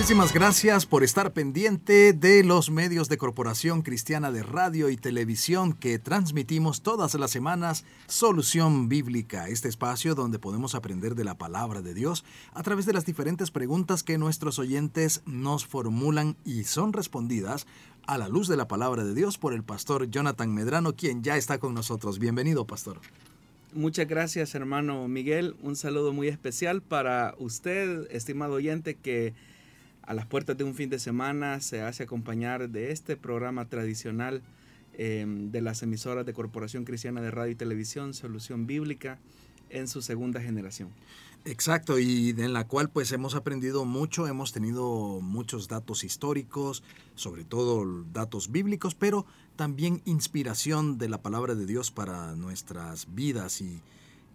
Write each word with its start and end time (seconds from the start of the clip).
Muchísimas 0.00 0.32
gracias 0.32 0.86
por 0.86 1.04
estar 1.04 1.34
pendiente 1.34 2.14
de 2.14 2.42
los 2.42 2.70
medios 2.70 3.10
de 3.10 3.18
Corporación 3.18 3.82
Cristiana 3.82 4.32
de 4.32 4.42
Radio 4.42 4.88
y 4.88 4.96
Televisión 4.96 5.74
que 5.74 5.98
transmitimos 5.98 6.80
todas 6.80 7.14
las 7.16 7.30
semanas 7.30 7.84
Solución 8.06 8.88
Bíblica, 8.88 9.48
este 9.48 9.68
espacio 9.68 10.14
donde 10.14 10.38
podemos 10.38 10.74
aprender 10.74 11.14
de 11.16 11.24
la 11.24 11.36
palabra 11.36 11.82
de 11.82 11.92
Dios 11.92 12.24
a 12.54 12.62
través 12.62 12.86
de 12.86 12.94
las 12.94 13.04
diferentes 13.04 13.50
preguntas 13.50 14.02
que 14.02 14.16
nuestros 14.16 14.58
oyentes 14.58 15.20
nos 15.26 15.66
formulan 15.66 16.34
y 16.46 16.64
son 16.64 16.94
respondidas 16.94 17.66
a 18.06 18.16
la 18.16 18.28
luz 18.28 18.48
de 18.48 18.56
la 18.56 18.68
palabra 18.68 19.04
de 19.04 19.12
Dios 19.12 19.36
por 19.36 19.52
el 19.52 19.64
pastor 19.64 20.10
Jonathan 20.10 20.54
Medrano, 20.54 20.96
quien 20.96 21.22
ya 21.22 21.36
está 21.36 21.58
con 21.58 21.74
nosotros. 21.74 22.18
Bienvenido, 22.18 22.66
pastor. 22.66 23.00
Muchas 23.74 24.08
gracias, 24.08 24.54
hermano 24.54 25.06
Miguel. 25.08 25.56
Un 25.62 25.76
saludo 25.76 26.14
muy 26.14 26.28
especial 26.28 26.80
para 26.80 27.34
usted, 27.38 28.10
estimado 28.10 28.54
oyente, 28.54 28.94
que 28.94 29.34
a 30.10 30.12
las 30.12 30.26
puertas 30.26 30.58
de 30.58 30.64
un 30.64 30.74
fin 30.74 30.90
de 30.90 30.98
semana 30.98 31.60
se 31.60 31.82
hace 31.82 32.02
acompañar 32.02 32.68
de 32.68 32.90
este 32.90 33.16
programa 33.16 33.66
tradicional 33.68 34.42
em, 34.94 35.52
de 35.52 35.60
las 35.60 35.84
emisoras 35.84 36.26
de 36.26 36.32
Corporación 36.32 36.84
Cristiana 36.84 37.20
de 37.20 37.30
Radio 37.30 37.52
y 37.52 37.54
Televisión, 37.54 38.12
Solución 38.12 38.66
Bíblica, 38.66 39.20
en 39.68 39.86
su 39.86 40.02
segunda 40.02 40.40
generación. 40.40 40.88
Exacto, 41.44 42.00
y 42.00 42.30
en 42.30 42.52
la 42.52 42.66
cual 42.66 42.90
pues 42.90 43.12
hemos 43.12 43.36
aprendido 43.36 43.84
mucho, 43.84 44.26
hemos 44.26 44.50
tenido 44.50 45.20
muchos 45.20 45.68
datos 45.68 46.02
históricos, 46.02 46.82
sobre 47.14 47.44
todo 47.44 48.04
datos 48.12 48.50
bíblicos, 48.50 48.96
pero 48.96 49.26
también 49.54 50.02
inspiración 50.06 50.98
de 50.98 51.08
la 51.08 51.22
palabra 51.22 51.54
de 51.54 51.66
Dios 51.66 51.92
para 51.92 52.34
nuestras 52.34 53.14
vidas 53.14 53.60
y, 53.60 53.80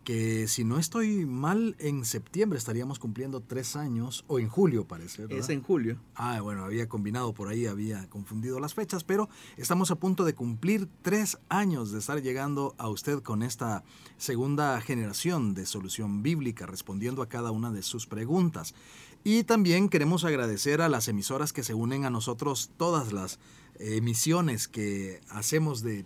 que 0.06 0.48
si 0.48 0.64
no 0.64 0.78
estoy 0.78 1.26
mal, 1.26 1.76
en 1.80 2.06
septiembre 2.06 2.58
estaríamos 2.58 3.00
cumpliendo 3.00 3.42
tres 3.42 3.76
años, 3.76 4.24
o 4.28 4.40
en 4.40 4.48
julio 4.48 4.88
parece. 4.88 5.26
Es 5.30 5.50
en 5.50 5.62
julio. 5.62 6.00
Ah, 6.14 6.40
bueno, 6.40 6.64
había 6.64 6.88
combinado 6.88 7.34
por 7.34 7.50
ahí, 7.50 7.66
había 7.66 8.08
confundido 8.10 8.60
las 8.60 8.76
fechas, 8.76 9.04
pero 9.04 9.28
estamos 9.58 9.92
a 9.92 9.96
punto 9.96 10.24
de 10.24 10.36
cumplir 10.36 10.88
tres 11.02 11.40
años 11.50 11.92
de 11.92 12.00
estar 12.00 12.22
llegando 12.22 12.76
a 12.78 12.88
usted 12.88 13.22
con 13.22 13.42
esta 13.42 13.84
segunda 14.18 14.80
generación 14.80 15.56
de 15.56 15.66
solución 15.66 16.22
bíblica, 16.24 16.68
respondiendo 16.68 17.24
a 17.24 17.28
cada 17.28 17.52
una 17.52 17.72
de 17.72 17.82
sus 17.82 18.06
preguntas. 18.06 18.76
Y 19.24 19.44
también 19.44 19.90
queremos 19.90 20.24
agradecer 20.24 20.82
a 20.82 20.88
las 20.88 21.08
emisoras 21.08 21.52
que 21.52 21.64
se 21.64 21.74
unen 21.74 22.06
a 22.06 22.12
nosotros, 22.12 22.70
todas 22.78 23.12
las 23.12 23.40
emisiones 23.80 24.68
que 24.68 25.20
hacemos 25.30 25.82
de 25.82 26.06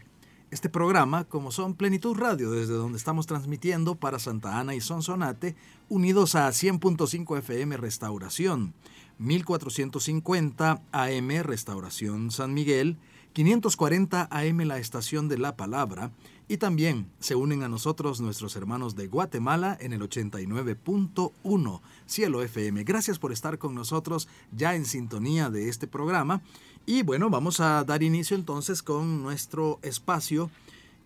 este 0.52 0.70
programa, 0.70 1.26
como 1.26 1.52
son 1.52 1.76
Plenitud 1.76 2.18
Radio, 2.18 2.52
desde 2.52 2.74
donde 2.74 2.98
estamos 2.98 3.28
transmitiendo 3.28 3.96
para 3.96 4.20
Santa 4.20 4.60
Ana 4.60 4.76
y 4.76 4.82
Sonsonate, 4.82 5.56
unidos 5.90 6.36
a 6.36 6.50
100.5 6.50 7.38
FM 7.38 7.78
Restauración, 7.78 8.74
1450 9.20 10.82
AM 10.92 11.30
Restauración 11.44 12.32
San 12.32 12.54
Miguel, 12.54 12.98
540 13.34 14.28
AM 14.32 14.58
la 14.60 14.80
Estación 14.80 15.28
de 15.30 15.38
la 15.38 15.56
Palabra, 15.56 16.12
y 16.50 16.58
también 16.58 17.10
se 17.20 17.36
unen 17.36 17.62
a 17.62 17.70
nosotros 17.70 18.20
nuestros 18.20 18.56
hermanos 18.56 18.96
de 18.96 19.08
Guatemala 19.08 19.78
en 19.80 19.94
el 19.94 20.02
89.1 20.02 21.82
Cielo 22.08 22.42
FM. 22.42 22.84
Gracias 22.84 23.20
por 23.20 23.32
estar 23.32 23.60
con 23.60 23.76
nosotros 23.76 24.28
ya 24.52 24.76
en 24.76 24.86
sintonía 24.86 25.52
de 25.52 25.70
este 25.70 25.88
programa 25.88 26.42
y 26.88 27.04
bueno, 27.04 27.30
vamos 27.30 27.60
a 27.60 27.84
dar 27.84 28.02
inicio 28.02 28.36
entonces 28.36 28.82
con 28.82 29.22
nuestro 29.22 29.78
espacio, 29.84 30.50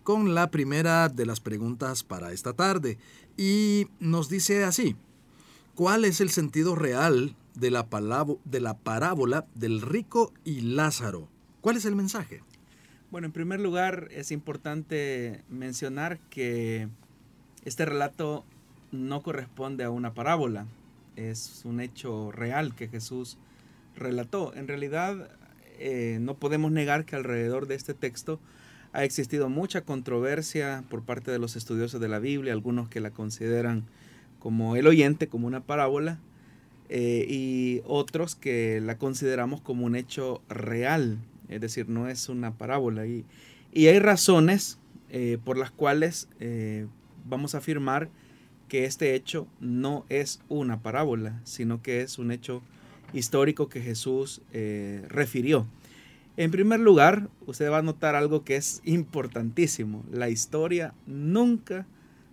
con 0.02 0.34
la 0.34 0.50
primera 0.50 1.10
de 1.10 1.26
las 1.26 1.40
preguntas 1.40 2.02
para 2.04 2.32
esta 2.32 2.54
tarde. 2.54 2.96
Y 3.36 3.88
nos 4.00 4.30
dice 4.30 4.64
así, 4.64 4.96
¿cuál 5.74 6.06
es 6.06 6.22
el 6.22 6.30
sentido 6.30 6.74
real 6.74 7.36
de 7.54 7.70
la, 7.70 7.86
de 8.46 8.60
la 8.60 8.78
parábola 8.78 9.44
del 9.54 9.82
rico 9.82 10.32
y 10.42 10.62
Lázaro? 10.62 11.28
¿Cuál 11.60 11.76
es 11.76 11.84
el 11.84 11.96
mensaje? 11.96 12.42
Bueno, 13.14 13.26
en 13.26 13.32
primer 13.32 13.60
lugar 13.60 14.08
es 14.10 14.32
importante 14.32 15.44
mencionar 15.48 16.18
que 16.30 16.88
este 17.64 17.84
relato 17.84 18.44
no 18.90 19.22
corresponde 19.22 19.84
a 19.84 19.90
una 19.90 20.14
parábola, 20.14 20.66
es 21.14 21.62
un 21.64 21.78
hecho 21.80 22.32
real 22.32 22.74
que 22.74 22.88
Jesús 22.88 23.38
relató. 23.94 24.52
En 24.56 24.66
realidad 24.66 25.30
eh, 25.78 26.18
no 26.20 26.34
podemos 26.34 26.72
negar 26.72 27.04
que 27.04 27.14
alrededor 27.14 27.68
de 27.68 27.76
este 27.76 27.94
texto 27.94 28.40
ha 28.92 29.04
existido 29.04 29.48
mucha 29.48 29.82
controversia 29.82 30.82
por 30.90 31.04
parte 31.04 31.30
de 31.30 31.38
los 31.38 31.54
estudiosos 31.54 32.00
de 32.00 32.08
la 32.08 32.18
Biblia, 32.18 32.52
algunos 32.52 32.88
que 32.88 32.98
la 32.98 33.12
consideran 33.12 33.84
como 34.40 34.74
el 34.74 34.88
oyente, 34.88 35.28
como 35.28 35.46
una 35.46 35.60
parábola, 35.60 36.18
eh, 36.88 37.24
y 37.28 37.80
otros 37.86 38.34
que 38.34 38.80
la 38.80 38.98
consideramos 38.98 39.60
como 39.60 39.86
un 39.86 39.94
hecho 39.94 40.42
real, 40.48 41.18
es 41.48 41.60
decir, 41.60 41.88
no 41.88 42.08
es 42.08 42.28
una 42.28 42.52
parábola. 42.54 43.06
Y, 43.06 43.24
hay 43.74 43.98
razones 43.98 44.78
eh, 45.10 45.38
por 45.44 45.58
las 45.58 45.70
cuales 45.72 46.28
vamos 47.24 47.54
a 47.54 47.58
afirmar 47.58 48.08
que 48.68 48.84
este 48.84 49.14
hecho 49.14 49.46
no 49.60 50.04
es 50.08 50.40
una 50.48 50.82
parábola, 50.82 51.40
sino 51.44 51.82
que 51.82 52.02
es 52.02 52.18
un 52.18 52.30
hecho 52.30 52.62
histórico 53.12 53.68
que 53.68 53.80
Jesús 53.80 54.42
eh, 54.52 55.04
refirió. 55.08 55.66
En 56.36 56.50
primer 56.50 56.80
lugar, 56.80 57.28
usted 57.46 57.70
va 57.70 57.78
a 57.78 57.82
notar 57.82 58.16
algo 58.16 58.44
que 58.44 58.56
es 58.56 58.80
importantísimo. 58.84 60.04
La 60.10 60.28
historia 60.28 60.92
nunca 61.06 61.86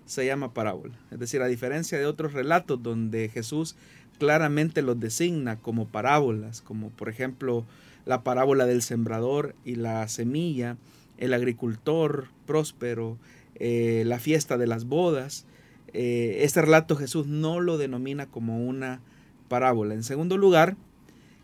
se 0.06 0.26
llama 0.26 0.54
parábola. 0.54 0.96
Es 1.12 1.20
decir, 1.20 1.42
a 1.42 1.48
diferencia 1.48 2.00
de 2.00 2.08
otros 2.08 2.34
relatos 2.34 2.82
donde 2.82 3.30
Jesús 3.30 3.76
claramente 4.18 4.82
los 4.82 5.00
designa 5.00 5.58
como 5.58 5.88
parábolas, 5.88 6.62
como 6.62 6.90
por 6.90 7.10
ejemplo 7.10 7.66
la 8.06 8.24
parábola 8.24 8.66
del 8.66 8.82
sembrador 8.82 9.56
y 9.66 9.76
la 9.76 10.08
semilla, 10.08 10.78
el 11.18 11.34
agricultor 11.34 12.28
próspero, 12.46 13.18
eh, 13.56 14.04
la 14.06 14.20
fiesta 14.20 14.58
de 14.58 14.68
las 14.68 14.86
bodas. 14.86 15.46
Eh, 15.94 16.40
este 16.42 16.62
relato 16.62 16.96
Jesús 16.96 17.28
no 17.28 17.60
lo 17.60 17.78
denomina 17.78 18.26
como 18.26 18.66
una 18.66 19.02
parábola. 19.48 19.94
En 19.94 20.04
segundo 20.04 20.38
lugar, 20.38 20.76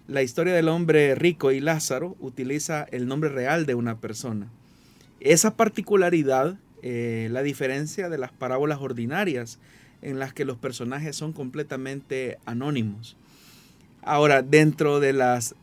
la 0.08 0.24
historia 0.24 0.54
del 0.54 0.70
hombre 0.70 1.16
rico 1.16 1.52
y 1.52 1.60
Lázaro 1.60 2.16
utiliza 2.20 2.88
el 2.92 3.08
nombre 3.08 3.30
real 3.30 3.66
de 3.66 3.76
una 3.76 4.00
persona. 4.00 4.48
Esa 5.20 5.56
particularidad 5.56 6.58
eh, 6.84 7.28
la 7.32 7.42
diferencia 7.42 8.08
de 8.08 8.18
las 8.18 8.32
parábolas 8.32 8.80
ordinarias 8.80 9.60
en 10.02 10.20
las 10.20 10.34
que 10.34 10.46
los 10.46 10.58
personajes 10.58 11.16
son 11.16 11.34
completamente 11.34 12.38
anónimos. 12.46 13.18
Ahora, 14.04 14.44
dentro 14.44 15.00
de 15.00 15.12
las 15.12 15.56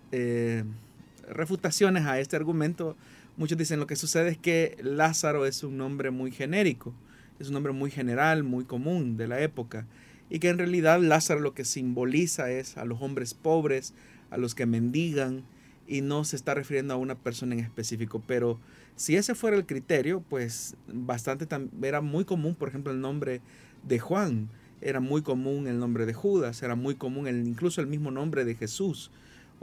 refutaciones 1.29 2.07
a 2.07 2.19
este 2.21 2.37
argumento, 2.37 2.97
muchos 3.37 3.59
dicen 3.59 3.81
lo 3.81 3.87
que 3.87 3.97
sucede 3.97 4.31
es 4.31 4.39
que 4.39 4.77
Lázaro 4.83 5.47
es 5.47 5.63
un 5.63 5.77
nombre 5.77 6.11
muy 6.11 6.31
genérico, 6.31 6.95
es 7.39 7.49
un 7.49 7.55
nombre 7.55 7.73
muy 7.73 7.91
general, 7.91 8.43
muy 8.43 8.65
común 8.65 9.17
de 9.17 9.29
la 9.29 9.41
época 9.41 9.87
y 10.31 10.39
que 10.39 10.49
en 10.49 10.59
realidad 10.59 11.01
Lázaro 11.01 11.41
lo 11.41 11.55
que 11.55 11.65
simboliza 11.65 12.51
es 12.51 12.77
a 12.77 12.85
los 12.85 13.01
hombres 13.03 13.35
pobres, 13.35 13.95
a 14.31 14.37
los 14.37 14.55
que 14.55 14.67
mendigan 14.67 15.45
y 15.87 16.01
no 16.01 16.25
se 16.25 16.37
está 16.37 16.55
refiriendo 16.55 16.95
a 16.95 16.97
una 16.97 17.15
persona 17.15 17.55
en 17.55 17.61
específico. 17.61 18.23
Pero 18.27 18.59
si 18.97 19.17
ese 19.17 19.35
fuera 19.35 19.57
el 19.57 19.67
criterio, 19.67 20.23
pues 20.29 20.77
bastante 20.87 21.47
era 21.83 22.01
muy 22.01 22.25
común, 22.25 22.55
por 22.55 22.69
ejemplo, 22.69 22.93
el 22.93 23.01
nombre 23.01 23.41
de 23.83 23.99
Juan, 23.99 24.49
era 24.81 25.01
muy 25.01 25.23
común 25.23 25.67
el 25.67 25.79
nombre 25.79 26.07
de 26.07 26.15
Judas, 26.15 26.63
era 26.63 26.75
muy 26.75 26.95
común 26.95 27.29
incluso 27.29 27.81
el 27.81 27.87
mismo 27.87 28.11
nombre 28.11 28.45
de 28.45 28.55
Jesús 28.55 29.11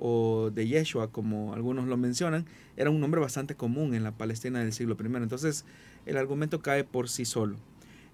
o 0.03 0.49
de 0.49 0.67
Yeshua, 0.67 1.11
como 1.11 1.53
algunos 1.53 1.87
lo 1.87 1.95
mencionan, 1.95 2.47
era 2.75 2.89
un 2.89 2.99
nombre 2.99 3.21
bastante 3.21 3.53
común 3.53 3.93
en 3.93 4.03
la 4.03 4.11
Palestina 4.11 4.59
del 4.59 4.73
siglo 4.73 4.97
I. 4.99 5.05
Entonces 5.17 5.63
el 6.07 6.17
argumento 6.17 6.59
cae 6.59 6.83
por 6.83 7.07
sí 7.07 7.23
solo. 7.23 7.57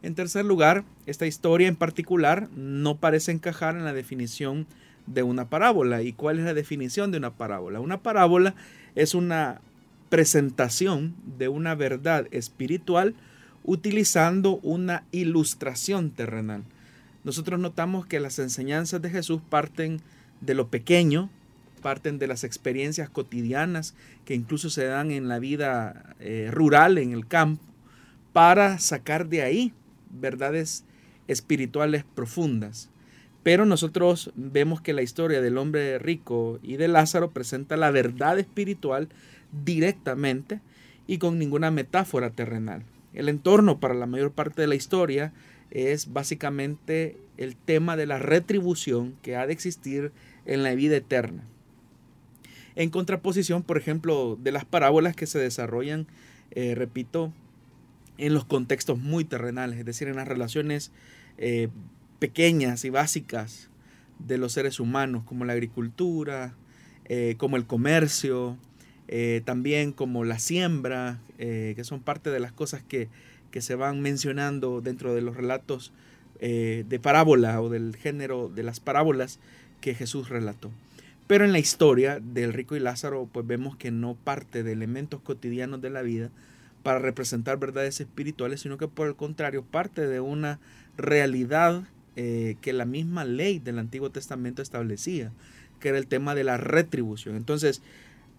En 0.04 0.14
tercer 0.14 0.44
lugar, 0.44 0.84
esta 1.06 1.26
historia 1.26 1.70
en 1.70 1.78
particular 1.78 2.50
no 2.56 2.98
parece 2.98 3.32
encajar 3.32 3.78
en 3.78 3.86
la 3.86 3.94
definición 3.94 4.68
de 5.06 5.24
una 5.24 5.50
parábola. 5.50 6.02
¿Y 6.02 6.12
cuál 6.12 6.40
es 6.40 6.46
la 6.46 6.54
definición 6.54 7.12
de 7.12 7.20
una 7.20 7.36
parábola? 7.36 7.80
Una 7.80 8.04
parábola 8.04 8.54
es 8.96 9.16
una 9.16 9.62
presentación 10.10 11.16
de 11.38 11.48
una 11.48 11.74
verdad 11.74 12.28
espiritual 12.32 13.16
utilizando 13.64 14.60
una 14.62 15.06
ilustración 15.14 16.12
terrenal. 16.12 16.64
Nosotros 17.24 17.62
notamos 17.62 18.06
que 18.06 18.20
las 18.20 18.40
enseñanzas 18.40 19.02
de 19.02 19.10
Jesús 19.10 19.42
parten 19.50 20.02
de 20.42 20.54
lo 20.54 20.68
pequeño, 20.68 21.30
parten 21.78 22.20
de 22.20 22.28
las 22.28 22.44
experiencias 22.44 23.10
cotidianas 23.10 23.96
que 24.26 24.36
incluso 24.36 24.70
se 24.70 24.86
dan 24.86 25.12
en 25.12 25.28
la 25.28 25.40
vida 25.40 26.16
eh, 26.20 26.50
rural, 26.52 26.98
en 26.98 27.12
el 27.14 27.28
campo, 27.28 27.64
para 28.34 28.80
sacar 28.80 29.28
de 29.28 29.42
ahí 29.42 29.74
verdades 30.10 30.84
espirituales 31.28 32.04
profundas. 32.04 32.90
Pero 33.44 33.66
nosotros 33.66 34.32
vemos 34.36 34.82
que 34.82 34.94
la 34.94 35.02
historia 35.02 35.42
del 35.42 35.58
hombre 35.58 36.00
rico 36.00 36.60
y 36.62 36.76
de 36.78 36.88
Lázaro 36.88 37.32
presenta 37.32 37.78
la 37.78 37.92
verdad 37.92 38.40
espiritual 38.40 39.08
directamente 39.64 40.60
y 41.08 41.18
con 41.18 41.40
ninguna 41.40 41.72
metáfora 41.72 42.32
terrenal. 42.32 42.84
El 43.14 43.30
entorno 43.30 43.80
para 43.80 43.94
la 43.94 44.06
mayor 44.06 44.32
parte 44.32 44.62
de 44.62 44.68
la 44.68 44.76
historia 44.76 45.34
es 45.72 46.12
básicamente 46.12 47.18
el 47.38 47.56
tema 47.56 47.96
de 47.96 48.06
la 48.06 48.20
retribución 48.20 49.16
que 49.22 49.36
ha 49.36 49.48
de 49.48 49.54
existir 49.54 50.12
en 50.46 50.64
la 50.64 50.76
vida 50.76 50.98
eterna. 50.98 51.44
En 52.78 52.92
contraposición, 52.92 53.64
por 53.64 53.80
ejemplo, 53.80 54.38
de 54.40 54.52
las 54.52 54.64
parábolas 54.64 55.16
que 55.16 55.26
se 55.26 55.40
desarrollan, 55.40 56.06
eh, 56.52 56.76
repito, 56.76 57.34
en 58.20 58.36
los 58.36 58.46
contextos 58.46 59.00
muy 59.00 59.26
terrenales, 59.26 59.80
es 59.80 59.86
decir, 59.86 60.08
en 60.08 60.18
las 60.18 60.28
relaciones 60.28 60.92
eh, 61.40 61.70
pequeñas 62.20 62.86
y 62.86 62.92
básicas 62.92 63.72
de 64.20 64.38
los 64.38 64.54
seres 64.54 64.80
humanos, 64.80 65.24
como 65.24 65.44
la 65.44 65.54
agricultura, 65.54 66.54
eh, 67.06 67.34
como 67.40 67.58
el 67.58 67.66
comercio, 67.66 68.60
también 69.46 69.92
como 69.92 70.24
la 70.24 70.38
siembra, 70.38 71.20
que 71.38 71.82
son 71.84 72.02
parte 72.02 72.30
de 72.30 72.42
las 72.42 72.52
cosas 72.52 72.84
que, 72.84 73.08
que, 73.52 73.62
se 73.62 73.74
van 73.74 74.02
mencionando 74.02 74.82
dentro 74.82 75.16
de 75.16 75.22
los 75.22 75.38
relatos 75.38 75.94
de 76.42 77.00
parábola 77.02 77.62
o 77.62 77.70
del 77.70 77.96
género 77.96 78.50
de 78.50 78.64
las 78.64 78.82
parábolas 78.82 79.40
que 79.80 79.96
Jesús 79.96 80.28
relató. 80.28 80.72
Pero 81.28 81.44
en 81.44 81.52
la 81.52 81.60
historia 81.60 82.20
del 82.22 82.54
rico 82.54 82.76
y 82.76 82.80
Lázaro, 82.80 83.30
pues 83.32 83.46
vemos 83.46 83.76
que 83.76 83.92
no 83.92 84.16
parte 84.16 84.64
de 84.64 84.72
elementos 84.72 85.22
cotidianos 85.22 85.82
de 85.82 85.90
la 85.90 86.02
vida 86.02 86.30
para 86.84 87.00
representar 87.00 87.60
verdades 87.60 88.00
espirituales, 88.00 88.62
sino 88.62 88.78
que 88.78 88.88
por 88.88 89.08
el 89.08 89.16
contrario 89.16 89.64
parte 89.64 90.08
de 90.08 90.22
una 90.22 90.60
realidad 90.96 91.84
eh, 92.16 92.56
que 92.62 92.72
la 92.72 92.86
misma 92.86 93.26
ley 93.26 93.60
del 93.60 93.78
Antiguo 93.78 94.10
Testamento 94.10 94.62
establecía, 94.62 95.32
que 95.82 95.90
era 95.90 95.98
el 95.98 96.08
tema 96.08 96.34
de 96.34 96.46
la 96.46 96.56
retribución. 96.56 97.36
Entonces, 97.36 97.82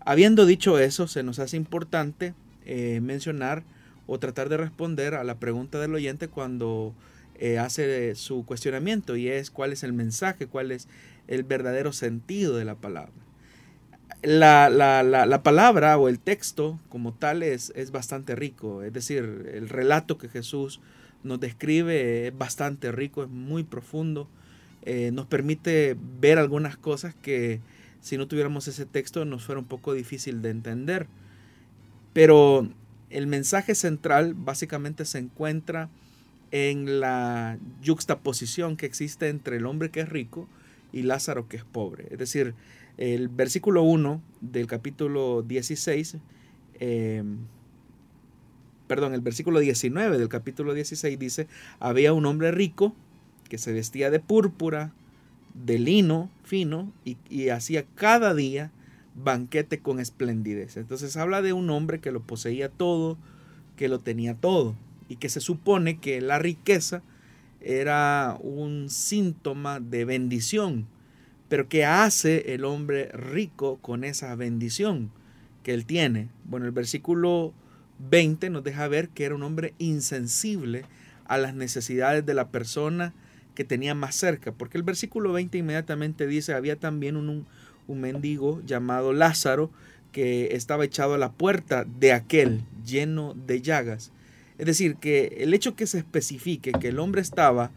habiendo 0.01 0.47
dicho 0.47 0.79
eso, 0.79 1.07
se 1.07 1.23
nos 1.23 1.39
hace 1.39 1.59
importante 1.59 2.33
eh, 2.65 3.01
mencionar 3.03 3.65
o 4.07 4.19
tratar 4.19 4.49
de 4.49 4.57
responder 4.57 5.15
a 5.15 5.25
la 5.25 5.39
pregunta 5.39 5.79
del 5.79 5.95
oyente 5.95 6.29
cuando 6.29 6.95
eh, 7.39 7.59
hace 7.59 8.15
su 8.15 8.45
cuestionamiento 8.47 9.15
y 9.15 9.29
es 9.29 9.51
cuál 9.51 9.73
es 9.73 9.85
el 9.85 9.93
mensaje, 9.93 10.47
cuál 10.47 10.73
es 10.73 10.89
el 11.29 11.45
verdadero 11.45 11.93
sentido 11.93 12.57
de 12.57 12.65
la 12.65 12.75
palabra. 12.75 13.13
La, 14.23 15.41
palabra 15.45 15.97
o 15.97 16.09
el 16.09 16.19
texto 16.19 16.81
como 16.89 17.15
tal 17.15 17.43
es, 17.43 17.73
es, 17.77 17.93
bastante 17.93 18.35
rico, 18.35 18.83
es 18.83 18.93
decir, 18.93 19.53
el 19.55 19.69
relato 19.69 20.19
que 20.19 20.29
Jesús 20.29 20.81
nos 21.23 21.39
describe 21.39 22.27
es 22.27 22.37
bastante 22.37 22.91
rico, 22.91 23.23
es 23.23 23.29
muy 23.29 23.63
profundo, 23.63 24.29
eh, 24.83 25.11
nos 25.13 25.27
permite 25.27 25.97
ver 26.21 26.39
algunas 26.39 26.77
cosas 26.77 27.15
que 27.15 27.61
si 28.01 28.17
no 28.17 28.27
tuviéramos 28.27 28.69
ese 28.69 28.87
texto 28.87 29.25
nos 29.25 29.45
fuera 29.45 29.61
un 29.61 29.67
poco 29.67 29.93
difícil 29.93 30.43
de 30.43 30.51
entender. 30.51 31.07
Pero 32.13 32.69
el 33.11 33.27
mensaje 33.27 33.75
central 33.75 34.35
básicamente 34.35 35.05
se 35.05 35.19
encuentra 35.19 35.89
en 36.51 37.01
la 37.01 37.59
yuxtaposición 37.83 38.77
que 38.77 38.87
existe 38.87 39.29
entre 39.29 39.59
el 39.59 39.67
hombre 39.67 39.91
que 39.91 40.01
es 40.01 40.09
rico 40.09 40.49
y 40.99 41.03
Lázaro 41.03 41.49
que 41.49 41.57
es 41.57 41.65
pobre. 41.65 42.09
Es 42.11 42.19
decir, 42.19 42.55
el 42.97 43.29
versículo 43.29 43.83
1 43.83 44.21
del 44.41 44.67
capítulo 44.67 45.43
16, 45.43 46.17
eh, 46.81 47.23
perdón, 48.87 49.15
el 49.15 49.21
versículo 49.21 49.61
19 49.61 50.19
del 50.19 50.29
capítulo 50.29 50.75
16 50.75 51.19
dice, 51.19 51.47
había 51.79 52.13
un 52.13 52.27
hombre 52.27 52.51
rico 52.51 52.95
que 53.49 53.59
se 53.59 53.73
vestía 53.73 54.11
de 54.11 54.21
púrpura, 54.21 54.93
de 55.55 55.79
lino 55.79 56.31
fino 56.45 56.93
y, 57.05 57.17
y 57.31 57.49
hacía 57.49 57.85
cada 57.95 58.35
día 58.35 58.71
banquete 59.15 59.81
con 59.81 60.01
esplendidez. 60.01 60.77
Entonces 60.77 61.17
habla 61.17 61.43
de 61.43 61.53
un 61.53 61.71
hombre 61.71 62.01
que 62.01 62.13
lo 62.13 62.21
poseía 62.21 62.69
todo, 62.69 63.17
que 63.77 63.89
lo 63.89 64.01
tenía 64.01 64.35
todo 64.35 64.75
y 65.09 65.17
que 65.17 65.29
se 65.29 65.41
supone 65.41 65.99
que 65.99 66.21
la 66.21 66.39
riqueza 66.39 67.03
era 67.61 68.37
un 68.41 68.89
síntoma 68.91 69.81
de 69.81 70.05
bendición. 70.05 70.87
Pero 71.49 71.69
¿qué 71.69 71.85
hace 71.85 72.55
el 72.55 72.65
hombre 72.65 73.09
rico 73.13 73.79
con 73.81 74.05
esa 74.05 74.35
bendición 74.35 75.11
que 75.63 75.73
él 75.75 75.87
tiene? 75.87 76.29
Bueno, 76.45 76.67
el 76.67 76.73
versículo 76.73 77.55
20 78.11 78.51
nos 78.51 78.65
deja 78.65 78.87
ver 78.89 79.09
que 79.09 79.25
era 79.25 79.35
un 79.35 79.43
hombre 79.43 79.75
insensible 79.79 80.85
a 81.27 81.39
las 81.39 81.55
necesidades 81.55 82.25
de 82.25 82.35
la 82.35 82.49
persona 82.49 83.15
que 83.55 83.65
tenía 83.65 83.95
más 83.95 84.15
cerca, 84.15 84.53
porque 84.53 84.79
el 84.79 84.85
versículo 84.85 85.33
20 85.33 85.59
inmediatamente 85.59 86.27
dice, 86.27 86.55
había 86.55 86.77
también 86.77 87.17
un, 87.17 87.47
un 87.89 88.01
mendigo 88.01 88.63
llamado 88.65 89.13
Lázaro 89.13 89.71
que 90.13 90.55
estaba 90.55 90.85
echado 90.85 91.15
a 91.15 91.19
la 91.19 91.33
puerta 91.33 91.85
de 91.85 92.13
aquel 92.13 92.63
lleno 92.85 93.35
de 93.35 93.61
llagas 93.61 94.13
es 94.59 94.67
decir, 94.67 94.97
que 94.97 95.39
el 95.39 95.55
hecho 95.55 95.77
que 95.77 95.87
se 95.87 95.99
especifique 95.99 96.73
que 96.73 96.89
el 96.89 96.99
hombre 96.99 97.21
estaba 97.21 97.71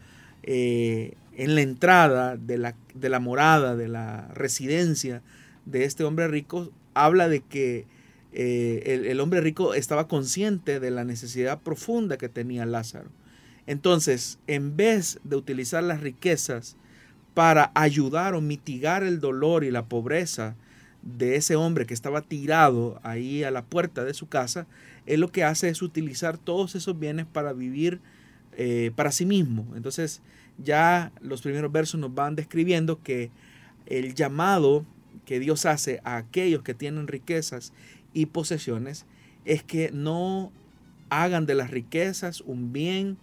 eh, 0.43 1.13
en 1.35 1.55
la 1.55 1.61
entrada 1.61 2.37
de 2.37 2.57
la, 2.57 2.75
de 2.93 3.09
la, 3.09 3.19
morada, 3.19 3.75
de 3.75 3.87
la 3.87 4.27
residencia 4.33 5.21
de 5.65 5.85
este 5.85 6.03
hombre 6.03 6.27
rico, 6.27 6.71
habla 6.93 7.29
de 7.29 7.41
que 7.41 7.85
eh, 8.33 8.83
el, 8.85 9.05
el, 9.05 9.19
hombre 9.19 9.41
rico 9.41 9.73
estaba 9.73 10.07
consciente 10.07 10.79
de 10.79 10.91
la 10.91 11.03
necesidad 11.03 11.59
profunda 11.61 12.17
que 12.17 12.29
tenía 12.29 12.65
Lázaro. 12.65 13.09
Entonces, 13.67 14.39
en 14.47 14.75
vez 14.75 15.19
de 15.23 15.35
utilizar 15.35 15.83
las 15.83 16.01
riquezas 16.01 16.75
para 17.33 17.71
ayudar 17.75 18.33
o 18.33 18.41
mitigar 18.41 19.03
el 19.03 19.19
dolor 19.19 19.63
y 19.63 19.71
la 19.71 19.85
pobreza 19.85 20.55
de 21.01 21.35
ese 21.35 21.55
hombre 21.55 21.85
que 21.85 21.93
estaba 21.93 22.21
tirado 22.21 22.99
ahí 23.03 23.43
a 23.43 23.51
la 23.51 23.63
puerta 23.63 24.03
de 24.03 24.13
su 24.13 24.27
casa, 24.27 24.67
él 25.05 25.21
lo 25.21 25.31
que 25.31 25.43
hace 25.43 25.69
es 25.69 25.81
utilizar 25.81 26.37
todos 26.37 26.75
esos 26.75 26.97
bienes 26.97 27.25
para 27.25 27.53
vivir 27.53 27.99
eh, 28.57 28.91
para 28.95 29.11
sí 29.11 29.25
mismo. 29.25 29.65
Entonces 29.75 30.21
ya 30.57 31.11
los 31.21 31.41
primeros 31.41 31.71
versos 31.71 31.99
nos 31.99 32.13
van 32.13 32.35
describiendo 32.35 33.01
que 33.01 33.31
el 33.85 34.13
llamado 34.13 34.85
que 35.25 35.39
Dios 35.39 35.65
hace 35.65 36.01
a 36.03 36.17
aquellos 36.17 36.61
que 36.63 36.73
tienen 36.73 37.07
riquezas 37.07 37.73
y 38.13 38.27
posesiones 38.27 39.05
es 39.45 39.63
que 39.63 39.91
no 39.91 40.51
hagan 41.09 41.45
de 41.45 41.55
las 41.55 41.71
riquezas 41.71 42.41
un 42.41 42.73
bien 42.73 43.17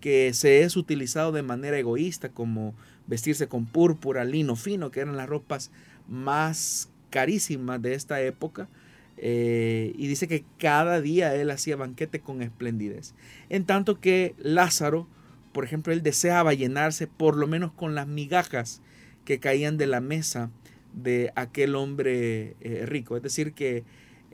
que 0.00 0.34
se 0.34 0.62
es 0.62 0.76
utilizado 0.76 1.32
de 1.32 1.42
manera 1.42 1.78
egoísta 1.78 2.28
como 2.28 2.74
vestirse 3.06 3.46
con 3.46 3.66
púrpura, 3.66 4.24
lino 4.24 4.56
fino, 4.56 4.90
que 4.90 5.00
eran 5.00 5.16
las 5.16 5.28
ropas 5.28 5.70
más 6.08 6.88
carísimas 7.10 7.80
de 7.80 7.94
esta 7.94 8.20
época, 8.20 8.68
eh, 9.16 9.92
y 9.96 10.06
dice 10.06 10.26
que 10.26 10.44
cada 10.58 11.00
día 11.00 11.34
él 11.34 11.50
hacía 11.50 11.76
banquete 11.76 12.20
con 12.20 12.42
esplendidez. 12.42 13.14
En 13.48 13.64
tanto 13.64 14.00
que 14.00 14.34
Lázaro, 14.38 15.06
por 15.52 15.64
ejemplo, 15.64 15.92
él 15.92 16.02
deseaba 16.02 16.54
llenarse 16.54 17.06
por 17.06 17.36
lo 17.36 17.46
menos 17.46 17.72
con 17.72 17.94
las 17.94 18.06
migajas 18.06 18.80
que 19.24 19.38
caían 19.38 19.76
de 19.76 19.86
la 19.86 20.00
mesa 20.00 20.50
de 20.92 21.32
aquel 21.36 21.74
hombre 21.74 22.56
eh, 22.60 22.84
rico. 22.86 23.16
Es 23.16 23.22
decir, 23.22 23.52
que 23.52 23.84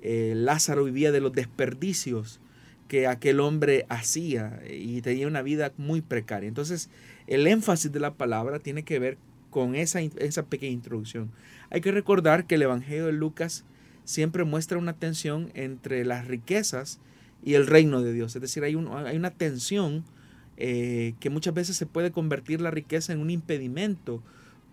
eh, 0.03 0.33
Lázaro 0.35 0.85
vivía 0.85 1.13
de 1.13 1.21
los 1.21 1.33
desperdicios 1.33 2.41
que 2.89 3.07
aquel 3.07 3.41
hombre 3.41 3.85
hacía 3.91 4.63
y 4.71 5.03
tenía 5.03 5.27
una 5.27 5.43
vida 5.43 5.73
muy 5.77 6.01
precaria. 6.01 6.49
Entonces, 6.49 6.89
el 7.27 7.47
énfasis 7.47 7.93
de 7.93 8.01
la 8.01 8.15
palabra 8.15 8.61
tiene 8.61 8.83
que 8.83 8.99
ver 8.99 9.19
con 9.51 9.75
esa, 9.75 10.01
esa 10.01 10.47
pequeña 10.47 10.73
introducción. 10.73 11.31
Hay 11.71 11.83
que 11.83 11.93
recordar 11.93 12.47
que 12.47 12.55
el 12.55 12.63
Evangelio 12.63 13.07
de 13.07 13.13
Lucas 13.13 13.65
siempre 14.09 14.45
muestra 14.45 14.79
una 14.79 14.95
tensión 14.95 15.51
entre 15.53 16.03
las 16.03 16.27
riquezas 16.27 16.99
y 17.45 17.55
el 17.55 17.67
reino 17.67 18.01
de 18.01 18.15
Dios. 18.15 18.35
Es 18.35 18.41
decir, 18.41 18.65
hay, 18.65 18.75
hay 18.75 19.17
una 19.19 19.31
tensión 19.31 20.03
eh, 20.57 21.13
que 21.21 21.29
muchas 21.29 21.53
veces 21.53 21.77
se 21.77 21.85
puede 21.85 22.11
convertir 22.11 22.63
la 22.63 22.71
riqueza 22.71 23.13
en 23.13 23.19
un 23.19 23.29
impedimento 23.29 24.23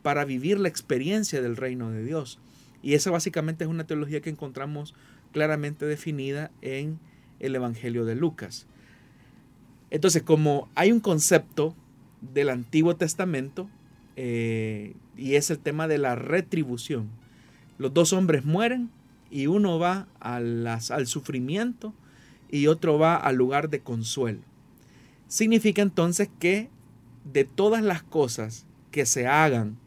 para 0.04 0.24
vivir 0.24 0.58
la 0.58 0.70
experiencia 0.70 1.42
del 1.42 1.58
reino 1.58 1.92
de 1.92 2.06
Dios. 2.06 2.40
Y 2.82 2.94
esa 2.94 3.12
básicamente 3.12 3.66
es 3.66 3.70
una 3.70 3.86
teología 3.86 4.22
que 4.22 4.30
encontramos 4.30 4.96
claramente 5.34 5.86
definida 5.86 6.50
en 6.62 6.98
el 7.42 7.56
Evangelio 7.56 8.06
de 8.06 8.16
Lucas. 8.16 8.68
Entonces, 9.92 10.24
como 10.24 10.70
hay 10.76 10.94
un 10.94 11.02
concepto 11.02 11.76
del 12.22 12.48
Antiguo 12.48 12.96
Testamento, 12.96 13.70
eh, 14.16 14.94
y 15.18 15.36
es 15.36 15.52
el 15.52 15.60
tema 15.60 15.90
de 15.90 15.98
la 15.98 16.16
retribución. 16.16 17.10
Los 17.78 17.94
dos 17.94 18.14
hombres 18.14 18.46
mueren 18.46 18.92
y 19.30 19.48
uno 19.48 19.80
va 19.80 20.08
al 20.20 21.08
sufrimiento 21.08 21.94
y 22.50 22.68
otro 22.68 22.98
va 22.98 23.16
al 23.16 23.36
lugar 23.36 23.70
de 23.70 23.82
consuelo. 23.82 24.42
Significa 25.28 25.82
entonces 25.82 26.30
que 26.40 26.70
de 27.32 27.44
todas 27.44 27.84
las 27.84 28.04
cosas 28.04 28.66
que 28.92 29.06
se 29.06 29.28
hagan 29.28 29.78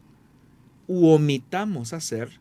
u 0.87 1.07
omitamos 1.07 1.93
hacer, 1.93 2.39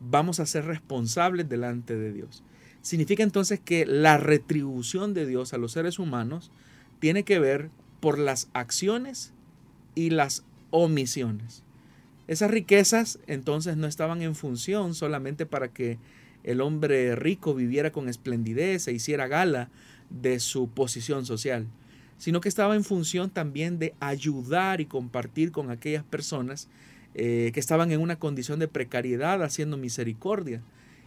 vamos 0.00 0.40
a 0.40 0.46
ser 0.46 0.64
responsables 0.66 1.48
delante 1.48 1.96
de 1.96 2.12
Dios. 2.12 2.44
Significa 2.82 3.22
entonces 3.22 3.60
que 3.60 3.84
la 3.84 4.16
retribución 4.16 5.14
de 5.14 5.26
Dios 5.26 5.52
a 5.52 5.58
los 5.58 5.72
seres 5.72 5.98
humanos 5.98 6.50
tiene 7.00 7.24
que 7.24 7.38
ver 7.38 7.70
por 8.00 8.18
las 8.18 8.48
acciones 8.52 9.32
y 9.94 10.10
las 10.10 10.44
omisiones. 10.70 11.64
Esas 12.28 12.50
riquezas 12.50 13.18
entonces 13.26 13.76
no 13.76 13.86
estaban 13.86 14.22
en 14.22 14.34
función 14.34 14.94
solamente 14.94 15.46
para 15.46 15.68
que 15.68 15.98
el 16.48 16.62
hombre 16.62 17.14
rico 17.14 17.54
viviera 17.54 17.92
con 17.92 18.08
esplendidez 18.08 18.88
e 18.88 18.92
hiciera 18.92 19.28
gala 19.28 19.68
de 20.08 20.40
su 20.40 20.70
posición 20.70 21.26
social, 21.26 21.66
sino 22.16 22.40
que 22.40 22.48
estaba 22.48 22.74
en 22.74 22.84
función 22.84 23.28
también 23.28 23.78
de 23.78 23.92
ayudar 24.00 24.80
y 24.80 24.86
compartir 24.86 25.52
con 25.52 25.70
aquellas 25.70 26.04
personas 26.04 26.68
eh, 27.14 27.50
que 27.52 27.60
estaban 27.60 27.92
en 27.92 28.00
una 28.00 28.18
condición 28.18 28.58
de 28.58 28.66
precariedad 28.66 29.42
haciendo 29.42 29.76
misericordia. 29.76 30.62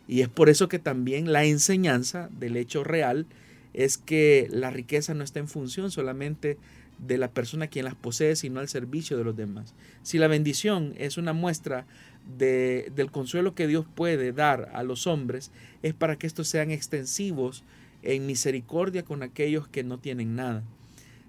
Y 0.07 0.21
es 0.21 0.29
por 0.29 0.47
eso 0.47 0.69
que 0.69 0.77
también 0.77 1.33
la 1.33 1.43
enseñanza 1.43 2.29
del 2.37 2.55
hecho 2.55 2.83
real 2.83 3.25
es 3.73 3.97
que 3.97 4.47
la 4.51 4.69
riqueza 4.69 5.15
no 5.15 5.23
está 5.23 5.39
en 5.39 5.47
función 5.47 5.89
solamente 5.89 6.59
de 6.99 7.17
la 7.17 7.31
persona 7.31 7.65
quien 7.65 7.85
las 7.85 7.95
posee, 7.95 8.35
sino 8.35 8.59
al 8.59 8.69
servicio 8.69 9.17
de 9.17 9.23
los 9.23 9.35
demás. 9.35 9.73
Si 10.03 10.19
la 10.19 10.27
bendición 10.27 10.93
es 10.97 11.17
una 11.17 11.33
muestra 11.33 11.87
de, 12.37 12.91
del 12.95 13.11
consuelo 13.11 13.55
que 13.55 13.67
Dios 13.67 13.85
puede 13.93 14.31
dar 14.31 14.69
a 14.73 14.83
los 14.83 15.07
hombres, 15.07 15.51
es 15.81 15.93
para 15.93 16.17
que 16.17 16.27
estos 16.27 16.47
sean 16.47 16.71
extensivos 16.71 17.63
en 18.03 18.25
misericordia 18.25 19.03
con 19.03 19.23
aquellos 19.23 19.67
que 19.67 19.83
no 19.83 19.97
tienen 19.97 20.35
nada. 20.35 20.63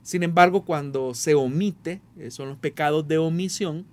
Sin 0.03 0.23
embargo, 0.23 0.65
cuando 0.65 1.15
se 1.15 1.35
omite, 1.35 2.01
eh, 2.19 2.31
son 2.31 2.49
los 2.49 2.59
pecados 2.59 3.07
de 3.07 3.19
omisión, 3.19 3.87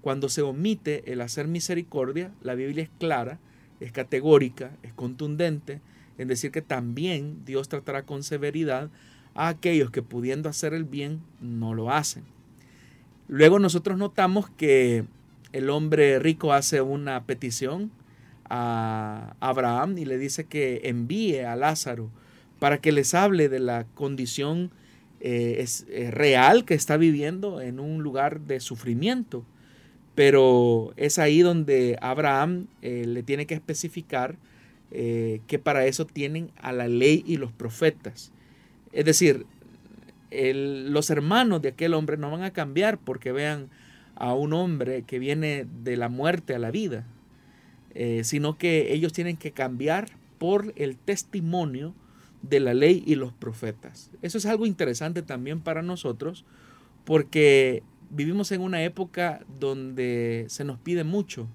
cuando 0.00 0.28
se 0.28 0.42
omite 0.42 1.10
el 1.10 1.22
hacer 1.22 1.48
misericordia, 1.48 2.30
la 2.42 2.54
Biblia 2.54 2.84
es 2.84 2.90
clara, 2.98 3.38
es 3.80 3.90
categórica, 3.90 4.76
es 4.82 4.92
contundente 4.92 5.80
en 6.18 6.28
decir 6.28 6.50
que 6.50 6.62
también 6.62 7.44
Dios 7.44 7.68
tratará 7.68 8.04
con 8.04 8.22
severidad 8.22 8.90
a 9.34 9.48
aquellos 9.48 9.90
que 9.90 10.02
pudiendo 10.02 10.48
hacer 10.48 10.74
el 10.74 10.84
bien 10.84 11.22
no 11.40 11.74
lo 11.74 11.90
hacen. 11.90 12.24
Luego 13.26 13.58
nosotros 13.58 13.96
notamos 13.96 14.50
que 14.50 15.06
el 15.54 15.70
hombre 15.70 16.18
rico 16.18 16.52
hace 16.52 16.80
una 16.80 17.22
petición 17.26 17.92
a 18.50 19.36
Abraham 19.38 19.96
y 19.98 20.04
le 20.04 20.18
dice 20.18 20.46
que 20.46 20.80
envíe 20.82 21.38
a 21.42 21.54
Lázaro 21.54 22.10
para 22.58 22.78
que 22.78 22.90
les 22.90 23.14
hable 23.14 23.48
de 23.48 23.60
la 23.60 23.86
condición 23.94 24.72
eh, 25.20 25.64
eh, 25.88 26.10
real 26.10 26.64
que 26.64 26.74
está 26.74 26.96
viviendo 26.96 27.60
en 27.60 27.78
un 27.78 28.02
lugar 28.02 28.40
de 28.40 28.58
sufrimiento. 28.58 29.44
Pero 30.16 30.92
es 30.96 31.20
ahí 31.20 31.40
donde 31.40 31.98
Abraham 32.00 32.66
eh, 32.82 33.04
le 33.06 33.22
tiene 33.22 33.46
que 33.46 33.54
especificar 33.54 34.36
que 34.90 35.58
para 35.60 35.86
eso 35.86 36.06
tienen 36.06 36.52
a 36.56 36.70
la 36.70 36.86
ley 36.86 37.24
y 37.26 37.36
los 37.36 37.50
profetas. 37.50 38.30
Es 38.92 39.04
decir, 39.04 39.44
los 40.30 41.10
hermanos 41.10 41.62
de 41.62 41.70
aquel 41.70 41.94
hombre 41.94 42.16
no 42.16 42.30
van 42.30 42.44
a 42.44 42.52
cambiar 42.52 42.98
porque 42.98 43.32
vean 43.32 43.70
a 44.16 44.34
un 44.34 44.52
hombre 44.52 45.02
que 45.02 45.18
viene 45.18 45.66
de 45.82 45.96
la 45.96 46.08
muerte 46.08 46.54
a 46.54 46.58
la 46.58 46.70
vida, 46.70 47.06
sino 48.22 48.58
que 48.58 48.92
ellos 48.92 49.12
tienen 49.12 49.36
que 49.36 49.52
cambiar 49.52 50.08
por 50.38 50.72
el 50.76 50.96
testimonio 50.96 51.94
de 52.42 52.60
la 52.60 52.74
ley 52.74 53.02
y 53.06 53.14
los 53.14 53.32
profetas. 53.32 54.10
Eso 54.20 54.38
es 54.38 54.46
algo 54.46 54.66
interesante 54.66 55.22
también 55.22 55.60
para 55.60 55.82
nosotros 55.82 56.44
porque 57.04 57.82
vivimos 58.10 58.52
en 58.52 58.60
una 58.60 58.82
época 58.82 59.40
donde 59.58 60.44
se 60.48 60.64
nos 60.64 60.78
pide 60.78 61.04
mucho 61.04 61.48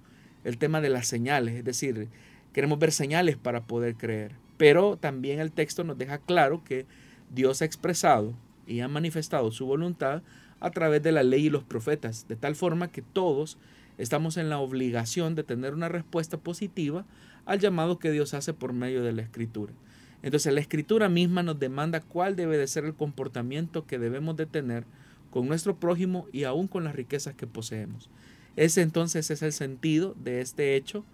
el 0.43 0.57
tema 0.57 0.81
de 0.81 0.89
las 0.89 1.07
señales, 1.07 1.55
es 1.55 1.65
decir, 1.65 2.07
queremos 2.53 2.79
ver 2.79 2.91
señales 2.91 3.37
para 3.37 3.65
poder 3.65 3.95
creer, 3.95 4.31
pero 4.57 4.97
también 4.97 5.39
el 5.39 5.51
texto 5.51 5.83
nos 5.83 5.97
deja 5.97 6.17
claro 6.17 6.63
que 6.63 6.85
Dios 7.33 7.61
ha 7.61 7.65
expresado 7.65 8.33
y 8.65 8.79
ha 8.79 8.87
manifestado 8.87 9.51
su 9.51 9.65
voluntad 9.65 10.23
a 10.59 10.71
través 10.71 11.01
de 11.03 11.11
la 11.11 11.23
ley 11.23 11.47
y 11.47 11.49
los 11.49 11.63
profetas, 11.63 12.27
de 12.27 12.35
tal 12.35 12.55
forma 12.55 12.91
que 12.91 13.01
todos 13.01 13.57
estamos 13.97 14.37
en 14.37 14.49
la 14.49 14.59
obligación 14.59 15.35
de 15.35 15.43
tener 15.43 15.73
una 15.73 15.89
respuesta 15.89 16.37
positiva 16.37 17.05
al 17.45 17.59
llamado 17.59 17.99
que 17.99 18.11
Dios 18.11 18.33
hace 18.33 18.53
por 18.53 18.73
medio 18.73 19.03
de 19.03 19.11
la 19.13 19.21
escritura. 19.21 19.73
Entonces 20.21 20.53
la 20.53 20.59
escritura 20.59 21.09
misma 21.09 21.43
nos 21.43 21.59
demanda 21.59 22.01
cuál 22.01 22.35
debe 22.35 22.57
de 22.57 22.67
ser 22.67 22.85
el 22.85 22.93
comportamiento 22.93 23.85
que 23.85 23.99
debemos 23.99 24.35
de 24.35 24.45
tener 24.45 24.83
con 25.31 25.47
nuestro 25.47 25.75
prójimo 25.77 26.27
y 26.31 26.43
aún 26.43 26.67
con 26.67 26.83
las 26.83 26.95
riquezas 26.95 27.35
que 27.35 27.47
poseemos. 27.47 28.09
Ese 28.55 28.81
entonces 28.81 29.29
es 29.31 29.41
el 29.41 29.53
sentido 29.53 30.15
de 30.21 30.41
este 30.41 30.75
hecho 30.75 31.05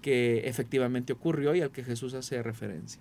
que 0.00 0.48
efectivamente 0.48 1.12
ocurrió 1.12 1.54
y 1.54 1.60
al 1.60 1.70
que 1.70 1.84
Jesús 1.84 2.14
hace 2.14 2.42
referencia. 2.42 3.00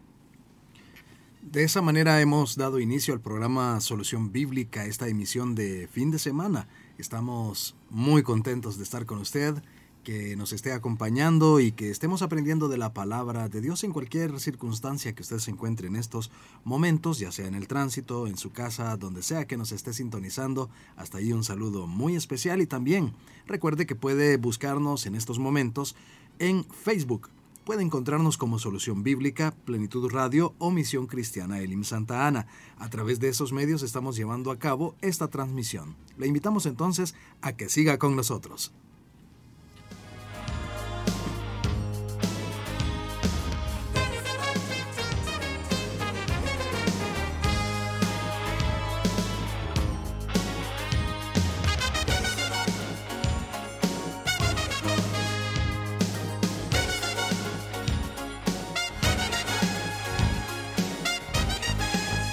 De 1.52 1.64
esa 1.64 1.82
manera 1.82 2.22
hemos 2.22 2.56
dado 2.56 2.80
inicio 2.80 3.14
al 3.14 3.20
programa 3.20 3.80
Solución 3.82 4.32
Bíblica, 4.32 4.86
esta 4.86 5.10
emisión 5.10 5.56
de 5.56 5.88
fin 5.92 6.10
de 6.10 6.18
semana. 6.18 6.70
Estamos 6.98 7.76
muy 7.90 8.24
contentos 8.24 8.78
de 8.78 8.84
estar 8.84 9.06
con 9.06 9.20
usted 9.20 9.62
que 10.06 10.36
nos 10.38 10.54
esté 10.54 10.72
acompañando 10.72 11.60
y 11.60 11.74
que 11.74 11.92
estemos 11.92 12.22
aprendiendo 12.22 12.70
de 12.70 12.78
la 12.78 12.94
palabra 12.94 13.50
de 13.50 13.60
Dios 13.60 13.84
en 13.84 13.92
cualquier 13.92 14.40
circunstancia 14.40 15.14
que 15.14 15.22
usted 15.22 15.40
se 15.40 15.52
encuentre 15.52 15.88
en 15.88 15.98
estos 15.98 16.32
momentos, 16.64 17.20
ya 17.20 17.32
sea 17.32 17.48
en 17.48 17.56
el 17.56 17.68
tránsito, 17.68 18.26
en 18.26 18.38
su 18.38 18.52
casa, 18.52 18.96
donde 18.96 19.22
sea 19.22 19.46
que 19.46 19.58
nos 19.58 19.74
esté 19.74 19.94
sintonizando. 19.94 20.70
Hasta 20.96 21.18
ahí 21.18 21.34
un 21.34 21.44
saludo 21.44 21.88
muy 21.88 22.16
especial 22.16 22.62
y 22.62 22.68
también 22.68 23.14
recuerde 23.48 23.86
que 23.86 23.96
puede 23.96 24.38
buscarnos 24.38 25.06
en 25.06 25.14
estos 25.14 25.40
momentos 25.40 25.96
en 26.40 26.64
Facebook. 26.64 27.30
Puede 27.66 27.82
encontrarnos 27.82 28.38
como 28.38 28.60
Solución 28.60 29.04
Bíblica, 29.04 29.56
Plenitud 29.64 30.12
Radio 30.12 30.54
o 30.58 30.70
Misión 30.70 31.08
Cristiana 31.08 31.62
Elim 31.62 31.86
Santa 31.86 32.28
Ana. 32.28 32.46
A 32.78 32.90
través 32.90 33.22
de 33.22 33.30
esos 33.30 33.54
medios 33.54 33.84
estamos 33.84 34.18
llevando 34.18 34.52
a 34.52 34.60
cabo 34.60 34.96
esta 35.00 35.30
transmisión. 35.30 35.96
Le 36.18 36.28
invitamos 36.28 36.66
entonces 36.66 37.16
a 37.42 37.54
que 37.54 37.70
siga 37.70 37.98
con 38.00 38.18
nosotros. 38.18 38.74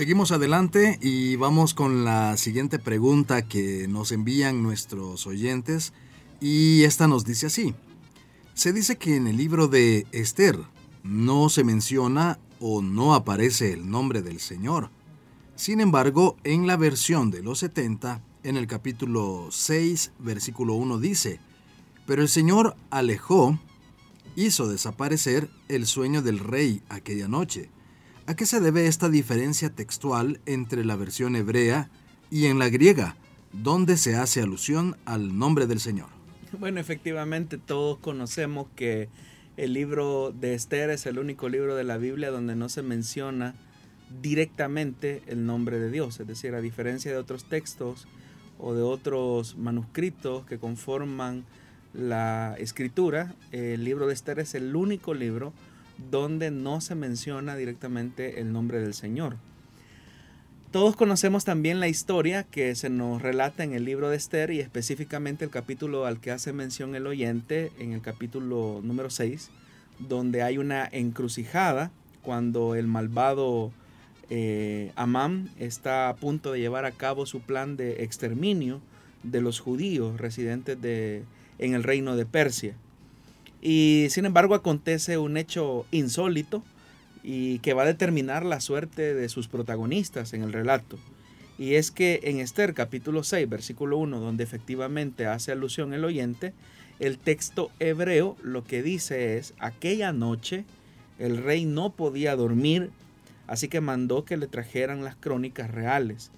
Seguimos 0.00 0.32
adelante 0.32 0.98
y 1.02 1.36
vamos 1.36 1.74
con 1.74 2.06
la 2.06 2.38
siguiente 2.38 2.78
pregunta 2.78 3.42
que 3.42 3.86
nos 3.86 4.12
envían 4.12 4.62
nuestros 4.62 5.26
oyentes 5.26 5.92
y 6.40 6.84
esta 6.84 7.06
nos 7.06 7.26
dice 7.26 7.48
así. 7.48 7.74
Se 8.54 8.72
dice 8.72 8.96
que 8.96 9.16
en 9.16 9.26
el 9.26 9.36
libro 9.36 9.68
de 9.68 10.06
Esther 10.12 10.58
no 11.02 11.50
se 11.50 11.64
menciona 11.64 12.38
o 12.60 12.80
no 12.80 13.12
aparece 13.12 13.74
el 13.74 13.90
nombre 13.90 14.22
del 14.22 14.40
Señor. 14.40 14.88
Sin 15.54 15.82
embargo, 15.82 16.38
en 16.44 16.66
la 16.66 16.78
versión 16.78 17.30
de 17.30 17.42
los 17.42 17.58
70, 17.58 18.22
en 18.42 18.56
el 18.56 18.66
capítulo 18.66 19.48
6, 19.50 20.12
versículo 20.18 20.76
1 20.76 20.96
dice, 20.96 21.40
Pero 22.06 22.22
el 22.22 22.30
Señor 22.30 22.74
alejó, 22.88 23.58
hizo 24.34 24.66
desaparecer 24.66 25.50
el 25.68 25.84
sueño 25.84 26.22
del 26.22 26.38
rey 26.38 26.80
aquella 26.88 27.28
noche 27.28 27.68
¿A 28.30 28.36
qué 28.36 28.46
se 28.46 28.60
debe 28.60 28.86
esta 28.86 29.08
diferencia 29.08 29.70
textual 29.70 30.40
entre 30.46 30.84
la 30.84 30.94
versión 30.94 31.34
hebrea 31.34 31.90
y 32.30 32.46
en 32.46 32.60
la 32.60 32.68
griega, 32.68 33.16
donde 33.52 33.96
se 33.96 34.14
hace 34.14 34.40
alusión 34.40 34.96
al 35.04 35.36
nombre 35.36 35.66
del 35.66 35.80
Señor? 35.80 36.06
Bueno, 36.56 36.78
efectivamente 36.78 37.58
todos 37.58 37.98
conocemos 37.98 38.68
que 38.76 39.08
el 39.56 39.72
libro 39.72 40.30
de 40.30 40.54
Esther 40.54 40.90
es 40.90 41.06
el 41.06 41.18
único 41.18 41.48
libro 41.48 41.74
de 41.74 41.82
la 41.82 41.98
Biblia 41.98 42.30
donde 42.30 42.54
no 42.54 42.68
se 42.68 42.82
menciona 42.82 43.56
directamente 44.22 45.24
el 45.26 45.44
nombre 45.44 45.80
de 45.80 45.90
Dios, 45.90 46.20
es 46.20 46.28
decir, 46.28 46.54
a 46.54 46.60
diferencia 46.60 47.10
de 47.10 47.16
otros 47.16 47.46
textos 47.46 48.06
o 48.60 48.74
de 48.74 48.82
otros 48.82 49.56
manuscritos 49.56 50.46
que 50.46 50.60
conforman 50.60 51.44
la 51.94 52.54
escritura, 52.60 53.34
el 53.50 53.82
libro 53.82 54.06
de 54.06 54.14
Esther 54.14 54.38
es 54.38 54.54
el 54.54 54.76
único 54.76 55.14
libro 55.14 55.52
donde 56.10 56.50
no 56.50 56.80
se 56.80 56.94
menciona 56.94 57.56
directamente 57.56 58.40
el 58.40 58.52
nombre 58.52 58.80
del 58.80 58.94
Señor. 58.94 59.36
Todos 60.70 60.94
conocemos 60.94 61.44
también 61.44 61.80
la 61.80 61.88
historia 61.88 62.44
que 62.44 62.76
se 62.76 62.90
nos 62.90 63.20
relata 63.20 63.64
en 63.64 63.72
el 63.72 63.84
libro 63.84 64.08
de 64.08 64.16
Esther 64.16 64.52
y 64.52 64.60
específicamente 64.60 65.44
el 65.44 65.50
capítulo 65.50 66.06
al 66.06 66.20
que 66.20 66.30
hace 66.30 66.52
mención 66.52 66.94
el 66.94 67.08
oyente, 67.08 67.72
en 67.80 67.92
el 67.92 68.00
capítulo 68.00 68.80
número 68.84 69.10
6, 69.10 69.50
donde 69.98 70.44
hay 70.44 70.58
una 70.58 70.88
encrucijada 70.92 71.90
cuando 72.22 72.76
el 72.76 72.86
malvado 72.86 73.72
eh, 74.30 74.92
Amán 74.94 75.50
está 75.58 76.08
a 76.08 76.14
punto 76.14 76.52
de 76.52 76.60
llevar 76.60 76.84
a 76.84 76.92
cabo 76.92 77.26
su 77.26 77.40
plan 77.40 77.76
de 77.76 78.04
exterminio 78.04 78.80
de 79.24 79.40
los 79.40 79.58
judíos 79.58 80.20
residentes 80.20 80.80
de, 80.80 81.24
en 81.58 81.74
el 81.74 81.82
reino 81.82 82.14
de 82.14 82.26
Persia. 82.26 82.74
Y 83.62 84.06
sin 84.10 84.24
embargo 84.24 84.54
acontece 84.54 85.18
un 85.18 85.36
hecho 85.36 85.86
insólito 85.90 86.62
y 87.22 87.58
que 87.58 87.74
va 87.74 87.82
a 87.82 87.86
determinar 87.86 88.44
la 88.44 88.60
suerte 88.60 89.14
de 89.14 89.28
sus 89.28 89.48
protagonistas 89.48 90.32
en 90.32 90.42
el 90.42 90.52
relato. 90.52 90.98
Y 91.58 91.74
es 91.74 91.90
que 91.90 92.20
en 92.24 92.40
Esther 92.40 92.72
capítulo 92.72 93.22
6, 93.22 93.48
versículo 93.48 93.98
1, 93.98 94.18
donde 94.18 94.44
efectivamente 94.44 95.26
hace 95.26 95.52
alusión 95.52 95.92
el 95.92 96.06
oyente, 96.06 96.54
el 97.00 97.18
texto 97.18 97.70
hebreo 97.80 98.36
lo 98.42 98.64
que 98.64 98.82
dice 98.82 99.36
es, 99.36 99.52
aquella 99.58 100.12
noche 100.12 100.64
el 101.18 101.36
rey 101.36 101.66
no 101.66 101.90
podía 101.90 102.34
dormir, 102.34 102.90
así 103.46 103.68
que 103.68 103.82
mandó 103.82 104.24
que 104.24 104.38
le 104.38 104.46
trajeran 104.46 105.04
las 105.04 105.16
crónicas 105.16 105.70
reales, 105.70 106.30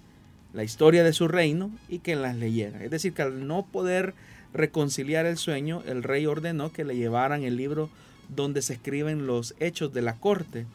la 0.53 0.65
historia 0.65 1.05
de 1.05 1.13
su 1.13 1.29
reino 1.29 1.71
y 1.87 1.99
que 1.99 2.17
las 2.17 2.35
leyera. 2.35 2.83
Es 2.83 2.91
decir, 2.91 3.13
que 3.13 3.21
al 3.21 3.47
no 3.47 3.65
poder 3.65 4.13
reconciliar 4.53 5.25
el 5.25 5.37
sueño, 5.37 5.81
el 5.85 6.03
rey 6.03 6.25
ordenó 6.25 6.71
que 6.71 6.85
le 6.85 6.95
llevaran 6.95 7.43
el 7.43 7.57
libro 7.57 7.89
donde 8.29 8.61
se 8.61 8.73
escriben 8.73 9.27
los 9.27 9.55
hechos 9.59 9.93
de 9.93 10.01
la 10.01 10.17
corte. 10.17 10.65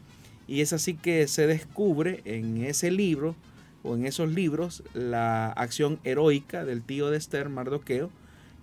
Y 0.47 0.61
es 0.61 0.73
así 0.73 0.95
que 0.95 1.29
se 1.29 1.47
descubre 1.47 2.23
en 2.25 2.65
ese 2.65 2.91
libro 2.91 3.37
o 3.83 3.95
en 3.95 4.07
esos 4.07 4.31
libros 4.31 4.83
la 4.95 5.49
acción 5.53 6.01
heroica 6.05 6.65
del 6.65 6.83
tío 6.83 7.11
de 7.11 7.19
Esther, 7.19 7.49
Mardoqueo, 7.49 8.11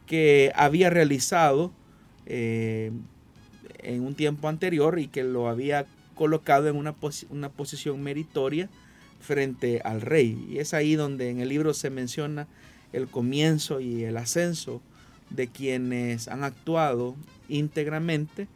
que 0.06 0.52
había 0.56 0.90
realizado 0.90 1.72
eh, 2.26 2.92
en 3.80 4.02
un 4.02 4.16
tiempo 4.16 4.50
anterior 4.50 5.00
y 5.00 5.08
que 5.08 5.24
lo 5.24 5.48
había 5.48 5.86
colocado 6.16 6.68
en 6.68 6.76
una, 6.76 6.96
una 7.30 7.50
posición 7.50 8.02
meritoria 8.02 8.70
frente 9.20 9.82
al 9.84 10.02
rey. 10.02 10.46
Y 10.50 10.60
es 10.60 10.74
ahí 10.74 10.96
donde 10.96 11.30
en 11.30 11.40
el 11.40 11.50
libro 11.50 11.74
se 11.74 11.90
menciona 11.90 12.48
el 12.94 13.08
comienzo 13.08 13.80
y 13.80 14.04
el 14.04 14.18
ascenso 14.18 14.82
de 15.30 15.48
quienes 15.48 16.28
han 16.28 16.44
actuado 16.44 17.16
íntegramente 17.50 18.48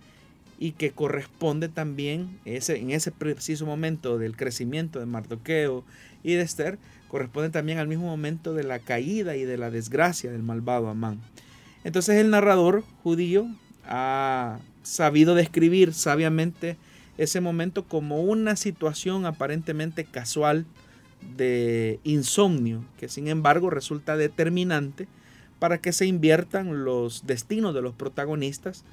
y 0.60 0.74
que 0.74 0.92
corresponde 0.92 1.70
también 1.70 2.40
ese, 2.46 2.78
en 2.78 2.92
ese 2.92 3.12
preciso 3.12 3.66
momento 3.66 4.18
del 4.18 4.36
crecimiento 4.36 5.00
de 5.00 5.06
Mardoqueo 5.06 5.84
y 6.22 6.34
de 6.34 6.42
Esther, 6.42 6.78
corresponde 7.08 7.50
también 7.50 7.78
al 7.80 7.88
mismo 7.88 8.06
momento 8.06 8.54
de 8.54 8.64
la 8.64 8.80
caída 8.80 9.36
y 9.36 9.46
de 9.46 9.58
la 9.58 9.72
desgracia 9.72 10.32
del 10.32 10.44
malvado 10.44 10.90
Amán. 10.90 11.20
Entonces 11.84 12.18
el 12.18 12.30
narrador 12.30 12.84
judío 13.04 13.48
ha 13.86 14.60
sabido 14.84 15.34
describir 15.34 15.94
sabiamente 15.94 16.78
ese 17.18 17.42
momento 17.42 17.84
como 17.86 18.22
una 18.22 18.56
situación 18.56 19.26
aparentemente 19.26 20.04
casual 20.04 20.66
de 21.38 22.00
insomnio, 22.04 22.84
que 22.98 23.10
sin 23.10 23.28
embargo 23.28 23.70
resulta 23.70 24.18
determinante 24.18 25.08
para 25.60 25.78
que 25.78 25.92
se 25.94 26.06
inviertan 26.06 26.84
los 26.84 27.28
destinos 27.28 27.76
de 27.76 27.82
los 27.82 27.94
protagonistas 27.94 28.84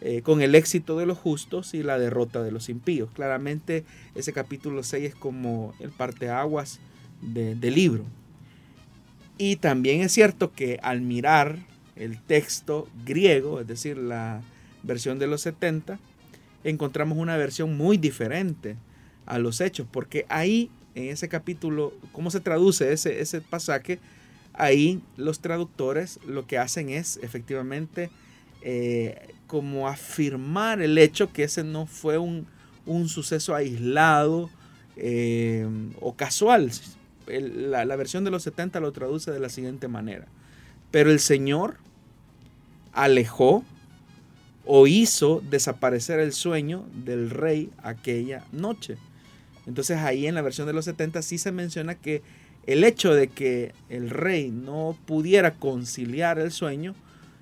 eh, 0.00 0.22
con 0.22 0.42
el 0.42 0.54
éxito 0.54 0.98
de 0.98 1.06
los 1.06 1.18
justos 1.18 1.74
y 1.74 1.82
la 1.82 1.98
derrota 1.98 2.42
de 2.42 2.50
los 2.50 2.68
impíos. 2.68 3.10
Claramente 3.12 3.84
ese 4.14 4.32
capítulo 4.32 4.82
6 4.82 5.04
es 5.04 5.14
como 5.14 5.74
el 5.80 5.90
parteaguas 5.90 6.80
de, 7.20 7.54
del 7.54 7.74
libro. 7.74 8.04
Y 9.38 9.56
también 9.56 10.00
es 10.00 10.12
cierto 10.12 10.52
que 10.52 10.78
al 10.82 11.00
mirar 11.00 11.58
el 11.96 12.20
texto 12.20 12.88
griego, 13.04 13.60
es 13.60 13.66
decir, 13.66 13.96
la 13.96 14.42
versión 14.82 15.18
de 15.18 15.26
los 15.26 15.42
70, 15.42 15.98
encontramos 16.64 17.18
una 17.18 17.36
versión 17.36 17.76
muy 17.76 17.96
diferente 17.96 18.76
a 19.26 19.38
los 19.38 19.60
hechos, 19.60 19.86
porque 19.90 20.26
ahí 20.28 20.70
en 20.94 21.08
ese 21.08 21.28
capítulo, 21.28 21.92
¿cómo 22.12 22.30
se 22.30 22.40
traduce 22.40 22.92
ese, 22.92 23.20
ese 23.20 23.40
pasaje? 23.40 23.98
Ahí 24.54 25.02
los 25.16 25.40
traductores 25.40 26.20
lo 26.26 26.46
que 26.46 26.58
hacen 26.58 26.88
es 26.88 27.18
efectivamente 27.22 28.10
eh, 28.62 29.34
como 29.46 29.88
afirmar 29.88 30.80
el 30.80 30.96
hecho 30.98 31.32
que 31.32 31.44
ese 31.44 31.64
no 31.64 31.86
fue 31.86 32.18
un, 32.18 32.46
suceso 33.08 33.54
aislado 33.54 34.50
eh, 34.96 35.66
o 36.00 36.14
casual. 36.14 36.70
la, 37.26 37.84
la 37.84 37.96
versión 37.96 38.24
de 38.24 38.30
los 38.30 38.42
70 38.42 38.80
lo 38.80 38.92
traduce 38.92 39.30
de 39.30 39.40
la 39.40 39.48
siguiente 39.48 39.88
manera. 39.88 40.26
Pero 40.90 41.10
el 41.10 41.20
Señor 41.20 41.76
alejó 42.92 43.64
o 44.66 44.86
hizo 44.86 45.42
desaparecer 45.50 46.20
el 46.20 46.32
sueño 46.32 46.86
del 47.04 47.30
rey 47.30 47.70
aquella 47.82 48.44
noche. 48.52 48.96
Entonces 49.66 49.98
ahí 49.98 50.26
en 50.26 50.34
la 50.34 50.42
versión 50.42 50.66
de 50.66 50.72
los 50.72 50.84
70 50.84 51.22
sí 51.22 51.38
se 51.38 51.52
menciona 51.52 51.94
que 51.94 52.22
el 52.66 52.84
hecho 52.84 53.14
de 53.14 53.28
que 53.28 53.72
el 53.88 54.10
rey 54.10 54.50
no 54.50 54.96
pudiera 55.06 55.54
conciliar 55.54 56.38
el 56.38 56.50
sueño 56.50 56.94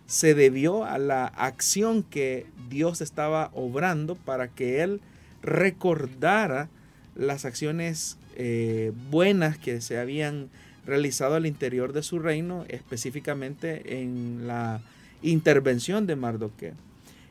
se 0.06 0.34
debió 0.34 0.84
a 0.84 0.98
la 0.98 1.26
acción 1.26 2.02
que 2.02 2.46
Dios 2.68 3.00
estaba 3.00 3.50
obrando 3.54 4.14
para 4.14 4.48
que 4.48 4.82
él 4.82 5.00
recordara 5.42 6.68
las 7.14 7.44
acciones 7.44 8.18
eh, 8.36 8.92
buenas 9.10 9.58
que 9.58 9.80
se 9.80 9.98
habían 9.98 10.50
realizado 10.86 11.36
al 11.36 11.46
interior 11.46 11.92
de 11.92 12.02
su 12.02 12.18
reino, 12.18 12.64
específicamente 12.68 14.02
en 14.02 14.46
la 14.46 14.80
intervención 15.22 16.06
de 16.06 16.16
Mardoqueo. 16.16 16.74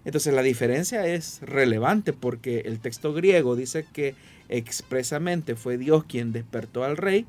Entonces 0.06 0.34
la 0.34 0.42
diferencia 0.42 1.06
es 1.06 1.42
relevante 1.42 2.14
porque 2.14 2.62
el 2.62 2.80
texto 2.80 3.14
griego 3.14 3.56
dice 3.56 3.86
que 3.92 4.16
expresamente 4.50 5.56
fue 5.56 5.78
Dios 5.78 6.06
quien 6.06 6.32
despertó 6.32 6.84
al 6.84 6.98
rey 6.98 7.26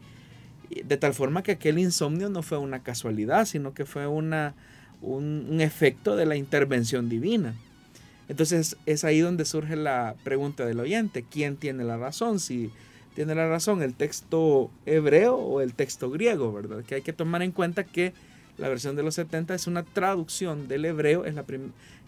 de 0.84 0.96
tal 0.96 1.14
forma 1.14 1.42
que 1.42 1.52
aquel 1.52 1.78
insomnio 1.78 2.28
no 2.28 2.42
fue 2.42 2.58
una 2.58 2.82
casualidad, 2.82 3.46
sino 3.46 3.74
que 3.74 3.84
fue 3.84 4.06
una, 4.06 4.54
un, 5.00 5.60
efecto 5.60 6.16
de 6.16 6.26
la 6.26 6.36
intervención 6.36 7.08
divina. 7.08 7.54
Entonces 8.28 8.76
es 8.86 9.04
ahí 9.04 9.20
donde 9.20 9.44
surge 9.44 9.76
la 9.76 10.14
pregunta 10.24 10.64
del 10.64 10.80
oyente, 10.80 11.24
¿quién 11.28 11.56
tiene 11.56 11.84
la 11.84 11.96
razón? 11.96 12.40
Si 12.40 12.70
tiene 13.14 13.34
la 13.34 13.48
razón 13.48 13.82
el 13.82 13.94
texto 13.94 14.70
hebreo 14.86 15.36
o 15.36 15.60
el 15.60 15.74
texto 15.74 16.10
griego, 16.10 16.52
¿verdad? 16.52 16.82
Que 16.84 16.96
hay 16.96 17.02
que 17.02 17.12
tomar 17.12 17.42
en 17.42 17.52
cuenta 17.52 17.84
que 17.84 18.14
la 18.56 18.68
versión 18.68 18.96
de 18.96 19.02
los 19.02 19.16
70 19.16 19.54
es 19.54 19.66
una 19.66 19.82
traducción 19.82 20.68
del 20.68 20.84
hebreo, 20.84 21.24
es 21.24 21.34
la, 21.34 21.44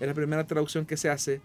es 0.00 0.07
la 0.07 0.14
primera 0.14 0.46
traducción 0.46 0.87
que 0.87 0.96
se 0.96 1.11
hace 1.11 1.40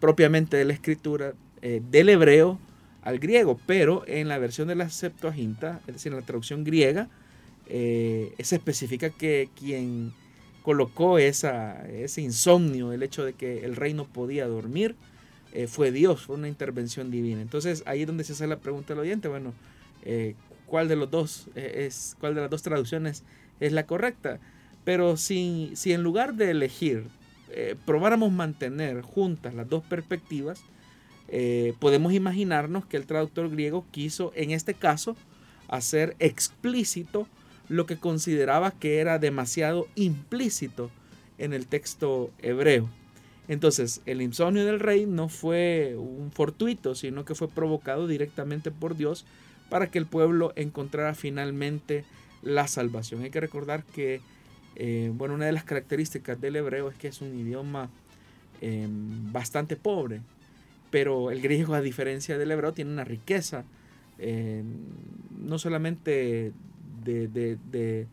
propiamente 0.00 0.56
de 0.56 0.64
la 0.64 0.72
escritura 0.72 1.34
eh, 1.60 1.80
del 1.90 2.08
hebreo 2.08 2.58
al 3.02 3.18
griego, 3.18 3.60
pero 3.66 4.04
en 4.06 4.28
la 4.28 4.38
versión 4.38 4.68
de 4.68 4.76
la 4.76 4.88
Septuaginta, 4.88 5.80
es 5.86 5.94
decir, 5.94 6.12
en 6.12 6.18
la 6.18 6.24
traducción 6.24 6.64
griega, 6.64 7.08
eh, 7.66 8.32
se 8.40 8.56
especifica 8.56 9.10
que 9.10 9.48
quien 9.58 10.12
colocó 10.62 11.18
ese 11.18 12.20
insomnio, 12.20 12.92
el 12.92 13.02
hecho 13.02 13.24
de 13.24 13.32
que 13.32 13.64
el 13.64 13.74
rey 13.74 13.94
no 13.94 14.06
podía 14.06 14.46
dormir, 14.46 14.94
eh, 15.52 15.66
fue 15.66 15.90
Dios, 15.90 16.22
fue 16.22 16.36
una 16.36 16.48
intervención 16.48 17.10
divina. 17.10 17.42
Entonces 17.42 17.82
ahí 17.86 18.02
es 18.02 18.06
donde 18.06 18.24
se 18.24 18.34
hace 18.34 18.46
la 18.46 18.60
pregunta 18.60 18.94
del 18.94 19.00
oyente, 19.00 19.26
bueno, 19.26 19.52
eh, 20.04 20.34
¿cuál 20.66 20.86
de 20.86 20.96
los 20.96 21.10
dos 21.10 21.48
es, 21.56 22.16
cuál 22.20 22.36
de 22.36 22.42
las 22.42 22.50
dos 22.50 22.62
traducciones 22.62 23.24
es 23.58 23.72
la 23.72 23.84
correcta? 23.86 24.38
Pero 24.84 25.16
si, 25.16 25.72
si 25.74 25.92
en 25.92 26.02
lugar 26.02 26.34
de 26.34 26.50
elegir, 26.50 27.06
probáramos 27.84 28.32
mantener 28.32 29.02
juntas 29.02 29.54
las 29.54 29.68
dos 29.68 29.84
perspectivas, 29.84 30.64
eh, 31.34 31.72
podemos 31.78 32.12
imaginarnos 32.12 32.84
que 32.84 32.98
el 32.98 33.06
traductor 33.06 33.48
griego 33.48 33.86
quiso, 33.90 34.32
en 34.36 34.50
este 34.50 34.74
caso, 34.74 35.16
hacer 35.66 36.14
explícito 36.18 37.26
lo 37.70 37.86
que 37.86 37.96
consideraba 37.96 38.70
que 38.70 38.98
era 38.98 39.18
demasiado 39.18 39.88
implícito 39.94 40.90
en 41.38 41.54
el 41.54 41.66
texto 41.66 42.30
hebreo. 42.38 42.90
Entonces, 43.48 44.02
el 44.04 44.20
insomnio 44.20 44.66
del 44.66 44.78
rey 44.78 45.06
no 45.06 45.30
fue 45.30 45.96
un 45.96 46.30
fortuito, 46.32 46.94
sino 46.94 47.24
que 47.24 47.34
fue 47.34 47.48
provocado 47.48 48.06
directamente 48.06 48.70
por 48.70 48.94
Dios 48.94 49.24
para 49.70 49.90
que 49.90 49.98
el 49.98 50.04
pueblo 50.04 50.52
encontrara 50.54 51.14
finalmente 51.14 52.04
la 52.42 52.68
salvación. 52.68 53.22
Hay 53.22 53.30
que 53.30 53.40
recordar 53.40 53.84
que, 53.84 54.20
eh, 54.76 55.10
bueno, 55.14 55.34
una 55.34 55.46
de 55.46 55.52
las 55.52 55.64
características 55.64 56.38
del 56.42 56.56
hebreo 56.56 56.90
es 56.90 56.96
que 56.98 57.08
es 57.08 57.22
un 57.22 57.34
idioma 57.38 57.88
eh, 58.60 58.86
bastante 58.90 59.76
pobre 59.76 60.20
pero 60.92 61.32
el 61.32 61.40
griego, 61.40 61.74
a 61.74 61.80
diferencia 61.80 62.38
del 62.38 62.52
hebreo, 62.52 62.74
tiene 62.74 62.92
una 62.92 63.02
riqueza, 63.02 63.64
eh, 64.18 64.62
no 65.40 65.58
solamente 65.58 66.52
de, 67.02 68.06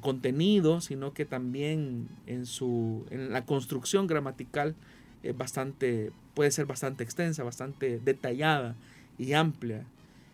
contenido, 0.00 0.80
sino 0.80 1.12
que 1.12 1.24
también 1.24 2.08
en, 2.26 2.46
su, 2.46 3.06
en 3.10 3.30
la 3.30 3.44
construcción 3.44 4.08
gramatical 4.08 4.74
bastante, 5.36 6.10
puede 6.34 6.50
ser 6.50 6.66
bastante 6.66 7.04
extensa, 7.04 7.44
bastante 7.44 8.00
detallada 8.02 8.74
y 9.18 9.34
amplia. 9.34 9.84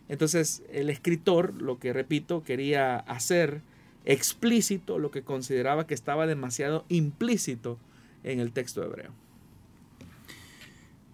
Entonces 0.07 0.63
el 0.71 0.89
escritor, 0.89 1.61
lo 1.61 1.77
que 1.77 1.93
repito, 1.93 2.43
quería 2.43 2.97
hacer 2.97 3.61
explícito 4.05 4.97
lo 4.97 5.11
que 5.11 5.23
consideraba 5.23 5.87
que 5.87 5.93
estaba 5.93 6.25
demasiado 6.25 6.85
implícito 6.89 7.77
en 8.23 8.39
el 8.39 8.51
texto 8.51 8.83
hebreo. 8.83 9.11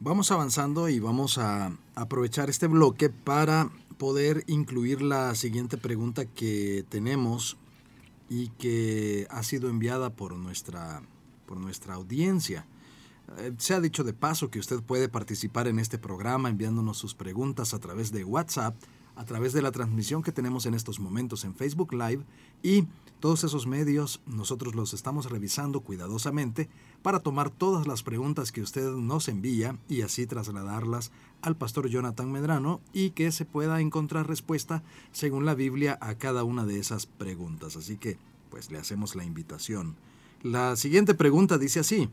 Vamos 0.04 0.32
avanzando 0.32 0.90
y 0.90 1.00
vamos 1.00 1.38
a 1.38 1.78
aprovechar 1.94 2.50
este 2.50 2.66
bloque 2.66 3.12
para 3.12 3.70
poder 4.00 4.44
incluir 4.48 5.04
la 5.04 5.36
siguiente 5.36 5.78
pregunta 5.78 6.26
que 6.26 6.84
tenemos 6.90 7.56
y 8.28 8.48
que 8.58 9.28
ha 9.30 9.44
sido 9.44 9.70
enviada 9.70 10.10
por 10.10 10.36
nuestra, 10.36 11.04
por 11.46 11.60
nuestra 11.60 11.94
audiencia. 11.94 12.66
Eh, 13.38 13.54
se 13.60 13.76
ha 13.76 13.80
dicho 13.80 14.04
de 14.04 14.14
paso 14.14 14.50
que 14.50 14.58
usted 14.58 14.82
puede 14.82 15.08
participar 15.08 15.68
en 15.68 15.78
este 15.78 16.00
programa 16.00 16.50
enviándonos 16.50 16.98
sus 16.98 17.14
preguntas 17.14 17.76
a 17.76 17.80
través 17.80 18.12
de 18.12 18.24
WhatsApp, 18.24 18.76
a 19.16 19.26
través 19.26 19.54
de 19.54 19.62
la 19.62 19.72
transmisión 19.72 20.24
que 20.24 20.32
tenemos 20.32 20.66
en 20.66 20.74
estos 20.74 21.00
momentos 21.00 21.46
en 21.46 21.54
Facebook 21.54 21.94
Live 21.94 22.24
y 22.64 22.88
todos 23.22 23.46
esos 23.46 23.68
medios 23.68 24.20
nosotros 24.26 24.76
los 24.76 24.94
estamos 24.94 25.30
revisando 25.30 25.82
cuidadosamente 25.82 26.68
para 27.04 27.20
tomar 27.20 27.52
todas 27.52 27.88
las 27.88 28.04
preguntas 28.04 28.52
que 28.52 28.62
usted 28.62 28.92
nos 28.92 29.30
envía 29.30 29.78
y 29.88 30.02
así 30.02 30.26
trasladarlas 30.26 31.12
al 31.42 31.56
pastor 31.56 31.88
Jonathan 31.88 32.32
Medrano 32.32 32.82
y 32.92 33.12
que 33.12 33.32
se 33.32 33.46
pueda 33.46 33.80
encontrar 33.80 34.28
respuesta 34.28 34.84
según 35.12 35.46
la 35.46 35.56
Biblia 35.56 35.98
a 36.02 36.16
cada 36.16 36.44
una 36.44 36.66
de 36.66 36.80
esas 36.80 37.06
preguntas. 37.06 37.78
Así 37.78 37.96
que 37.96 38.18
pues 38.50 38.72
le 38.72 38.80
hacemos 38.80 39.16
la 39.16 39.24
invitación. 39.24 39.96
La 40.42 40.76
siguiente 40.76 41.14
pregunta 41.14 41.58
dice 41.58 41.80
así. 41.80 42.10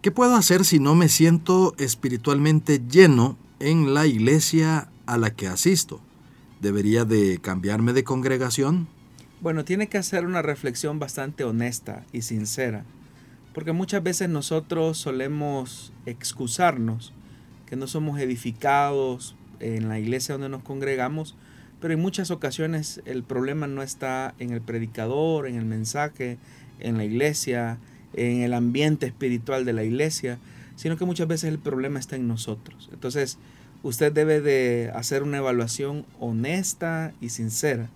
¿Qué 0.00 0.10
puedo 0.10 0.34
hacer 0.34 0.64
si 0.64 0.78
no 0.78 0.94
me 0.94 1.08
siento 1.08 1.74
espiritualmente 1.76 2.80
lleno 2.88 3.36
en 3.60 3.92
la 3.92 4.06
iglesia 4.06 4.90
a 5.06 5.18
la 5.18 5.34
que 5.34 5.46
asisto? 5.46 6.00
¿Debería 6.62 7.04
de 7.04 7.38
cambiarme 7.40 7.92
de 7.92 8.04
congregación? 8.04 8.88
Bueno, 9.40 9.64
tiene 9.64 9.86
que 9.86 9.98
hacer 9.98 10.26
una 10.26 10.42
reflexión 10.42 10.98
bastante 10.98 11.44
honesta 11.44 12.04
y 12.12 12.22
sincera, 12.22 12.84
porque 13.54 13.70
muchas 13.70 14.02
veces 14.02 14.28
nosotros 14.28 14.98
solemos 14.98 15.92
excusarnos 16.06 17.12
que 17.64 17.76
no 17.76 17.86
somos 17.86 18.18
edificados 18.18 19.36
en 19.60 19.88
la 19.88 20.00
iglesia 20.00 20.34
donde 20.34 20.48
nos 20.48 20.64
congregamos, 20.64 21.36
pero 21.80 21.94
en 21.94 22.00
muchas 22.00 22.32
ocasiones 22.32 23.00
el 23.04 23.22
problema 23.22 23.68
no 23.68 23.82
está 23.82 24.34
en 24.40 24.50
el 24.50 24.60
predicador, 24.60 25.46
en 25.46 25.54
el 25.54 25.66
mensaje, 25.66 26.36
en 26.80 26.96
la 26.96 27.04
iglesia, 27.04 27.78
en 28.14 28.42
el 28.42 28.52
ambiente 28.54 29.06
espiritual 29.06 29.64
de 29.64 29.72
la 29.72 29.84
iglesia, 29.84 30.40
sino 30.74 30.96
que 30.96 31.04
muchas 31.04 31.28
veces 31.28 31.50
el 31.50 31.60
problema 31.60 32.00
está 32.00 32.16
en 32.16 32.26
nosotros. 32.26 32.90
Entonces, 32.92 33.38
usted 33.84 34.12
debe 34.12 34.40
de 34.40 34.90
hacer 34.96 35.22
una 35.22 35.38
evaluación 35.38 36.06
honesta 36.18 37.12
y 37.20 37.28
sincera. 37.28 37.88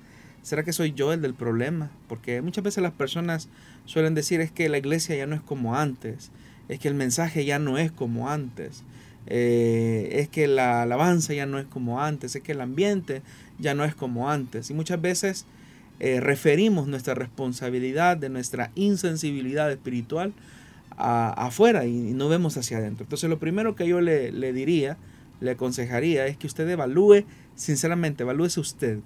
¿Será 0.42 0.64
que 0.64 0.72
soy 0.72 0.92
yo 0.92 1.12
el 1.12 1.22
del 1.22 1.34
problema? 1.34 1.90
Porque 2.08 2.42
muchas 2.42 2.64
veces 2.64 2.82
las 2.82 2.92
personas 2.92 3.48
suelen 3.84 4.14
decir 4.14 4.40
es 4.40 4.50
que 4.50 4.68
la 4.68 4.78
iglesia 4.78 5.14
ya 5.14 5.26
no 5.26 5.36
es 5.36 5.40
como 5.40 5.76
antes, 5.76 6.32
es 6.68 6.80
que 6.80 6.88
el 6.88 6.94
mensaje 6.94 7.44
ya 7.44 7.60
no 7.60 7.78
es 7.78 7.92
como 7.92 8.28
antes, 8.28 8.82
eh, 9.26 10.08
es 10.12 10.28
que 10.28 10.48
la 10.48 10.82
alabanza 10.82 11.32
ya 11.32 11.46
no 11.46 11.60
es 11.60 11.66
como 11.66 12.02
antes, 12.02 12.34
es 12.34 12.42
que 12.42 12.52
el 12.52 12.60
ambiente 12.60 13.22
ya 13.60 13.74
no 13.74 13.84
es 13.84 13.94
como 13.94 14.30
antes. 14.30 14.68
Y 14.70 14.74
muchas 14.74 15.00
veces 15.00 15.46
eh, 16.00 16.18
referimos 16.18 16.88
nuestra 16.88 17.14
responsabilidad 17.14 18.16
de 18.16 18.28
nuestra 18.28 18.72
insensibilidad 18.74 19.70
espiritual 19.70 20.32
afuera 20.96 21.86
y, 21.86 22.12
no 22.12 22.28
vemos 22.28 22.56
hacia 22.56 22.78
adentro. 22.78 23.04
Entonces 23.04 23.30
lo 23.30 23.38
primero 23.38 23.76
que 23.76 23.86
yo 23.86 24.00
le, 24.00 24.30
le 24.30 24.52
diría, 24.52 24.98
le 25.40 25.52
aconsejaría 25.52 26.26
es 26.26 26.36
que 26.36 26.46
usted 26.46 26.68
evalúe, 26.68 27.24
sinceramente, 27.54 28.24
evalúese 28.24 28.60
usted 28.60 28.98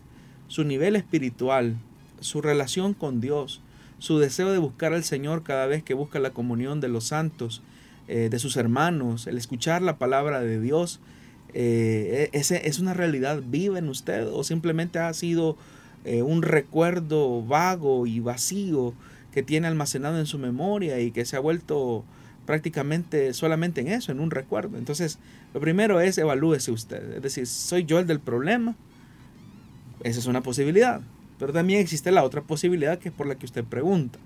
su 0.49 0.65
nivel 0.65 0.97
espiritual, 0.97 1.77
su 2.21 2.41
relación 2.41 2.95
con 2.95 3.21
Dios, 3.21 3.61
su 3.99 4.19
deseo 4.19 4.53
de 4.53 4.59
buscar 4.59 4.93
al 4.93 5.05
Señor 5.05 5.43
cada 5.43 5.67
vez 5.67 5.83
que 5.83 5.95
busca 5.95 6.19
la 6.19 6.31
comunión 6.31 6.81
de 6.81 6.89
los 6.89 7.05
santos, 7.05 7.63
eh, 8.09 8.29
de 8.31 8.39
sus 8.39 8.57
hermanos, 8.57 9.27
el 9.27 9.37
escuchar 9.37 9.83
la 9.83 9.99
palabra 9.99 10.41
de 10.41 10.61
Dios, 10.61 11.01
eh, 11.55 12.31
e, 12.33 12.39
ese, 12.39 12.69
¿es 12.69 12.79
una 12.79 12.95
realidad 12.95 13.43
viva 13.45 13.79
en 13.79 13.89
usted 13.89 14.29
o 14.29 14.45
simplemente 14.45 14.99
ha 14.99 15.13
sido 15.15 15.57
eh, 16.05 16.23
un 16.23 16.43
recuerdo 16.43 17.43
vago 17.43 18.07
y 18.07 18.21
vacío 18.21 18.95
que 19.33 19.43
tiene 19.43 19.67
almacenado 19.67 20.19
en 20.19 20.27
su 20.27 20.39
memoria 20.39 21.01
y 21.01 21.11
que 21.11 21.25
se 21.25 21.37
ha 21.37 21.41
vuelto 21.41 22.05
prácticamente 22.47 23.35
solamente 23.35 23.81
en 23.81 23.89
eso, 23.89 24.13
en 24.13 24.21
un 24.21 24.31
recuerdo. 24.31 24.79
Entonces, 24.79 25.19
lo 25.53 25.61
primero 25.61 26.01
es 26.01 26.17
evalúese 26.17 26.71
usted, 26.71 27.17
es 27.17 27.23
decir, 27.23 27.47
¿soy 27.47 27.85
yo 27.85 27.99
el 27.99 28.07
del 28.07 28.21
problema? 28.21 28.77
Esa 30.03 30.21
es 30.21 30.27
una 30.27 30.43
posibilidad. 30.43 31.01
Pero 31.39 31.53
también 31.53 31.81
existe 31.81 32.13
la 32.13 32.25
otra 32.25 32.43
posibilidad 32.43 32.99
que 32.99 33.11
es 33.11 33.15
por 33.15 33.27
la 33.27 33.37
que 33.37 33.47
usted 33.47 33.65
pregunta. 33.65 34.19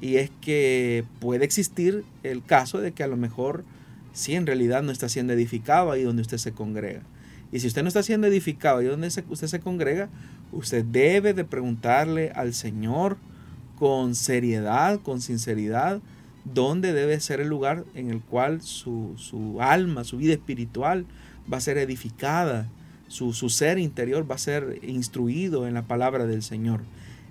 Y 0.00 0.16
es 0.16 0.30
que 0.40 1.04
puede 1.20 1.44
existir 1.44 2.04
el 2.22 2.44
caso 2.44 2.80
de 2.80 2.92
que 2.92 3.02
a 3.02 3.08
lo 3.08 3.16
mejor 3.16 3.64
sí 4.12 4.34
en 4.34 4.46
realidad 4.46 4.82
no 4.82 4.92
está 4.92 5.08
siendo 5.08 5.32
edificado 5.32 5.90
ahí 5.90 6.02
donde 6.02 6.22
usted 6.22 6.38
se 6.38 6.52
congrega. 6.52 7.02
Y 7.50 7.60
si 7.60 7.66
usted 7.66 7.82
no 7.82 7.88
está 7.88 8.02
siendo 8.02 8.26
edificado 8.26 8.82
y 8.82 8.86
donde 8.86 9.08
usted 9.08 9.46
se 9.46 9.60
congrega, 9.60 10.08
usted 10.52 10.84
debe 10.84 11.34
de 11.34 11.44
preguntarle 11.44 12.30
al 12.34 12.54
Señor 12.54 13.16
con 13.78 14.14
seriedad, 14.14 15.00
con 15.00 15.20
sinceridad, 15.20 16.00
dónde 16.44 16.92
debe 16.92 17.20
ser 17.20 17.40
el 17.40 17.48
lugar 17.48 17.84
en 17.94 18.10
el 18.10 18.20
cual 18.20 18.62
su, 18.62 19.14
su 19.16 19.60
alma, 19.60 20.04
su 20.04 20.16
vida 20.18 20.32
espiritual 20.32 21.06
va 21.50 21.58
a 21.58 21.62
ser 21.62 21.78
edificada, 21.78 22.68
su, 23.08 23.32
su 23.32 23.48
ser 23.50 23.78
interior 23.78 24.30
va 24.30 24.36
a 24.36 24.38
ser 24.38 24.78
instruido 24.82 25.66
en 25.66 25.74
la 25.74 25.82
palabra 25.82 26.26
del 26.26 26.42
Señor. 26.42 26.82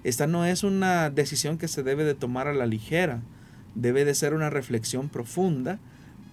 Esta 0.04 0.28
no 0.28 0.46
es 0.46 0.64
una 0.64 1.10
decisión 1.10 1.58
que 1.58 1.68
se 1.68 1.84
debe 1.84 2.04
de 2.04 2.16
tomar 2.16 2.48
a 2.48 2.54
la 2.54 2.66
ligera, 2.66 3.22
debe 3.76 4.06
de 4.06 4.16
ser 4.16 4.34
una 4.34 4.50
reflexión 4.50 5.10
profunda 5.10 5.80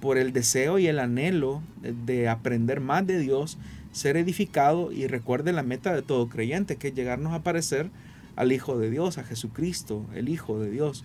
por 0.00 0.18
el 0.18 0.33
deseo 0.33 0.78
y 0.78 0.87
el 0.87 0.98
anhelo 0.98 1.62
de 1.83 2.28
aprender 2.28 2.80
más 2.80 3.07
de 3.07 3.18
Dios, 3.18 3.59
ser 3.92 4.16
edificado 4.16 4.92
y 4.92 5.07
recuerde 5.07 5.52
la 5.52 5.62
meta 5.62 5.94
de 5.94 6.02
todo 6.02 6.28
creyente, 6.28 6.76
que 6.76 6.88
es 6.88 6.94
llegarnos 6.94 7.33
a 7.33 7.42
parecer 7.42 7.90
al 8.37 8.52
Hijo 8.52 8.78
de 8.78 8.90
Dios, 8.90 9.18
a 9.18 9.24
Jesucristo, 9.24 10.04
el 10.14 10.28
Hijo 10.28 10.59
de 10.59 10.70
Dios. 10.70 11.04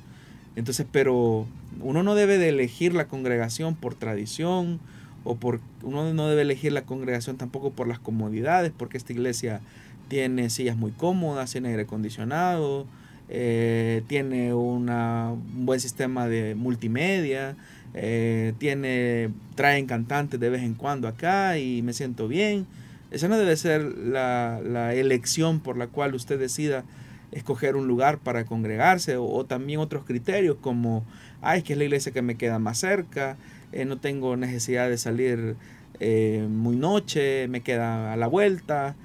Entonces, 0.56 0.86
pero 0.91 1.47
uno 1.80 2.04
no 2.04 2.15
debe 2.15 2.38
de 2.38 2.49
elegir 2.49 2.93
la 2.93 3.08
congregación 3.08 3.75
por 3.75 3.95
tradición 3.95 4.80
o 5.23 5.36
por 5.36 5.60
uno 5.84 6.13
no 6.13 6.27
debe 6.27 6.43
elegir 6.43 6.71
la 6.71 6.84
congregación 6.84 7.38
tampoco 7.38 7.71
por 7.71 7.88
las 7.88 7.99
comodidades, 7.99 8.71
porque 8.75 8.97
esta 8.97 9.13
iglesia 9.13 9.62
tiene 10.08 10.49
sillas 10.49 10.77
muy 10.77 10.91
cómodas, 10.91 11.51
tiene 11.51 11.69
aire 11.69 11.84
acondicionado, 11.84 12.86
eh, 13.29 14.03
tiene 14.08 14.53
una, 14.53 15.32
un 15.32 15.65
buen 15.65 15.79
sistema 15.79 16.27
de 16.27 16.55
multimedia, 16.55 17.55
eh, 17.93 18.53
tiene, 18.58 19.29
traen 19.55 19.86
cantantes 19.86 20.39
de 20.39 20.49
vez 20.49 20.63
en 20.63 20.73
cuando 20.73 21.08
acá 21.08 21.58
y 21.58 21.82
me 21.82 21.93
siento 21.93 22.27
bien. 22.27 22.65
Esa 23.12 23.27
no 23.27 23.38
debe 23.38 23.55
ser 23.58 23.82
la, 23.84 24.62
la 24.63 24.93
elección 24.93 25.60
por 25.60 25.77
la 25.77 25.88
cual 25.88 26.13
usted 26.15 26.39
decida 26.39 26.84
escoger 27.32 27.75
un 27.75 27.88
lugar 27.88 28.17
para 28.19 28.45
congregarse 28.45 29.17
o, 29.17 29.45
también 29.45 29.79
otros 29.79 30.03
criterios 30.05 30.58
como, 30.60 31.03
ay, 31.41 31.62
que 31.62 31.73
es 31.73 31.79
la 31.79 31.86
iglesia 31.86 32.12
que 32.12 32.21
me 32.21 32.36
queda 32.36 32.60
más 32.60 32.79
cerca, 32.79 33.38
eh, 33.71 33.86
no 33.86 33.97
tengo 33.97 34.36
necesidad 34.38 34.89
de 34.89 34.97
salir 34.97 35.55
eh, 35.99 36.47
muy 36.49 36.75
noche, 36.75 37.47
me 37.47 37.62
queda 37.62 38.13
a 38.13 38.17
la 38.17 38.27
vuelta. 38.27 38.95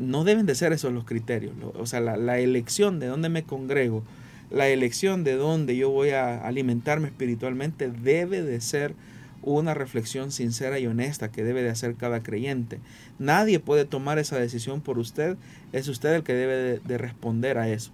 no 0.00 0.24
deben 0.24 0.46
de 0.46 0.54
ser 0.54 0.72
esos 0.72 0.92
los 0.92 1.04
criterios. 1.04 1.54
O 1.74 1.86
sea, 1.86 2.00
la, 2.00 2.16
la 2.16 2.38
elección 2.38 3.00
de 3.00 3.06
dónde 3.06 3.28
me 3.28 3.44
congrego 3.44 4.02
la 4.50 4.68
elección 4.68 5.24
de 5.24 5.34
dónde 5.36 5.76
yo 5.76 5.90
voy 5.90 6.10
a 6.10 6.46
alimentarme 6.46 7.08
espiritualmente 7.08 7.90
debe 7.90 8.42
de 8.42 8.60
ser 8.60 8.94
una 9.42 9.74
reflexión 9.74 10.32
sincera 10.32 10.78
y 10.78 10.86
honesta 10.86 11.30
que 11.30 11.44
debe 11.44 11.62
de 11.62 11.70
hacer 11.70 11.94
cada 11.94 12.22
creyente. 12.22 12.80
Nadie 13.18 13.60
puede 13.60 13.84
tomar 13.84 14.18
esa 14.18 14.38
decisión 14.38 14.80
por 14.80 14.98
usted, 14.98 15.36
es 15.72 15.88
usted 15.88 16.14
el 16.14 16.22
que 16.22 16.34
debe 16.34 16.80
de, 16.80 16.98
responder 16.98 17.58
a 17.58 17.68
eso. 17.68 17.92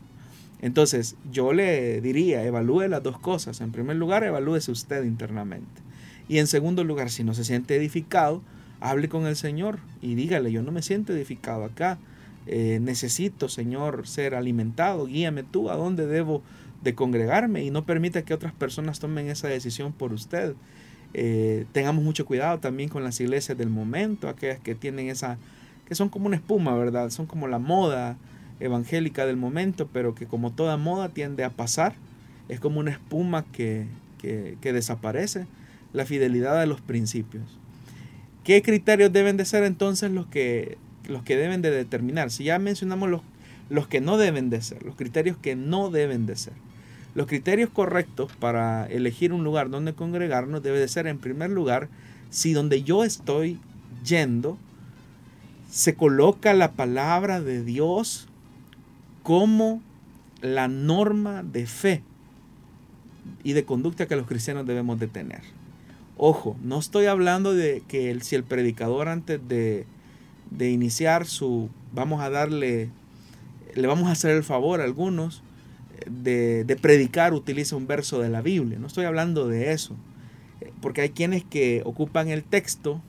Entonces, 0.62 1.16
yo 1.30 1.52
le 1.52 2.00
diría, 2.00 2.44
evalúe 2.44 2.88
las 2.88 3.02
dos 3.02 3.18
cosas. 3.18 3.60
En 3.60 3.72
primer 3.72 3.96
lugar, 3.96 4.24
evalúese 4.24 4.70
usted 4.70 5.04
internamente. 5.04 5.82
Y 6.28 6.38
en 6.38 6.46
segundo 6.46 6.84
lugar, 6.84 7.10
si 7.10 7.24
no 7.24 7.34
se 7.34 7.44
siente 7.44 7.76
edificado, 7.76 8.42
hable 8.80 9.08
con 9.08 9.26
el 9.26 9.36
Señor 9.36 9.78
y 10.02 10.14
dígale, 10.14 10.52
yo 10.52 10.62
no 10.62 10.72
me 10.72 10.82
siento 10.82 11.12
edificado 11.12 11.64
acá 11.64 11.98
eh, 12.46 12.78
necesito, 12.80 13.48
Señor, 13.48 14.06
ser 14.06 14.34
alimentado, 14.34 15.06
guíame 15.06 15.44
tú 15.44 15.70
a 15.70 15.76
dónde 15.76 16.06
debo 16.06 16.42
de 16.82 16.94
congregarme 16.94 17.64
y 17.64 17.70
no 17.70 17.86
permita 17.86 18.22
que 18.22 18.34
otras 18.34 18.52
personas 18.52 19.00
tomen 19.00 19.28
esa 19.28 19.48
decisión 19.48 19.92
por 19.92 20.12
usted. 20.12 20.54
Eh, 21.14 21.64
tengamos 21.72 22.04
mucho 22.04 22.26
cuidado 22.26 22.58
también 22.58 22.90
con 22.90 23.02
las 23.02 23.18
iglesias 23.20 23.56
del 23.56 23.70
momento, 23.70 24.28
aquellas 24.28 24.60
que 24.60 24.74
tienen 24.74 25.08
esa, 25.08 25.38
que 25.88 25.94
son 25.94 26.10
como 26.10 26.26
una 26.26 26.36
espuma, 26.36 26.74
¿verdad? 26.76 27.08
Son 27.10 27.24
como 27.26 27.48
la 27.48 27.58
moda 27.58 28.18
evangélica 28.60 29.24
del 29.24 29.36
momento, 29.38 29.88
pero 29.90 30.14
que 30.14 30.26
como 30.26 30.52
toda 30.52 30.76
moda 30.76 31.08
tiende 31.08 31.44
a 31.44 31.50
pasar, 31.50 31.94
es 32.50 32.60
como 32.60 32.80
una 32.80 32.90
espuma 32.90 33.44
que, 33.52 33.86
que, 34.18 34.58
que 34.60 34.74
desaparece, 34.74 35.46
la 35.94 36.04
fidelidad 36.04 36.60
a 36.60 36.66
los 36.66 36.82
principios. 36.82 37.44
¿Qué 38.44 38.60
criterios 38.60 39.10
deben 39.10 39.38
de 39.38 39.46
ser 39.46 39.64
entonces 39.64 40.10
los 40.10 40.26
que 40.26 40.76
los 41.08 41.22
que 41.22 41.36
deben 41.36 41.62
de 41.62 41.70
determinar. 41.70 42.30
Si 42.30 42.44
ya 42.44 42.58
mencionamos 42.58 43.08
los, 43.08 43.22
los 43.70 43.86
que 43.86 44.00
no 44.00 44.16
deben 44.16 44.50
de 44.50 44.62
ser, 44.62 44.82
los 44.82 44.96
criterios 44.96 45.36
que 45.36 45.56
no 45.56 45.90
deben 45.90 46.26
de 46.26 46.36
ser. 46.36 46.54
Los 47.14 47.26
criterios 47.26 47.70
correctos 47.70 48.32
para 48.38 48.86
elegir 48.86 49.32
un 49.32 49.44
lugar 49.44 49.70
donde 49.70 49.94
congregarnos 49.94 50.62
debe 50.62 50.78
de 50.78 50.88
ser 50.88 51.06
en 51.06 51.18
primer 51.18 51.50
lugar 51.50 51.88
si 52.30 52.52
donde 52.52 52.82
yo 52.82 53.04
estoy 53.04 53.60
yendo 54.04 54.58
se 55.70 55.94
coloca 55.94 56.54
la 56.54 56.72
palabra 56.72 57.40
de 57.40 57.62
Dios 57.64 58.26
como 59.22 59.80
la 60.40 60.68
norma 60.68 61.42
de 61.42 61.66
fe 61.66 62.02
y 63.44 63.52
de 63.52 63.64
conducta 63.64 64.06
que 64.06 64.16
los 64.16 64.26
cristianos 64.26 64.66
debemos 64.66 64.98
de 64.98 65.06
tener. 65.06 65.42
Ojo, 66.16 66.56
no 66.62 66.78
estoy 66.78 67.06
hablando 67.06 67.54
de 67.54 67.82
que 67.88 68.16
si 68.20 68.36
el 68.36 68.44
predicador 68.44 69.08
antes 69.08 69.40
de, 69.48 69.84
de 70.50 70.70
iniciar 70.70 71.26
su, 71.26 71.70
vamos 71.92 72.22
a 72.22 72.30
darle, 72.30 72.90
le 73.74 73.86
vamos 73.86 74.08
a 74.08 74.12
hacer 74.12 74.30
el 74.30 74.44
favor 74.44 74.80
a 74.80 74.84
algunos 74.84 75.42
de, 76.08 76.64
de, 76.64 76.76
predicar, 76.76 77.34
utiliza 77.34 77.74
un 77.74 77.86
verso 77.86 78.20
de 78.20 78.28
la 78.28 78.42
Biblia. 78.42 78.78
No 78.78 78.86
estoy 78.86 79.06
hablando 79.06 79.48
de 79.48 79.72
eso. 79.72 79.96
Porque 80.80 81.00
hay 81.00 81.10
quienes 81.10 81.44
que 81.44 81.82
ocupan 81.84 82.28
el 82.28 82.44
texto 82.44 83.02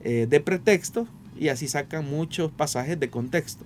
eh, 0.00 0.26
de 0.28 0.40
pretexto 0.40 1.06
y 1.38 1.48
así 1.48 1.68
sacan 1.68 2.08
muchos 2.08 2.50
pasajes 2.50 2.98
de 2.98 3.08
contexto. 3.08 3.64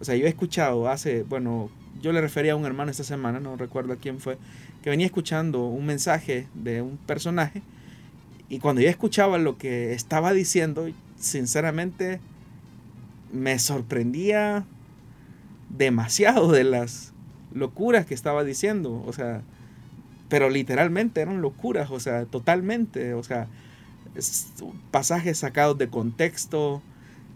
O 0.00 0.04
sea, 0.04 0.16
yo 0.16 0.26
he 0.26 0.28
escuchado 0.28 0.88
hace, 0.88 1.22
bueno, 1.24 1.70
yo 2.00 2.12
le 2.12 2.20
refería 2.20 2.52
a 2.52 2.56
un 2.56 2.64
hermano 2.64 2.90
esta 2.90 3.04
semana, 3.04 3.40
no 3.40 3.56
recuerdo 3.56 3.92
a 3.92 3.96
quién 3.96 4.20
fue, 4.20 4.38
que 4.82 4.88
venía 4.88 5.06
escuchando 5.06 5.66
un 5.66 5.84
mensaje 5.84 6.48
de 6.54 6.80
un 6.80 6.96
personaje 6.96 7.62
y 8.50 8.58
cuando 8.58 8.82
yo 8.82 8.90
escuchaba 8.90 9.38
lo 9.38 9.56
que 9.56 9.92
estaba 9.92 10.32
diciendo, 10.32 10.90
sinceramente 11.16 12.18
me 13.32 13.56
sorprendía 13.60 14.64
demasiado 15.68 16.50
de 16.50 16.64
las 16.64 17.12
locuras 17.54 18.06
que 18.06 18.14
estaba 18.14 18.42
diciendo. 18.42 19.04
O 19.06 19.12
sea, 19.12 19.42
pero 20.28 20.50
literalmente 20.50 21.20
eran 21.20 21.40
locuras, 21.40 21.92
o 21.92 22.00
sea, 22.00 22.24
totalmente. 22.24 23.14
O 23.14 23.22
sea, 23.22 23.46
pasajes 24.90 25.38
sacados 25.38 25.78
de 25.78 25.88
contexto, 25.88 26.82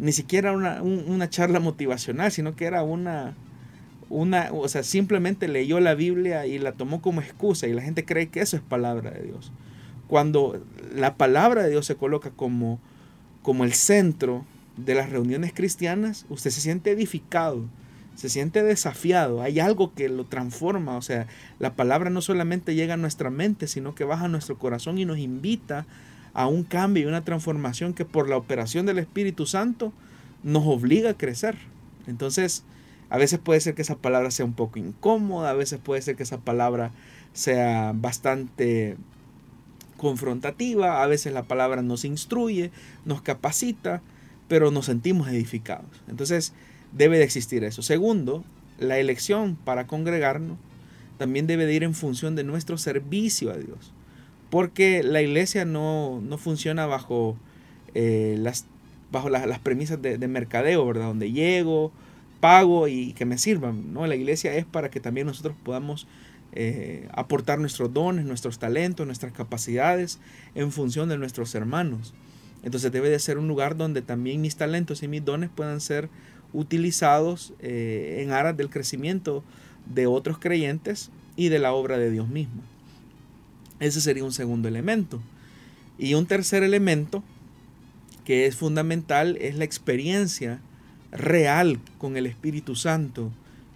ni 0.01 0.11
siquiera 0.11 0.51
una, 0.51 0.83
una 0.83 1.31
charla 1.31 1.61
motivacional, 1.61 2.33
sino 2.33 2.57
que 2.57 2.65
era 2.65 2.83
una, 2.83 3.37
una, 4.11 4.51
o 4.53 4.67
sea, 4.67 4.83
simplemente 4.83 5.47
leyó 5.47 5.79
la 5.79 5.95
Biblia 5.95 6.45
y 6.47 6.59
la 6.59 6.73
tomó 6.73 7.01
como 7.01 7.21
excusa 7.21 7.69
y 7.69 7.73
la 7.73 7.83
gente 7.83 8.05
cree 8.05 8.31
que 8.31 8.41
eso 8.41 8.57
es 8.57 8.63
palabra 8.63 9.13
de 9.13 9.23
Dios. 9.23 9.53
Cuando 10.09 10.63
la 10.95 11.17
palabra 11.17 11.63
de 11.63 11.71
Dios 11.71 11.87
se 11.87 11.97
coloca 11.97 12.31
como, 12.31 12.79
como 13.43 13.65
el 13.65 13.73
centro 13.73 14.45
de 14.77 14.95
las 14.95 15.11
reuniones 15.11 15.53
cristianas, 15.53 16.27
usted 16.29 16.51
se 16.51 16.61
siente 16.61 16.91
edificado, 16.91 17.65
se 18.15 18.29
siente 18.29 18.63
desafiado, 18.63 19.43
hay 19.43 19.61
algo 19.61 19.93
que 19.95 20.09
lo 20.09 20.25
transforma, 20.25 20.97
o 20.97 21.03
sea, 21.03 21.27
la 21.59 21.75
palabra 21.75 22.11
no 22.11 22.21
solamente 22.21 22.75
llega 22.75 22.95
a 22.95 22.99
nuestra 22.99 23.31
mente, 23.31 23.67
sino 23.67 23.95
que 23.95 24.05
baja 24.05 24.27
a 24.27 24.29
nuestro 24.29 24.59
corazón 24.59 24.99
y 24.99 25.05
nos 25.05 25.19
invita 25.19 25.87
a 26.33 26.47
un 26.47 26.65
cambio 26.65 27.05
y 27.05 27.07
una 27.07 27.25
transformación 27.25 27.95
que 27.95 28.05
por 28.05 28.29
la 28.29 28.37
operación 28.37 28.87
del 28.87 28.99
Espíritu 28.99 29.47
Santo 29.47 29.93
nos 30.43 30.65
obliga 30.67 31.11
a 31.11 31.17
crecer. 31.17 31.57
Entonces, 32.07 32.65
a 33.09 33.19
veces 33.19 33.39
puede 33.39 33.61
ser 33.61 33.75
que 33.75 33.83
esa 33.83 33.97
palabra 33.97 34.31
sea 34.31 34.45
un 34.45 34.55
poco 34.55 34.79
incómoda, 34.79 35.51
a 35.51 35.55
veces 35.55 35.79
puede 35.79 36.03
ser 36.03 36.17
que 36.17 36.25
esa 36.25 36.39
palabra 36.39 36.91
sea 37.33 37.93
bastante 37.95 38.97
confrontativa, 39.97 41.03
a 41.03 41.07
veces 41.07 41.33
la 41.33 41.45
palabra 41.45 41.83
nos 41.83 42.05
instruye, 42.05 42.71
nos 43.05 43.23
capacita, 43.23 44.03
pero 44.49 44.71
nos 44.71 44.87
sentimos 44.87 45.29
edificados. 45.29 46.03
Entonces 46.09 46.53
debe 46.93 47.19
de 47.19 47.25
existir 47.25 47.65
eso. 47.65 47.83
Segundo, 47.83 48.45
la 48.79 48.99
elección 48.99 49.57
para 49.57 49.87
congregarnos 49.87 50.59
también 51.19 51.47
debe 51.47 51.67
de 51.67 51.75
ir 51.75 51.85
en 51.85 51.95
función 51.95 52.35
de 52.35 52.45
nuestro 52.45 52.77
servicio 52.77 53.51
a 53.51 53.57
Dios, 53.57 53.93
porque 54.51 55.03
la 55.03 55.23
iglesia 55.23 55.65
no, 55.65 56.23
funciona 56.39 56.87
bajo, 56.87 57.37
eh, 57.95 58.37
las, 58.39 58.67
bajo 59.13 59.31
las 59.31 59.59
premisas 59.61 60.03
de, 60.03 60.19
de, 60.19 60.29
mercadeo, 60.29 60.87
¿verdad? 60.87 61.07
Donde 61.07 61.31
llego, 61.31 61.93
pago 62.45 62.89
y 62.89 63.15
que 63.15 63.25
me 63.25 63.39
sirvan. 63.39 63.95
¿no? 63.95 64.07
La 64.07 64.17
iglesia 64.17 64.55
es 64.55 64.67
para 64.67 64.91
que 64.91 65.01
también 65.01 65.27
nosotros 65.27 65.57
podamos 65.63 66.07
eh, 66.57 67.09
aportar 67.13 67.59
nuestros 67.59 67.93
dones, 67.93 68.25
nuestros 68.25 68.59
talentos, 68.59 69.07
nuestras 69.07 69.33
capacidades 69.33 70.21
en 70.55 70.71
función 70.73 71.09
de 71.09 71.19
nuestros 71.19 71.55
hermanos. 71.55 72.15
Entonces 72.63 72.93
debe 72.93 73.11
de 73.11 73.19
ser 73.19 73.39
un 73.39 73.49
lugar 73.49 73.77
donde 73.77 74.03
también 74.03 74.41
mis 74.41 74.57
talentos 74.57 75.03
y 75.03 75.09
mis 75.09 75.25
dones 75.25 75.51
puedan 75.55 75.81
ser 75.81 76.09
utilizados 76.53 77.53
eh, 77.59 78.21
en 78.23 78.31
aras 78.31 78.57
del 78.57 78.71
crecimiento 78.71 79.43
de 79.93 80.07
otros 80.07 80.39
creyentes 80.39 81.11
y 81.37 81.49
de 81.49 81.59
la 81.59 81.73
obra 81.73 81.99
de 81.99 82.11
Dios 82.11 82.29
mismo. 82.29 82.63
Ese 83.81 84.01
sería 84.01 84.25
un 84.25 84.33
segundo 84.33 84.69
elemento. 84.69 85.21
Y 85.99 86.15
un 86.15 86.27
tercer 86.27 86.63
elemento 86.63 87.23
que 88.25 88.47
es 88.47 88.57
fundamental 88.57 89.37
es 89.41 89.57
la 89.57 89.65
experiencia 89.65 90.61
real 91.13 91.81
con 91.99 92.17
el 92.17 92.27
Espíritu 92.27 92.77
Santo 92.77 93.31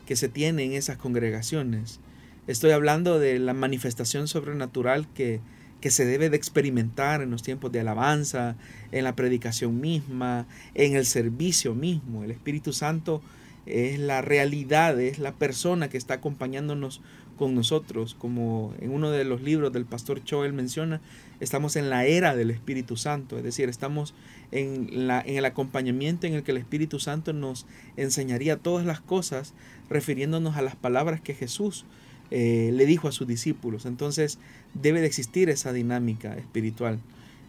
que 0.07 0.17
se 0.17 0.29
tiene 0.29 0.64
en 0.64 0.73
esas 0.73 0.97
congregaciones. 0.97 2.01
Estoy 2.49 2.71
hablando 2.71 3.19
de 3.19 3.39
la 3.39 3.53
manifestación 3.53 4.27
sobrenatural 4.27 5.07
que, 5.13 5.41
que 5.83 5.91
se 5.91 6.07
debe 6.07 6.31
de 6.31 6.39
experimentar 6.39 7.21
en 7.21 7.31
los 7.31 7.43
tiempos 7.43 7.71
de 7.71 7.81
alabanza, 7.81 8.57
en 8.91 9.05
la 9.05 9.15
predicación 9.15 9.83
misma, 9.83 10.47
en 10.73 10.97
el 10.97 11.05
servicio 11.05 11.75
mismo. 11.75 12.25
El 12.25 12.31
Espíritu 12.31 12.73
Santo 12.73 13.21
es 13.67 13.99
la 13.99 14.23
realidad, 14.23 14.99
es 14.99 15.19
la 15.19 15.33
persona 15.33 15.91
que 15.91 15.99
está 15.99 16.15
acompañándonos 16.15 17.03
con 17.37 17.55
nosotros, 17.55 18.17
como 18.19 18.73
en 18.81 18.93
uno 18.93 19.11
de 19.11 19.25
los 19.25 19.43
libros 19.43 19.71
del 19.71 19.85
pastor 19.85 20.25
Choel 20.25 20.55
menciona, 20.55 21.03
estamos 21.41 21.77
en 21.77 21.91
la 21.91 22.07
era 22.07 22.35
del 22.35 22.51
Espíritu 22.51 22.97
Santo, 22.97 23.37
es 23.37 23.45
decir, 23.45 23.69
estamos 23.69 24.15
en, 24.53 25.07
la, 25.07 25.21
en 25.21 25.37
el 25.37 25.45
acompañamiento 25.45 26.27
en 26.27 26.33
el 26.33 26.43
que 26.43 26.53
el 26.53 26.57
Espíritu 26.57 26.99
Santo 26.99 27.35
nos 27.35 27.67
enseñaría 27.99 28.57
todas 28.57 28.87
las 28.87 29.03
cosas, 29.03 29.53
refiriéndonos 29.91 30.57
a 30.57 30.63
las 30.63 30.77
palabras 30.77 31.21
que 31.21 31.35
Jesús 31.35 31.85
eh, 32.31 32.71
le 32.73 32.87
dijo 32.87 33.09
a 33.09 33.12
sus 33.12 33.27
discípulos. 33.27 33.87
Entonces 33.87 34.38
debe 34.75 35.01
de 35.01 35.07
existir 35.07 35.51
esa 35.51 35.73
dinámica 35.73 36.37
espiritual. 36.37 37.01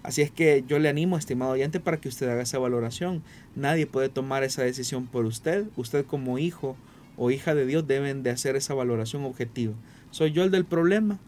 Así 0.02 0.22
es 0.22 0.32
que 0.32 0.64
yo 0.68 0.80
le 0.80 0.88
animo, 0.88 1.18
estimado 1.18 1.52
oyente, 1.52 1.80
para 1.80 1.98
que 1.98 2.08
usted 2.08 2.30
haga 2.30 2.42
esa 2.42 2.60
valoración. 2.60 3.22
Nadie 3.56 3.86
puede 3.86 4.10
tomar 4.10 4.44
esa 4.44 4.64
decisión 4.64 5.08
por 5.08 5.26
usted. 5.26 5.66
Usted 5.76 6.06
como 6.06 6.40
hijo 6.40 6.78
o 7.18 7.32
hija 7.32 7.54
de 7.54 7.66
Dios 7.66 7.86
deben 7.86 8.24
de 8.24 8.30
hacer 8.30 8.56
esa 8.56 8.74
valoración 8.74 9.26
objetiva. 9.26 9.74
¿Soy 10.12 10.32
yo 10.32 10.44
el 10.44 10.52
del 10.52 10.66
problema? 10.66 11.20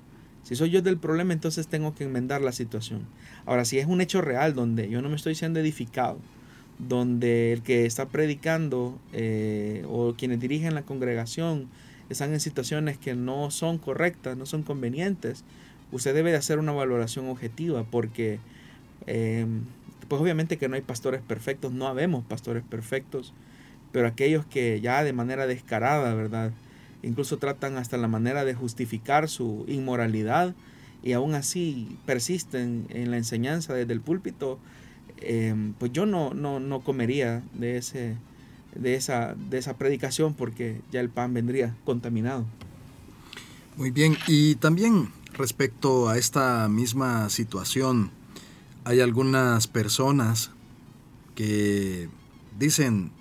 Si 0.43 0.55
soy 0.55 0.69
yo 0.69 0.79
el 0.79 0.85
del 0.85 0.97
problema, 0.97 1.33
entonces 1.33 1.67
tengo 1.67 1.93
que 1.93 2.05
enmendar 2.05 2.41
la 2.41 2.53
situación. 2.53 3.01
Ahora, 3.45 3.65
si 3.65 3.77
es 3.77 3.85
un 3.85 4.01
hecho 4.01 4.21
real 4.21 4.55
donde 4.55 4.89
yo 4.89 5.01
no 5.01 5.09
me 5.09 5.15
estoy 5.15 5.35
siendo 5.35 5.59
edificado, 5.59 6.17
donde 6.79 7.53
el 7.53 7.61
que 7.61 7.85
está 7.85 8.07
predicando 8.07 8.97
eh, 9.13 9.85
o 9.87 10.15
quienes 10.17 10.39
dirigen 10.39 10.73
la 10.73 10.81
congregación 10.81 11.67
están 12.11 12.33
en 12.33 12.39
situaciones 12.39 12.97
que 12.97 13.15
no 13.15 13.51
son 13.51 13.77
correctas, 13.77 14.37
no 14.37 14.45
son 14.45 14.63
convenientes, 14.63 15.43
usted 15.91 16.13
debe 16.13 16.31
de 16.31 16.37
hacer 16.37 16.59
una 16.59 16.71
valoración 16.71 17.27
objetiva 17.29 17.83
porque 17.83 18.39
eh, 19.07 19.45
pues 20.07 20.21
obviamente 20.21 20.57
que 20.57 20.67
no 20.67 20.75
hay 20.75 20.81
pastores 20.81 21.21
perfectos, 21.21 21.71
no 21.71 21.87
habemos 21.87 22.25
pastores 22.25 22.63
perfectos, 22.63 23.33
pero 23.91 24.07
aquellos 24.07 24.45
que 24.45 24.81
ya 24.81 25.03
de 25.03 25.13
manera 25.13 25.47
descarada, 25.47 26.13
¿verdad? 26.13 26.51
Incluso 27.03 27.37
tratan 27.37 27.77
hasta 27.77 27.97
la 27.97 28.07
manera 28.07 28.45
de 28.45 28.53
justificar 28.53 29.29
su 29.29 29.65
inmoralidad 29.67 30.53
y 31.03 31.13
aún 31.13 31.33
así 31.33 31.97
persisten 32.05 32.85
en 32.89 33.09
la 33.09 33.17
enseñanza 33.17 33.73
desde 33.73 33.93
el 33.93 34.01
púlpito, 34.01 34.59
eh, 35.21 35.55
pues 35.79 35.91
yo 35.91 36.05
no, 36.05 36.33
no, 36.33 36.59
no 36.59 36.81
comería 36.81 37.41
de 37.53 37.77
ese, 37.77 38.15
de 38.75 38.95
esa, 38.95 39.35
de 39.49 39.57
esa 39.57 39.77
predicación 39.77 40.33
porque 40.33 40.81
ya 40.91 40.99
el 40.99 41.09
pan 41.09 41.33
vendría 41.33 41.75
contaminado. 41.85 42.45
Muy 43.77 43.91
bien, 43.91 44.17
y 44.27 44.55
también 44.55 45.09
respecto 45.33 46.09
a 46.09 46.17
esta 46.17 46.67
misma 46.67 47.29
situación, 47.29 48.11
hay 48.83 48.99
algunas 48.99 49.67
personas 49.67 50.51
que 51.35 52.09
dicen, 52.59 53.11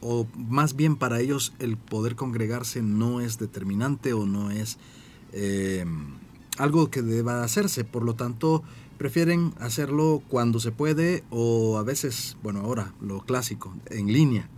o 0.00 0.26
más 0.36 0.74
bien 0.74 0.96
para 0.96 1.20
ellos 1.20 1.52
el 1.58 1.76
poder 1.76 2.16
congregarse 2.16 2.82
no 2.82 3.20
es 3.20 3.38
determinante 3.38 4.12
o 4.12 4.26
no 4.26 4.50
es 4.50 4.78
eh, 5.32 5.84
algo 6.56 6.90
que 6.90 7.02
deba 7.02 7.44
hacerse, 7.44 7.84
por 7.84 8.04
lo 8.04 8.14
tanto 8.14 8.62
prefieren 8.96 9.54
hacerlo 9.60 10.22
cuando 10.28 10.60
se 10.60 10.72
puede 10.72 11.24
o 11.30 11.78
a 11.78 11.82
veces, 11.82 12.36
bueno, 12.42 12.60
ahora 12.60 12.92
lo 13.00 13.20
clásico, 13.20 13.74
en 13.90 14.12
línea. 14.12 14.48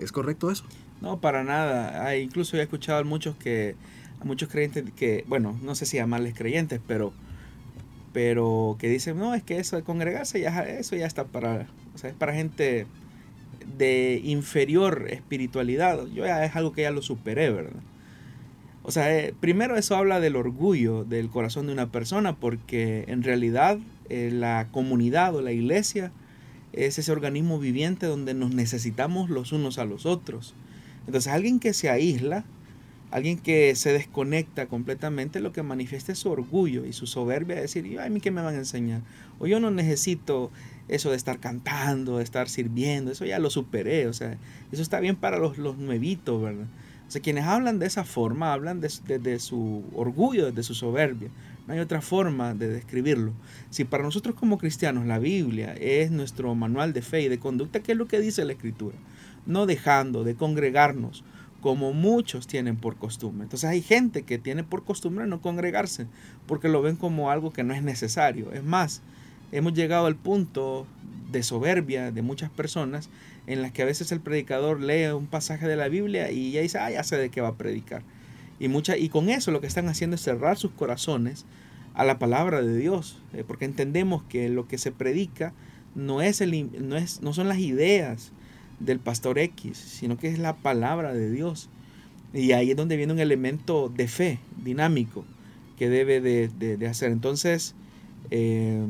¿Es 0.00 0.12
correcto 0.12 0.50
eso? 0.50 0.64
No, 1.00 1.20
para 1.20 1.44
nada. 1.44 2.06
Hay, 2.06 2.22
incluso 2.22 2.56
he 2.56 2.62
escuchado 2.62 3.00
a 3.00 3.04
muchos 3.04 3.36
que 3.36 3.74
muchos 4.24 4.48
creyentes 4.50 4.84
que, 4.94 5.24
bueno, 5.28 5.58
no 5.62 5.74
sé 5.74 5.86
si 5.86 5.96
llamarles 5.96 6.34
creyentes, 6.34 6.80
pero 6.86 7.12
pero 8.12 8.76
que 8.80 8.88
dicen, 8.88 9.18
"No, 9.18 9.34
es 9.34 9.42
que 9.42 9.58
eso 9.58 9.76
de 9.76 9.82
congregarse 9.82 10.40
ya 10.40 10.62
eso 10.62 10.96
ya 10.96 11.06
está 11.06 11.24
para, 11.24 11.68
o 11.94 11.98
sea, 11.98 12.10
es 12.10 12.16
para 12.16 12.34
gente 12.34 12.86
de 13.78 14.20
inferior 14.24 15.06
espiritualidad, 15.10 16.06
yo 16.08 16.26
ya 16.26 16.44
es 16.44 16.56
algo 16.56 16.72
que 16.72 16.82
ya 16.82 16.90
lo 16.90 17.02
superé, 17.02 17.50
¿verdad? 17.50 17.80
O 18.82 18.90
sea, 18.90 19.16
eh, 19.16 19.34
primero 19.38 19.76
eso 19.76 19.96
habla 19.96 20.20
del 20.20 20.36
orgullo 20.36 21.04
del 21.04 21.28
corazón 21.30 21.66
de 21.66 21.72
una 21.72 21.92
persona, 21.92 22.34
porque 22.36 23.04
en 23.08 23.22
realidad 23.22 23.78
eh, 24.08 24.30
la 24.32 24.68
comunidad 24.72 25.34
o 25.36 25.42
la 25.42 25.52
iglesia 25.52 26.10
es 26.72 26.98
ese 26.98 27.12
organismo 27.12 27.58
viviente 27.58 28.06
donde 28.06 28.34
nos 28.34 28.54
necesitamos 28.54 29.30
los 29.30 29.52
unos 29.52 29.78
a 29.78 29.84
los 29.84 30.06
otros. 30.06 30.54
Entonces 31.06 31.32
alguien 31.32 31.58
que 31.58 31.72
se 31.72 31.90
aísla, 31.90 32.44
alguien 33.10 33.38
que 33.38 33.74
se 33.74 33.92
desconecta 33.92 34.66
completamente, 34.66 35.40
lo 35.40 35.52
que 35.52 35.62
manifiesta 35.62 36.12
es 36.12 36.18
su 36.18 36.30
orgullo 36.30 36.84
y 36.84 36.92
su 36.92 37.06
soberbia 37.06 37.56
de 37.56 37.62
decir, 37.62 37.84
ay, 37.98 38.06
¿a 38.06 38.10
mí 38.10 38.20
qué 38.20 38.30
me 38.30 38.42
van 38.42 38.54
a 38.54 38.58
enseñar? 38.58 39.02
O 39.38 39.46
yo 39.46 39.58
no 39.58 39.70
necesito 39.70 40.50
eso 40.88 41.10
de 41.10 41.16
estar 41.16 41.40
cantando, 41.40 42.18
de 42.18 42.24
estar 42.24 42.48
sirviendo, 42.48 43.10
eso 43.12 43.24
ya 43.24 43.38
lo 43.38 43.50
superé, 43.50 44.06
o 44.06 44.12
sea, 44.12 44.36
eso 44.70 44.82
está 44.82 45.00
bien 45.00 45.16
para 45.16 45.38
los, 45.38 45.58
los 45.58 45.78
nuevitos, 45.78 46.40
¿verdad? 46.40 46.66
O 47.10 47.12
sea, 47.12 47.22
quienes 47.22 47.44
hablan 47.44 47.80
de 47.80 47.86
esa 47.86 48.04
forma 48.04 48.52
hablan 48.52 48.80
desde 48.80 49.18
de, 49.18 49.40
su 49.40 49.82
orgullo, 49.94 50.52
de 50.52 50.62
su 50.62 50.74
soberbia. 50.74 51.28
No 51.70 51.74
hay 51.74 51.80
otra 51.82 52.00
forma 52.00 52.52
de 52.52 52.68
describirlo. 52.68 53.32
Si 53.70 53.84
para 53.84 54.02
nosotros 54.02 54.34
como 54.34 54.58
cristianos 54.58 55.06
la 55.06 55.20
Biblia 55.20 55.72
es 55.74 56.10
nuestro 56.10 56.52
manual 56.56 56.92
de 56.92 57.00
fe 57.00 57.22
y 57.22 57.28
de 57.28 57.38
conducta, 57.38 57.78
¿qué 57.78 57.92
es 57.92 57.98
lo 57.98 58.08
que 58.08 58.18
dice 58.18 58.44
la 58.44 58.54
Escritura? 58.54 58.96
No 59.46 59.66
dejando 59.66 60.24
de 60.24 60.34
congregarnos 60.34 61.22
como 61.60 61.92
muchos 61.92 62.48
tienen 62.48 62.76
por 62.76 62.96
costumbre. 62.96 63.44
Entonces 63.44 63.70
hay 63.70 63.82
gente 63.82 64.24
que 64.24 64.36
tiene 64.36 64.64
por 64.64 64.82
costumbre 64.82 65.28
no 65.28 65.40
congregarse 65.40 66.08
porque 66.48 66.68
lo 66.68 66.82
ven 66.82 66.96
como 66.96 67.30
algo 67.30 67.52
que 67.52 67.62
no 67.62 67.72
es 67.72 67.84
necesario. 67.84 68.50
Es 68.50 68.64
más, 68.64 69.00
hemos 69.52 69.72
llegado 69.72 70.06
al 70.06 70.16
punto 70.16 70.88
de 71.30 71.44
soberbia 71.44 72.10
de 72.10 72.22
muchas 72.22 72.50
personas 72.50 73.10
en 73.46 73.62
las 73.62 73.70
que 73.70 73.82
a 73.82 73.86
veces 73.86 74.10
el 74.10 74.18
predicador 74.18 74.80
lee 74.80 75.06
un 75.12 75.28
pasaje 75.28 75.68
de 75.68 75.76
la 75.76 75.86
Biblia 75.86 76.32
y 76.32 76.50
ya 76.50 76.62
dice, 76.62 76.78
ah, 76.78 76.90
ya 76.90 77.04
sé 77.04 77.16
de 77.16 77.30
qué 77.30 77.40
va 77.40 77.50
a 77.50 77.54
predicar. 77.54 78.02
Y, 78.60 78.66
y 78.98 79.08
con 79.08 79.30
eso 79.30 79.50
lo 79.50 79.60
que 79.60 79.66
están 79.66 79.88
haciendo 79.88 80.14
es 80.14 80.22
cerrar 80.22 80.56
sus 80.56 80.70
corazones 80.72 81.46
a 81.94 82.04
la 82.04 82.18
palabra 82.18 82.62
de 82.62 82.76
Dios, 82.76 83.20
eh, 83.32 83.42
porque 83.46 83.64
entendemos 83.64 84.22
que 84.24 84.48
lo 84.48 84.68
que 84.68 84.78
se 84.78 84.92
predica 84.92 85.52
no, 85.94 86.22
es 86.22 86.40
el, 86.40 86.70
no, 86.86 86.96
es, 86.96 87.22
no 87.22 87.32
son 87.32 87.48
las 87.48 87.58
ideas 87.58 88.32
del 88.78 89.00
pastor 89.00 89.38
X, 89.38 89.76
sino 89.76 90.16
que 90.16 90.28
es 90.28 90.38
la 90.38 90.56
palabra 90.56 91.12
de 91.12 91.30
Dios. 91.30 91.68
Y 92.32 92.52
ahí 92.52 92.70
es 92.70 92.76
donde 92.76 92.96
viene 92.96 93.12
un 93.12 93.18
elemento 93.18 93.88
de 93.88 94.06
fe 94.06 94.38
dinámico 94.62 95.24
que 95.76 95.88
debe 95.88 96.20
de, 96.20 96.86
hacer. 96.86 97.10
Entonces, 97.10 97.74
eh, 98.30 98.80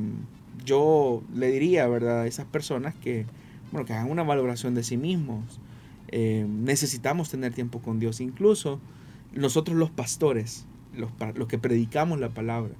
yo 0.64 1.22
le 1.34 1.50
diría, 1.50 1.86
¿verdad?, 1.86 2.22
a 2.22 2.26
esas 2.26 2.46
personas 2.46 2.94
que, 2.94 3.24
bueno, 3.72 3.86
que 3.86 3.94
hagan 3.94 4.10
una 4.10 4.24
valoración 4.24 4.74
de 4.74 4.82
sí 4.82 4.96
mismos. 4.96 5.60
Eh, 6.08 6.46
necesitamos 6.48 7.30
tener 7.30 7.54
tiempo 7.54 7.80
con 7.80 7.98
Dios. 7.98 8.20
Incluso 8.20 8.80
nosotros 9.32 9.76
los 9.76 9.90
pastores, 9.90 10.66
los, 10.94 11.10
que 11.48 11.58
predicamos 11.58 12.18
la 12.20 12.30
palabra, 12.30 12.72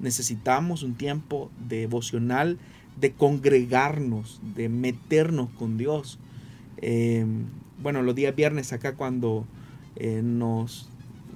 necesitamos 0.00 0.82
un 0.82 0.94
tiempo 0.94 1.50
devocional 1.68 2.58
de 3.00 3.12
congregarnos, 3.12 4.40
de 4.54 4.68
meternos 4.68 5.48
con 5.50 5.78
Dios. 5.78 6.18
Eh, 6.78 7.24
bueno, 7.82 8.02
los 8.02 8.14
días 8.14 8.34
viernes 8.34 8.72
acá 8.72 8.94
cuando 8.94 9.46
eh, 9.96 10.22
nos 10.22 10.88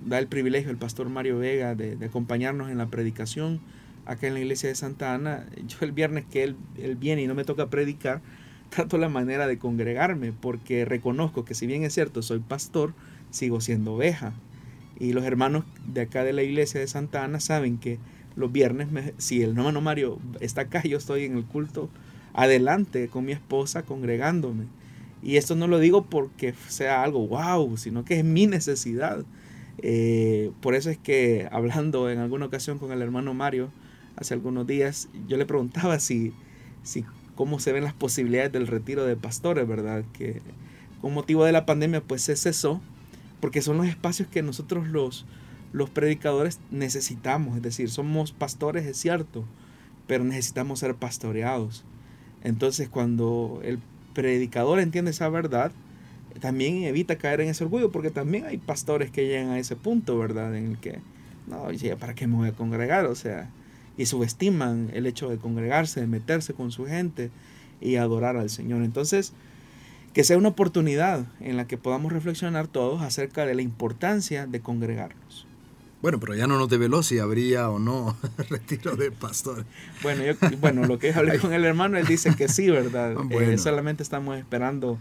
da 0.04 0.18
el 0.18 0.28
privilegio 0.28 0.70
el 0.70 0.76
pastor 0.76 1.08
Mario 1.08 1.38
Vega 1.38 1.74
de, 1.74 1.98
acompañarnos 2.04 2.70
en 2.70 2.78
la 2.78 2.86
predicación 2.86 3.60
acá 4.04 4.28
en 4.28 4.34
la 4.34 4.40
iglesia 4.40 4.68
de 4.68 4.74
Santa 4.74 5.14
Ana, 5.14 5.46
yo 5.66 5.78
el 5.80 5.92
viernes 5.92 6.24
que 6.30 6.44
él, 6.44 6.56
él 6.78 6.96
viene 6.96 7.22
y 7.22 7.26
no 7.26 7.34
me 7.34 7.44
toca 7.44 7.68
predicar, 7.68 8.22
trato 8.70 8.98
la 8.98 9.08
manera 9.08 9.46
de 9.46 9.58
congregarme, 9.58 10.32
porque 10.32 10.84
reconozco 10.84 11.44
que 11.44 11.54
si 11.54 11.66
bien 11.66 11.82
es 11.82 11.94
cierto, 11.94 12.22
soy 12.22 12.40
pastor, 12.40 12.94
sigo 13.30 13.60
siendo 13.60 13.94
oveja. 13.94 14.32
Y 14.98 15.12
los 15.12 15.24
hermanos 15.24 15.64
de 15.86 16.02
acá 16.02 16.24
de 16.24 16.32
la 16.32 16.42
iglesia 16.42 16.80
de 16.80 16.86
Santa 16.86 17.24
Ana 17.24 17.40
saben 17.40 17.78
que 17.78 17.98
los 18.34 18.52
viernes, 18.52 18.88
si 19.18 19.42
el 19.42 19.50
hermano 19.50 19.80
Mario 19.80 20.18
está 20.40 20.62
acá, 20.62 20.82
yo 20.82 20.98
estoy 20.98 21.24
en 21.24 21.36
el 21.36 21.44
culto 21.44 21.88
adelante 22.34 23.08
con 23.08 23.24
mi 23.24 23.32
esposa 23.32 23.82
congregándome. 23.82 24.64
Y 25.22 25.36
esto 25.36 25.56
no 25.56 25.66
lo 25.66 25.78
digo 25.78 26.04
porque 26.04 26.54
sea 26.68 27.02
algo 27.02 27.26
wow, 27.26 27.76
sino 27.76 28.04
que 28.04 28.18
es 28.18 28.24
mi 28.24 28.46
necesidad. 28.46 29.24
Eh, 29.78 30.52
por 30.60 30.74
eso 30.74 30.90
es 30.90 30.98
que 30.98 31.48
hablando 31.50 32.10
en 32.10 32.18
alguna 32.18 32.46
ocasión 32.46 32.78
con 32.78 32.92
el 32.92 33.02
hermano 33.02 33.34
Mario, 33.34 33.70
hace 34.16 34.34
algunos 34.34 34.66
días, 34.66 35.08
yo 35.26 35.36
le 35.36 35.46
preguntaba 35.46 35.98
si, 35.98 36.32
si 36.82 37.04
cómo 37.34 37.58
se 37.58 37.72
ven 37.72 37.84
las 37.84 37.94
posibilidades 37.94 38.52
del 38.52 38.66
retiro 38.66 39.04
de 39.04 39.16
pastores, 39.16 39.66
¿verdad? 39.66 40.04
Que 40.12 40.40
con 41.00 41.14
motivo 41.14 41.44
de 41.44 41.52
la 41.52 41.66
pandemia 41.66 42.00
pues 42.00 42.22
se 42.22 42.36
cesó, 42.36 42.80
porque 43.40 43.62
son 43.62 43.76
los 43.76 43.86
espacios 43.86 44.28
que 44.28 44.42
nosotros 44.42 44.86
los, 44.88 45.26
los 45.72 45.90
predicadores 45.90 46.60
necesitamos, 46.70 47.56
es 47.56 47.62
decir, 47.62 47.90
somos 47.90 48.32
pastores, 48.32 48.86
es 48.86 48.96
cierto, 48.96 49.44
pero 50.06 50.24
necesitamos 50.24 50.80
ser 50.80 50.94
pastoreados. 50.94 51.84
Entonces 52.42 52.88
cuando 52.88 53.60
el 53.64 53.78
predicador 54.14 54.80
entiende 54.80 55.10
esa 55.10 55.28
verdad, 55.28 55.72
también 56.40 56.84
evita 56.84 57.16
caer 57.16 57.40
en 57.40 57.48
ese 57.48 57.64
orgullo, 57.64 57.90
porque 57.90 58.10
también 58.10 58.44
hay 58.46 58.58
pastores 58.58 59.10
que 59.10 59.26
llegan 59.26 59.50
a 59.50 59.58
ese 59.58 59.76
punto, 59.76 60.18
¿verdad? 60.18 60.54
En 60.56 60.72
el 60.72 60.78
que, 60.78 61.00
no, 61.46 61.66
¿para 61.98 62.14
qué 62.14 62.26
me 62.26 62.36
voy 62.36 62.48
a 62.48 62.52
congregar? 62.52 63.06
O 63.06 63.14
sea, 63.14 63.50
y 63.96 64.06
subestiman 64.06 64.90
el 64.92 65.06
hecho 65.06 65.28
de 65.28 65.38
congregarse, 65.38 66.00
de 66.00 66.06
meterse 66.06 66.54
con 66.54 66.70
su 66.70 66.86
gente 66.86 67.30
y 67.80 67.96
adorar 67.96 68.36
al 68.36 68.50
Señor. 68.50 68.82
Entonces, 68.82 69.32
que 70.16 70.24
sea 70.24 70.38
una 70.38 70.48
oportunidad 70.48 71.26
en 71.40 71.58
la 71.58 71.66
que 71.66 71.76
podamos 71.76 72.10
reflexionar 72.10 72.68
todos 72.68 73.02
acerca 73.02 73.44
de 73.44 73.54
la 73.54 73.60
importancia 73.60 74.46
de 74.46 74.60
congregarnos. 74.60 75.46
Bueno, 76.00 76.18
pero 76.18 76.34
ya 76.34 76.46
no 76.46 76.58
nos 76.58 76.70
develó 76.70 77.02
si 77.02 77.18
habría 77.18 77.68
o 77.68 77.78
no 77.78 78.16
retiro 78.48 78.96
de 78.96 79.10
pastor. 79.10 79.66
Bueno, 80.02 80.24
yo, 80.24 80.32
bueno, 80.58 80.86
lo 80.86 80.98
que 80.98 81.12
hablé 81.12 81.38
con 81.38 81.52
el 81.52 81.66
hermano, 81.66 81.98
él 81.98 82.06
dice 82.06 82.34
que 82.34 82.48
sí, 82.48 82.70
¿verdad? 82.70 83.14
Eh, 83.30 83.58
solamente 83.58 84.02
estamos 84.02 84.38
esperando 84.38 84.96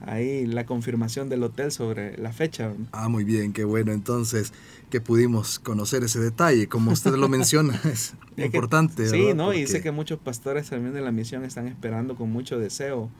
ahí 0.00 0.46
la 0.46 0.64
confirmación 0.64 1.28
del 1.28 1.42
hotel 1.42 1.70
sobre 1.70 2.16
la 2.16 2.32
fecha. 2.32 2.72
Ah, 2.92 3.10
muy 3.10 3.24
bien, 3.24 3.52
qué 3.52 3.64
bueno. 3.64 3.92
Entonces, 3.92 4.54
que 4.88 4.98
pudimos 5.02 5.58
conocer 5.58 6.04
ese 6.04 6.20
detalle, 6.20 6.68
como 6.68 6.90
usted 6.90 7.12
lo 7.16 7.28
menciona, 7.28 7.78
es 7.84 8.14
importante. 8.38 9.10
sí, 9.10 9.34
¿no? 9.34 9.52
Y 9.52 9.60
dice 9.60 9.82
que 9.82 9.90
muchos 9.90 10.18
pastores 10.18 10.70
también 10.70 10.94
de 10.94 11.02
la 11.02 11.12
misión 11.12 11.44
están 11.44 11.68
esperando 11.68 12.16
con 12.16 12.32
mucho 12.32 12.58
deseo, 12.58 13.10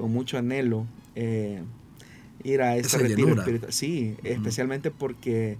con 0.00 0.12
mucho 0.12 0.38
anhelo, 0.38 0.86
eh, 1.14 1.62
ir 2.42 2.62
a 2.62 2.76
ese 2.76 2.98
retiro 2.98 3.34
espiritual. 3.34 3.72
Sí, 3.72 4.16
especialmente 4.24 4.90
porque, 4.90 5.58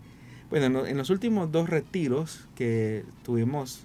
bueno, 0.48 0.86
en 0.86 0.96
los 0.96 1.10
últimos 1.10 1.52
dos 1.52 1.68
retiros 1.68 2.48
que 2.54 3.04
tuvimos, 3.22 3.84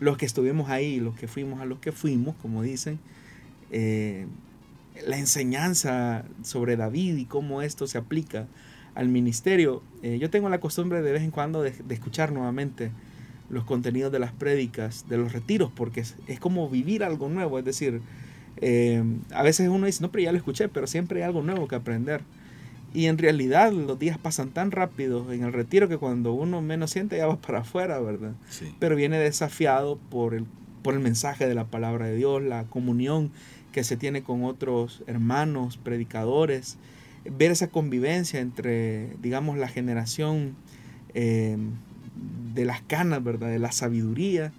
los 0.00 0.16
que 0.16 0.26
estuvimos 0.26 0.68
ahí, 0.68 1.00
los 1.00 1.16
que 1.16 1.26
fuimos 1.26 1.60
a 1.60 1.64
los 1.64 1.78
que 1.78 1.92
fuimos, 1.92 2.34
como 2.36 2.62
dicen, 2.62 2.98
eh, 3.70 4.26
la 5.06 5.18
enseñanza 5.18 6.24
sobre 6.42 6.76
David 6.76 7.16
y 7.16 7.24
cómo 7.24 7.62
esto 7.62 7.86
se 7.86 7.98
aplica 7.98 8.46
al 8.94 9.08
ministerio. 9.08 9.82
Eh, 10.02 10.18
yo 10.20 10.30
tengo 10.30 10.48
la 10.48 10.60
costumbre 10.60 11.02
de 11.02 11.12
vez 11.12 11.22
en 11.22 11.30
cuando 11.30 11.62
de, 11.62 11.72
escuchar 11.88 12.32
nuevamente 12.32 12.92
los 13.50 13.64
contenidos 13.64 14.12
de 14.12 14.18
las 14.18 14.32
prédicas, 14.32 15.06
de 15.08 15.18
los 15.18 15.32
retiros, 15.32 15.70
porque 15.74 16.00
es, 16.00 16.40
como 16.40 16.68
vivir 16.68 17.04
algo 17.04 17.28
nuevo. 17.28 17.58
Es 17.58 17.64
decir, 17.64 18.00
eh, 18.58 19.02
a 19.32 19.42
veces 19.42 19.68
uno 19.68 19.86
dice, 19.86 20.02
no, 20.02 20.10
pero 20.10 20.24
ya 20.24 20.32
lo 20.32 20.38
escuché, 20.38 20.68
pero 20.68 20.86
siempre 20.86 21.20
hay 21.20 21.26
algo 21.26 21.42
nuevo 21.42 21.68
que 21.68 21.76
aprender. 21.76 22.22
Y 22.92 23.06
en 23.06 23.18
realidad 23.18 23.72
los 23.72 23.98
días 23.98 24.18
pasan 24.18 24.50
tan 24.50 24.70
rápido 24.70 25.32
en 25.32 25.42
el 25.42 25.52
retiro 25.52 25.88
que 25.88 25.98
cuando 25.98 26.32
uno 26.32 26.62
menos 26.62 26.92
siente 26.92 27.16
ya 27.16 27.26
va 27.26 27.36
para 27.40 27.60
afuera, 27.60 27.98
¿verdad? 27.98 28.34
Pero 28.78 28.94
viene 28.94 29.18
desafiado 29.18 29.98
por 30.10 30.34
el, 30.34 30.46
por 30.82 30.94
el 30.94 31.00
mensaje 31.00 31.48
de 31.48 31.56
la 31.56 31.64
palabra 31.64 32.06
de 32.06 32.14
Dios, 32.14 32.40
la 32.40 32.64
comunión 32.64 33.32
que 33.72 33.82
se 33.82 33.96
tiene 33.96 34.22
con 34.22 34.44
otros 34.44 35.02
hermanos, 35.08 35.76
predicadores, 35.76 36.76
ver 37.24 37.50
esa 37.50 37.68
convivencia 37.68 38.38
entre, 38.38 39.16
digamos, 39.20 39.58
la 39.58 39.66
generación 39.66 40.54
eh, 41.14 41.56
de 42.54 42.64
las 42.64 42.82
canas, 42.82 43.24
¿verdad? 43.24 43.48
De 43.48 43.58
la 43.58 43.72
sabiduría, 43.72 44.52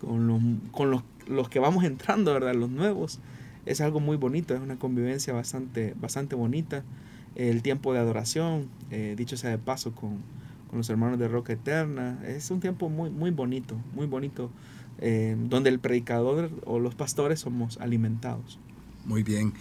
con, 0.00 0.26
los, 0.26 0.40
con 0.70 0.90
los, 0.90 1.02
los, 1.26 1.50
que 1.50 1.58
vamos 1.58 1.84
entrando, 1.84 2.32
¿verdad? 2.32 2.54
Los 2.54 2.70
nuevos. 2.70 3.20
Es 3.66 3.80
algo 3.80 4.00
muy 4.00 4.16
bonito, 4.16 4.54
es 4.54 4.60
una 4.60 4.78
convivencia 4.78 5.32
bastante, 5.32 5.94
bastante 6.00 6.34
bonita. 6.34 6.84
El 7.34 7.62
tiempo 7.62 7.92
de 7.92 8.00
adoración, 8.00 8.68
eh, 8.90 9.14
dicho 9.16 9.36
sea 9.36 9.50
de 9.50 9.58
paso, 9.58 9.92
con, 9.92 10.18
con, 10.68 10.78
los 10.78 10.90
hermanos 10.90 11.18
de 11.18 11.28
Roca 11.28 11.52
Eterna, 11.52 12.20
es 12.26 12.50
un 12.50 12.60
tiempo 12.60 12.88
muy, 12.88 13.10
muy 13.10 13.30
bonito, 13.30 13.76
muy 13.94 14.06
bonito 14.06 14.50
eh, 14.98 15.36
donde 15.38 15.70
el 15.70 15.78
predicador 15.78 16.50
o 16.64 16.78
los 16.78 16.94
pastores 16.94 17.40
somos 17.40 17.78
alimentados. 17.78 18.58
Muy 19.04 19.22
bien. 19.22 19.52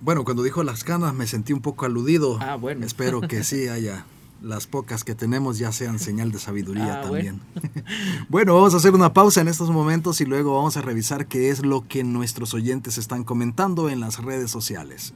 Bueno, 0.00 0.24
cuando 0.24 0.42
dijo 0.42 0.62
las 0.62 0.84
canas 0.84 1.14
me 1.14 1.26
sentí 1.26 1.52
un 1.52 1.60
poco 1.60 1.86
aludido. 1.86 2.38
Ah, 2.40 2.56
bueno. 2.56 2.86
Espero 2.86 3.20
que 3.20 3.42
sí 3.42 3.68
haya 3.68 4.04
las 4.44 4.66
pocas 4.66 5.04
que 5.04 5.14
tenemos 5.14 5.58
ya 5.58 5.72
sean 5.72 5.98
señal 5.98 6.30
de 6.30 6.38
sabiduría 6.38 7.00
ah, 7.00 7.02
también. 7.02 7.40
Bueno. 7.54 7.70
bueno. 8.28 8.54
vamos 8.54 8.74
a 8.74 8.76
hacer 8.76 8.94
una 8.94 9.12
pausa 9.12 9.40
en 9.40 9.48
estos 9.48 9.70
momentos 9.70 10.20
y 10.20 10.26
luego 10.26 10.54
vamos 10.54 10.76
a 10.76 10.82
revisar 10.82 11.26
qué 11.26 11.48
es 11.48 11.64
lo 11.64 11.88
que 11.88 12.04
nuestros 12.04 12.54
oyentes 12.54 12.98
están 12.98 13.24
comentando 13.24 13.88
en 13.88 14.00
las 14.00 14.22
redes 14.22 14.50
sociales. 14.50 15.14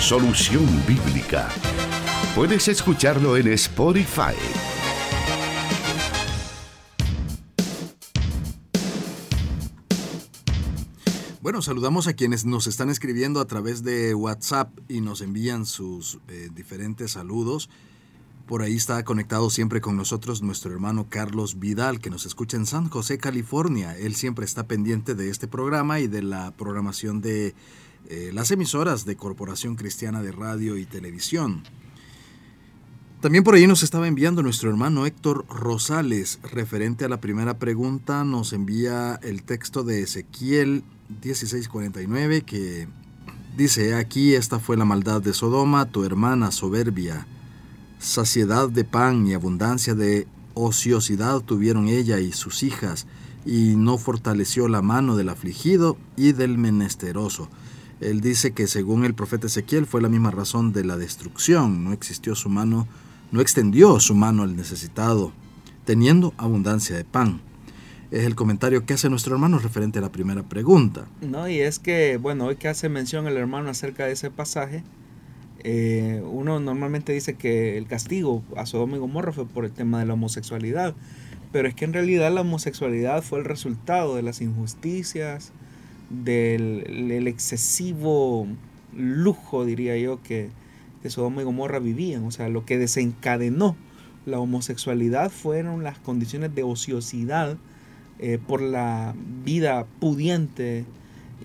Solución 0.00 0.66
Bíblica 0.88 1.48
Puedes 2.40 2.68
escucharlo 2.68 3.36
en 3.36 3.48
Spotify. 3.48 4.32
Bueno, 11.42 11.60
saludamos 11.60 12.06
a 12.06 12.14
quienes 12.14 12.46
nos 12.46 12.66
están 12.66 12.88
escribiendo 12.88 13.40
a 13.40 13.44
través 13.44 13.84
de 13.84 14.14
WhatsApp 14.14 14.70
y 14.88 15.02
nos 15.02 15.20
envían 15.20 15.66
sus 15.66 16.18
eh, 16.28 16.48
diferentes 16.54 17.10
saludos. 17.10 17.68
Por 18.46 18.62
ahí 18.62 18.74
está 18.74 19.04
conectado 19.04 19.50
siempre 19.50 19.82
con 19.82 19.98
nosotros 19.98 20.40
nuestro 20.40 20.72
hermano 20.72 21.08
Carlos 21.10 21.58
Vidal, 21.58 22.00
que 22.00 22.08
nos 22.08 22.24
escucha 22.24 22.56
en 22.56 22.64
San 22.64 22.88
José, 22.88 23.18
California. 23.18 23.98
Él 23.98 24.14
siempre 24.14 24.46
está 24.46 24.66
pendiente 24.66 25.14
de 25.14 25.28
este 25.28 25.46
programa 25.46 26.00
y 26.00 26.08
de 26.08 26.22
la 26.22 26.52
programación 26.52 27.20
de 27.20 27.54
eh, 28.08 28.30
las 28.32 28.50
emisoras 28.50 29.04
de 29.04 29.16
Corporación 29.16 29.76
Cristiana 29.76 30.22
de 30.22 30.32
Radio 30.32 30.78
y 30.78 30.86
Televisión. 30.86 31.64
También 33.20 33.44
por 33.44 33.54
ahí 33.54 33.66
nos 33.66 33.82
estaba 33.82 34.08
enviando 34.08 34.42
nuestro 34.42 34.70
hermano 34.70 35.04
Héctor 35.04 35.44
Rosales, 35.50 36.38
referente 36.42 37.04
a 37.04 37.08
la 37.10 37.20
primera 37.20 37.58
pregunta, 37.58 38.24
nos 38.24 38.54
envía 38.54 39.20
el 39.22 39.42
texto 39.42 39.82
de 39.82 40.00
Ezequiel 40.00 40.84
16:49 41.20 42.42
que 42.46 42.88
dice, 43.58 43.94
aquí 43.94 44.34
esta 44.34 44.58
fue 44.58 44.78
la 44.78 44.86
maldad 44.86 45.20
de 45.20 45.34
Sodoma, 45.34 45.84
tu 45.84 46.04
hermana 46.04 46.50
soberbia, 46.50 47.26
saciedad 47.98 48.70
de 48.70 48.84
pan 48.84 49.26
y 49.26 49.34
abundancia 49.34 49.94
de 49.94 50.26
ociosidad 50.54 51.40
tuvieron 51.40 51.88
ella 51.88 52.20
y 52.20 52.32
sus 52.32 52.62
hijas, 52.62 53.06
y 53.44 53.74
no 53.76 53.98
fortaleció 53.98 54.66
la 54.66 54.80
mano 54.80 55.14
del 55.14 55.28
afligido 55.28 55.98
y 56.16 56.32
del 56.32 56.56
menesteroso. 56.56 57.50
Él 58.00 58.22
dice 58.22 58.52
que 58.52 58.66
según 58.66 59.04
el 59.04 59.12
profeta 59.12 59.48
Ezequiel 59.48 59.84
fue 59.84 60.00
la 60.00 60.08
misma 60.08 60.30
razón 60.30 60.72
de 60.72 60.84
la 60.84 60.96
destrucción, 60.96 61.84
no 61.84 61.92
existió 61.92 62.34
su 62.34 62.48
mano, 62.48 62.88
no 63.30 63.40
extendió 63.40 64.00
su 64.00 64.14
mano 64.14 64.42
al 64.42 64.56
necesitado, 64.56 65.32
teniendo 65.84 66.34
abundancia 66.36 66.96
de 66.96 67.04
pan 67.04 67.40
es 68.10 68.24
el 68.24 68.34
comentario 68.34 68.84
que 68.84 68.94
hace 68.94 69.08
nuestro 69.08 69.34
hermano 69.34 69.58
referente 69.58 69.98
a 70.00 70.02
la 70.02 70.10
primera 70.10 70.42
pregunta. 70.42 71.06
No, 71.20 71.48
y 71.48 71.60
es 71.60 71.78
que, 71.78 72.16
bueno, 72.16 72.46
hoy 72.46 72.56
que 72.56 72.68
hace 72.68 72.88
mención 72.88 73.26
el 73.26 73.36
hermano 73.36 73.70
acerca 73.70 74.06
de 74.06 74.12
ese 74.12 74.30
pasaje, 74.30 74.82
eh, 75.62 76.22
uno 76.24 76.58
normalmente 76.58 77.12
dice 77.12 77.34
que 77.34 77.78
el 77.78 77.86
castigo 77.86 78.42
a 78.56 78.66
Sodoma 78.66 78.96
y 78.96 79.00
Gomorra 79.00 79.32
fue 79.32 79.46
por 79.46 79.64
el 79.64 79.72
tema 79.72 80.00
de 80.00 80.06
la 80.06 80.14
homosexualidad, 80.14 80.94
pero 81.52 81.68
es 81.68 81.74
que 81.74 81.84
en 81.84 81.92
realidad 81.92 82.32
la 82.32 82.40
homosexualidad 82.40 83.22
fue 83.22 83.38
el 83.38 83.44
resultado 83.44 84.16
de 84.16 84.22
las 84.22 84.40
injusticias, 84.40 85.52
del 86.08 87.28
excesivo 87.28 88.48
lujo, 88.96 89.64
diría 89.64 89.96
yo, 89.96 90.20
que, 90.22 90.50
que 91.02 91.10
Sodoma 91.10 91.42
y 91.42 91.44
Gomorra 91.44 91.78
vivían, 91.78 92.24
o 92.24 92.30
sea, 92.30 92.48
lo 92.48 92.64
que 92.64 92.78
desencadenó 92.78 93.76
la 94.26 94.38
homosexualidad 94.38 95.30
fueron 95.30 95.82
las 95.82 95.98
condiciones 95.98 96.54
de 96.54 96.62
ociosidad, 96.62 97.56
eh, 98.22 98.38
por 98.46 98.60
la 98.60 99.14
vida 99.46 99.86
pudiente 99.98 100.84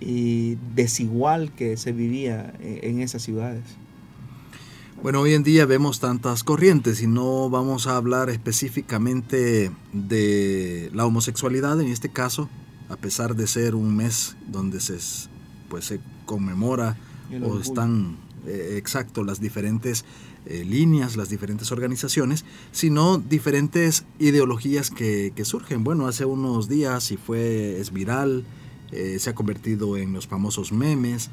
y 0.01 0.57
desigual 0.75 1.53
que 1.53 1.77
se 1.77 1.93
vivía 1.93 2.53
eh, 2.59 2.81
en 2.83 2.99
esas 2.99 3.21
ciudades. 3.21 3.63
Bueno, 5.01 5.21
hoy 5.21 5.35
en 5.35 5.43
día 5.43 5.65
vemos 5.65 6.01
tantas 6.01 6.43
corrientes 6.43 7.01
y 7.01 7.07
no 7.07 7.49
vamos 7.49 7.87
a 7.87 7.95
hablar 7.95 8.29
específicamente 8.29 9.71
de 9.93 10.89
la 10.93 11.05
homosexualidad 11.05 11.79
en 11.79 11.87
este 11.87 12.09
caso, 12.09 12.49
a 12.89 12.97
pesar 12.97 13.37
de 13.37 13.47
ser 13.47 13.73
un 13.73 13.95
mes 13.95 14.35
donde 14.47 14.81
se, 14.81 14.97
pues, 15.69 15.85
se 15.85 16.01
conmemora 16.25 16.97
o 17.41 17.57
están 17.57 18.17
eh, 18.47 18.75
exacto 18.77 19.23
las 19.23 19.39
diferentes 19.39 20.05
eh, 20.45 20.63
líneas, 20.63 21.17
las 21.17 21.29
diferentes 21.29 21.71
organizaciones, 21.71 22.45
sino 22.71 23.17
diferentes 23.17 24.05
ideologías 24.19 24.91
que, 24.91 25.33
surgen. 25.43 25.83
Bueno, 25.83 26.07
hace 26.07 26.25
unos 26.25 26.69
días 26.69 27.11
y 27.11 27.17
fue, 27.17 27.79
es 27.79 27.91
viral, 27.91 28.45
eh, 28.91 29.17
se 29.19 29.31
ha 29.31 29.35
convertido 29.35 29.97
en 29.97 30.13
los 30.13 30.27
famosos 30.27 30.71
memes, 30.71 31.31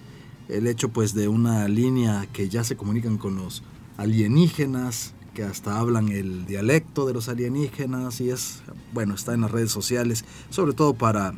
el 0.48 0.66
hecho 0.66 0.88
pues 0.88 1.12
de 1.14 1.28
una 1.28 1.68
línea 1.68 2.26
que 2.32 2.48
ya 2.48 2.64
se 2.64 2.76
comunican 2.76 3.18
con 3.18 3.36
los 3.36 3.62
alienígenas, 3.98 5.12
que 5.34 5.42
hasta 5.42 5.78
hablan 5.78 6.08
el 6.08 6.46
dialecto 6.46 7.06
de 7.06 7.12
los 7.12 7.28
alienígenas 7.28 8.20
y 8.20 8.30
es, 8.30 8.62
bueno, 8.92 9.14
está 9.14 9.34
en 9.34 9.42
las 9.42 9.50
redes 9.50 9.70
sociales, 9.70 10.24
sobre 10.50 10.72
todo 10.72 10.94
para, 10.94 11.34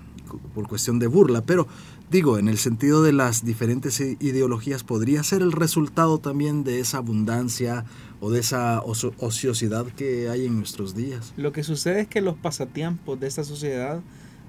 por 0.54 0.68
cuestión 0.68 0.98
de 0.98 1.06
burla, 1.06 1.42
pero 1.42 1.66
digo, 2.14 2.38
en 2.38 2.46
el 2.46 2.58
sentido 2.58 3.02
de 3.02 3.12
las 3.12 3.44
diferentes 3.44 3.98
ideologías, 3.98 4.84
podría 4.84 5.24
ser 5.24 5.42
el 5.42 5.50
resultado 5.50 6.18
también 6.18 6.62
de 6.62 6.78
esa 6.78 6.98
abundancia 6.98 7.86
o 8.20 8.30
de 8.30 8.38
esa 8.38 8.82
ociosidad 8.82 9.86
que 9.86 10.28
hay 10.28 10.46
en 10.46 10.56
nuestros 10.56 10.94
días. 10.94 11.34
Lo 11.36 11.50
que 11.50 11.64
sucede 11.64 12.02
es 12.02 12.06
que 12.06 12.20
los 12.20 12.36
pasatiempos 12.36 13.18
de 13.18 13.26
esta 13.26 13.42
sociedad 13.42 14.00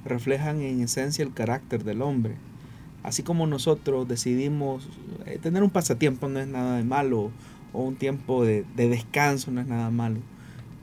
reflejan 0.06 0.62
en 0.62 0.84
esencia 0.84 1.26
el 1.26 1.34
carácter 1.34 1.84
del 1.84 2.04
hombre. 2.04 2.36
Así 3.02 3.24
como 3.24 3.48
nosotros 3.48 4.08
decidimos 4.08 4.88
eh, 5.26 5.40
tener 5.42 5.64
un 5.64 5.72
pasatiempo 5.72 6.30
no 6.30 6.40
es 6.40 6.48
nada 6.48 6.78
de 6.78 6.84
malo, 6.84 7.32
o 7.74 7.82
un 7.82 7.96
tiempo 7.96 8.46
de, 8.46 8.64
de 8.76 8.90
descanso 8.90 9.50
no 9.50 9.60
es 9.60 9.66
nada 9.66 9.90
malo, 9.90 10.20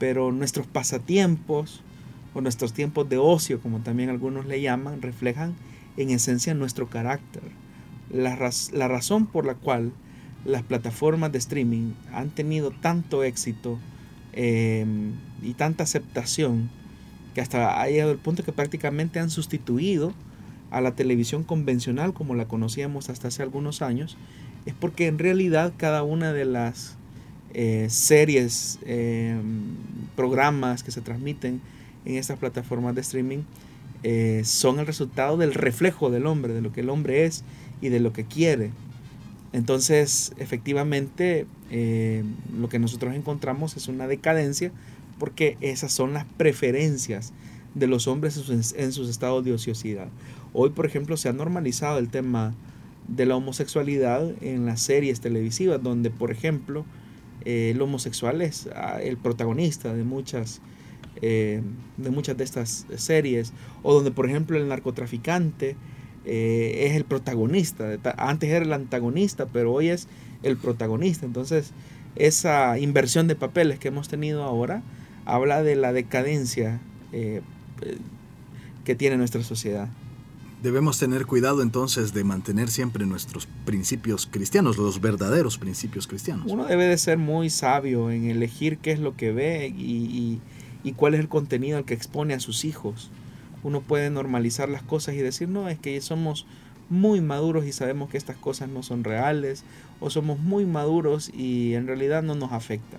pero 0.01 0.33
nuestros 0.33 0.67
pasatiempos 0.67 1.81
o 2.35 2.41
nuestros 2.41 2.73
tiempos 2.73 3.09
de 3.09 3.19
ocio, 3.19 3.61
como 3.61 3.79
también 3.79 4.11
algunos 4.11 4.47
le 4.47 4.61
llaman, 4.61 5.01
reflejan 5.01 5.55
en 5.97 6.11
esencia 6.11 6.55
nuestro 6.55 6.89
carácter. 6.89 7.43
La, 8.13 8.37
razón 8.89 9.27
por 9.27 9.47
la 9.47 9.55
cual 9.55 9.93
las 10.45 10.63
plataformas 10.63 11.33
de 11.33 11.39
streaming 11.39 11.93
han 12.13 12.31
tenido 12.31 12.71
tanto 12.71 13.25
éxito 13.25 13.79
em, 14.33 15.13
y 15.43 15.55
tanta 15.55 15.85
aceptación 15.85 16.69
que 17.35 17.41
hasta 17.41 17.81
ha 17.81 17.89
llegado 17.89 18.13
el 18.13 18.19
punto 18.19 18.45
que 18.45 18.53
prácticamente 18.53 19.19
han 19.19 19.31
sustituido 19.31 20.13
a 20.71 20.81
la 20.81 20.95
televisión 20.95 21.45
convencional 21.45 22.13
como 22.13 22.35
la 22.35 22.47
conocíamos 22.47 23.09
hasta 23.09 23.29
hace 23.29 23.43
algunos 23.43 23.83
años, 23.83 24.17
es 24.67 24.75
porque 24.75 25.07
en 25.07 25.19
realidad 25.19 25.73
cada 25.77 26.03
una 26.03 26.33
de 26.33 26.45
las 26.45 26.97
eh, 27.55 27.89
series, 27.91 28.79
em, 28.87 29.77
programas 30.17 30.83
que 30.83 30.91
se 30.91 31.03
transmiten 31.03 31.61
en 32.05 32.17
estas 32.17 32.39
plataformas 32.39 32.95
de 32.95 33.03
streaming 33.03 33.43
eh, 34.03 34.43
son 34.45 34.79
el 34.79 34.87
resultado 34.87 35.37
del 35.37 35.55
reflejo 35.55 36.11
del 36.11 36.27
hombre, 36.27 36.55
de 36.55 36.61
lo 36.61 36.73
que 36.73 36.81
el 36.81 36.91
hombre 36.91 37.25
es 37.25 37.45
y 37.81 37.89
de 37.89 38.01
lo 38.01 38.13
que 38.13 38.25
quiere. 38.25 38.71
Entonces, 39.53 40.33
efectivamente, 40.39 41.47
eh, 41.71 42.25
lo 42.59 42.69
que 42.69 42.79
nosotros 42.79 43.15
encontramos 43.15 43.77
es 43.77 43.89
una 43.89 44.07
decadencia 44.07 44.73
porque 45.19 45.57
esas 45.61 45.93
son 45.93 46.15
las 46.15 46.25
preferencias 46.25 47.33
de 47.75 47.87
los 47.87 48.07
hombres 48.07 48.43
en 48.77 48.93
sus 48.93 49.09
estados 49.09 49.45
de 49.45 49.53
ociosidad. 49.53 50.09
Hoy, 50.53 50.71
por 50.71 50.85
ejemplo, 50.87 51.17
se 51.17 51.29
ha 51.29 51.33
normalizado 51.33 51.99
el 51.99 52.09
tema 52.09 52.55
de 53.09 53.27
la 53.27 53.37
homosexualidad 53.37 54.31
en 54.43 54.67
las 54.67 54.83
series 54.83 55.21
televisivas, 55.21 55.83
donde, 55.83 56.11
por 56.11 56.31
ejemplo, 56.31 56.85
eh, 57.45 57.71
el 57.75 57.83
homosexual 57.83 58.43
es 58.43 58.69
ah, 58.75 59.01
el 59.03 59.17
protagonista 59.17 59.95
de 59.95 60.05
muchas 60.05 60.61
eh, 61.21 61.63
de 61.97 62.11
muchas 62.11 62.37
de 62.37 62.45
estas 62.45 62.87
series, 62.97 63.53
o 63.83 63.95
donde 63.95 64.11
por 64.11 64.27
ejemplo 64.27 64.57
el 64.57 64.69
narcotraficante 64.69 65.77
eh, 66.25 66.87
es 66.87 66.97
el 66.97 67.05
protagonista, 67.05 67.99
antes 68.17 68.51
era 68.51 68.65
el 68.65 68.73
antagonista, 68.73 69.47
pero 69.47 69.73
hoy 69.73 69.89
es 69.89 70.09
el 70.43 70.57
protagonista. 70.57 71.27
Entonces, 71.27 71.73
esa 72.17 72.79
inversión 72.79 73.27
de 73.27 73.35
papeles 73.35 73.79
que 73.79 73.89
hemos 73.89 74.09
tenido 74.09 74.43
ahora 74.45 74.83
habla 75.25 75.63
de 75.63 75.77
la 75.77 75.93
decadencia 75.93 76.81
eh, 77.13 77.43
que 78.85 78.95
tiene 78.95 79.17
nuestra 79.17 79.43
sociedad. 79.43 79.89
Debemos 80.63 80.99
tener 80.99 81.27
cuidado 81.27 81.63
entonces 81.63 82.15
de 82.15 82.23
mantener 82.23 82.71
siempre 82.71 83.05
nuestros 83.05 83.49
principios 83.65 84.29
cristianos, 84.31 84.77
los 84.79 85.01
verdaderos 85.01 85.59
principios 85.59 86.07
cristianos. 86.07 86.47
Uno 86.49 86.67
debe 86.67 86.85
de 86.85 86.99
ser 86.99 87.19
muy 87.19 87.51
sabio 87.51 88.13
en 88.13 88.27
elegir 88.29 88.79
qué 88.79 88.93
es 88.93 89.01
lo 89.01 89.17
que 89.17 89.33
ve 89.33 89.75
y, 89.77 89.93
y 89.93 90.41
cuál 90.91 91.15
es 91.15 91.21
el 91.21 91.29
contenido 91.29 91.79
al 91.79 91.85
que 91.85 91.95
expone 91.95 92.35
a 92.35 92.41
sus 92.41 92.65
hijos. 92.65 93.11
Uno 93.63 93.81
puede 93.81 94.11
normalizar 94.11 94.69
las 94.69 94.83
cosas 94.83 95.15
y 95.15 95.19
decir, 95.19 95.49
no, 95.49 95.69
es 95.69 95.79
que 95.79 96.01
somos 96.01 96.47
muy 96.91 97.21
maduros 97.21 97.65
y 97.65 97.73
sabemos 97.73 98.11
que 98.11 98.19
estas 98.19 98.37
cosas 98.37 98.69
no 98.69 98.83
son 98.83 99.05
reales, 99.05 99.63
o 100.01 100.11
somos 100.11 100.41
muy 100.41 100.67
maduros 100.67 101.31
y 101.33 101.75
en 101.75 101.87
realidad 101.87 102.23
no 102.25 102.35
nos 102.35 102.53
afecta. 102.53 102.99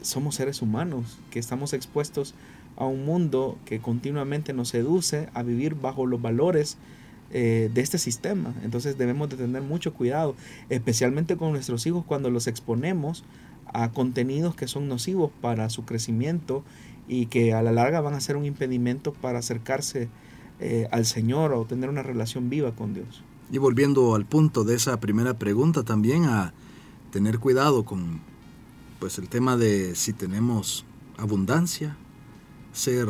Somos 0.00 0.36
seres 0.36 0.62
humanos 0.62 1.18
que 1.30 1.38
estamos 1.38 1.74
expuestos 1.74 2.34
a 2.76 2.86
un 2.86 3.04
mundo 3.04 3.58
que 3.66 3.80
continuamente 3.80 4.54
nos 4.54 4.70
seduce 4.70 5.28
a 5.34 5.42
vivir 5.42 5.74
bajo 5.74 6.06
los 6.06 6.22
valores 6.22 6.78
eh, 7.30 7.70
de 7.72 7.80
este 7.80 7.98
sistema. 7.98 8.54
Entonces 8.64 8.98
debemos 8.98 9.28
de 9.30 9.36
tener 9.36 9.62
mucho 9.62 9.94
cuidado, 9.94 10.34
especialmente 10.68 11.36
con 11.36 11.52
nuestros 11.52 11.86
hijos 11.86 12.04
cuando 12.04 12.30
los 12.30 12.46
exponemos 12.46 13.24
a 13.66 13.90
contenidos 13.90 14.54
que 14.54 14.68
son 14.68 14.88
nocivos 14.88 15.30
para 15.40 15.70
su 15.70 15.84
crecimiento 15.84 16.64
y 17.12 17.26
que 17.26 17.52
a 17.52 17.62
la 17.62 17.72
larga 17.72 18.00
van 18.00 18.14
a 18.14 18.20
ser 18.20 18.38
un 18.38 18.46
impedimento 18.46 19.12
para 19.12 19.40
acercarse 19.40 20.08
eh, 20.60 20.88
al 20.90 21.04
Señor 21.04 21.52
o 21.52 21.66
tener 21.66 21.90
una 21.90 22.02
relación 22.02 22.48
viva 22.48 22.72
con 22.72 22.94
Dios. 22.94 23.22
Y 23.50 23.58
volviendo 23.58 24.14
al 24.14 24.24
punto 24.24 24.64
de 24.64 24.76
esa 24.76 24.98
primera 24.98 25.34
pregunta 25.34 25.82
también 25.82 26.24
a 26.24 26.54
tener 27.10 27.38
cuidado 27.38 27.84
con 27.84 28.20
pues 28.98 29.18
el 29.18 29.28
tema 29.28 29.58
de 29.58 29.94
si 29.94 30.14
tenemos 30.14 30.86
abundancia, 31.18 31.96
ser 32.72 33.08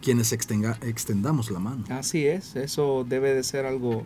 quienes 0.00 0.32
extendamos 0.32 1.50
la 1.50 1.58
mano. 1.58 1.84
Así 1.90 2.24
es, 2.24 2.56
eso 2.56 3.04
debe 3.06 3.34
de 3.34 3.42
ser 3.42 3.66
algo 3.66 4.04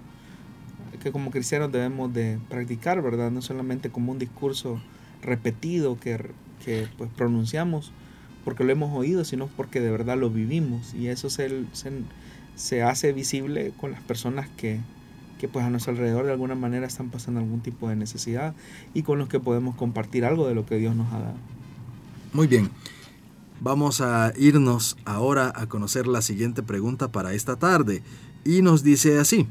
que 1.05 1.13
como 1.13 1.31
cristianos 1.31 1.71
debemos 1.71 2.13
de 2.13 2.41
practicar, 2.49 3.01
¿verdad? 3.01 3.31
No 3.31 3.43
solamente 3.43 3.91
como 3.91 4.11
un 4.11 4.19
discurso 4.19 4.81
repetido 5.23 6.01
que, 6.01 6.33
que 6.65 6.89
pues 6.99 7.11
pronunciamos 7.15 7.93
porque 8.45 8.65
lo 8.65 8.73
hemos 8.73 8.97
oído, 8.97 9.25
sino 9.25 9.47
porque 9.49 9.81
de 9.81 9.91
verdad 9.91 10.19
lo 10.19 10.31
vivimos 10.31 10.95
y 10.95 11.09
eso 11.09 11.31
se, 11.31 11.65
se, 11.73 11.93
se 12.55 12.83
hace 12.83 13.13
visible 13.13 13.73
con 13.81 13.93
las 13.93 14.03
personas 14.03 14.49
que, 14.57 14.81
que 15.39 15.49
pues 15.49 15.65
a 15.65 15.71
nuestro 15.71 15.93
alrededor 15.93 16.27
de 16.27 16.33
alguna 16.33 16.55
manera 16.55 16.87
están 16.87 17.11
pasando 17.11 17.41
algún 17.41 17.61
tipo 17.61 17.89
de 17.89 17.97
necesidad 17.97 18.55
y 18.93 19.03
con 19.03 19.19
los 19.19 19.29
que 19.29 19.41
podemos 19.41 19.75
compartir 19.75 20.25
algo 20.25 20.47
de 20.47 20.55
lo 20.55 20.67
que 20.67 20.77
Dios 20.77 20.95
nos 20.95 21.13
ha 21.13 21.19
dado. 21.19 21.37
Muy 22.33 22.47
bien. 22.47 22.71
Vamos 23.61 24.01
a 24.01 24.33
irnos 24.37 24.97
ahora 25.05 25.53
a 25.55 25.67
conocer 25.69 26.07
la 26.07 26.23
siguiente 26.23 26.63
pregunta 26.63 27.13
para 27.13 27.33
esta 27.33 27.57
tarde 27.57 28.03
y 28.45 28.63
nos 28.63 28.83
dice 28.83 29.19
así. 29.19 29.47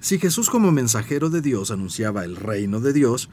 Si 0.00 0.18
Jesús 0.18 0.50
como 0.50 0.72
mensajero 0.72 1.30
de 1.30 1.42
Dios 1.42 1.70
anunciaba 1.70 2.24
el 2.24 2.34
reino 2.34 2.80
de 2.80 2.92
Dios, 2.92 3.28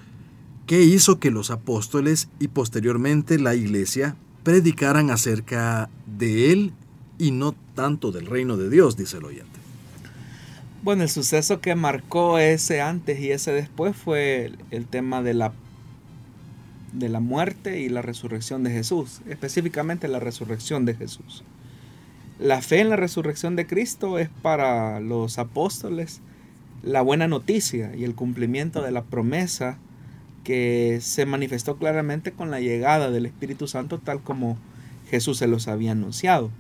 ¿qué 0.70 0.84
hizo 0.84 1.20
que 1.20 1.32
los 1.32 1.50
apóstoles 1.50 2.30
y 2.40 2.50
posteriormente 2.50 3.40
la 3.40 3.56
iglesia 3.56 4.16
predicaran 4.44 5.10
acerca 5.10 5.90
de 6.06 6.52
él 6.52 6.74
y 7.18 7.32
no 7.32 7.56
tanto 7.74 8.12
del 8.12 8.28
reino 8.28 8.56
de 8.56 8.70
Dios, 8.70 8.96
dice 8.96 9.18
el 9.18 9.26
oyente? 9.26 9.60
Bueno, 10.84 11.02
el 11.02 11.10
suceso 11.10 11.60
que 11.60 11.74
marcó 11.74 12.38
ese 12.38 12.82
antes 12.82 13.20
y 13.20 13.32
ese 13.32 13.52
después 13.52 13.98
fue 13.98 14.52
el 14.70 14.86
tema 14.86 15.24
de 15.24 15.34
la 15.34 15.54
de 16.94 17.10
la 17.10 17.20
muerte 17.20 17.80
y 17.80 17.90
la 17.90 18.04
resurrección 18.04 18.64
de 18.64 18.70
Jesús, 18.70 19.22
específicamente 19.28 20.08
la 20.08 20.20
resurrección 20.20 20.86
de 20.86 20.94
Jesús. 20.94 21.44
La 22.38 22.62
fe 22.62 22.82
en 22.82 22.90
la 22.90 22.96
resurrección 22.96 23.56
de 23.56 23.66
Cristo 23.66 24.20
es 24.20 24.30
para 24.44 25.00
los 25.00 25.40
apóstoles 25.40 26.22
la 26.84 27.02
buena 27.02 27.28
noticia 27.28 27.96
y 27.96 28.04
el 28.04 28.14
cumplimiento 28.14 28.84
de 28.84 28.92
la 28.92 29.04
promesa 29.04 29.80
que 30.44 31.00
se 31.02 31.26
manifestó 31.26 31.78
claramente 31.78 32.32
con 32.32 32.52
la 32.52 32.60
llegada 32.60 33.12
del 33.12 33.26
Espíritu 33.26 33.68
Santo 33.68 34.00
tal 34.00 34.22
como 34.22 34.58
Jesús 35.10 35.38
se 35.38 35.48
los 35.48 35.68
había 35.68 35.92
anunciado. 35.92 36.52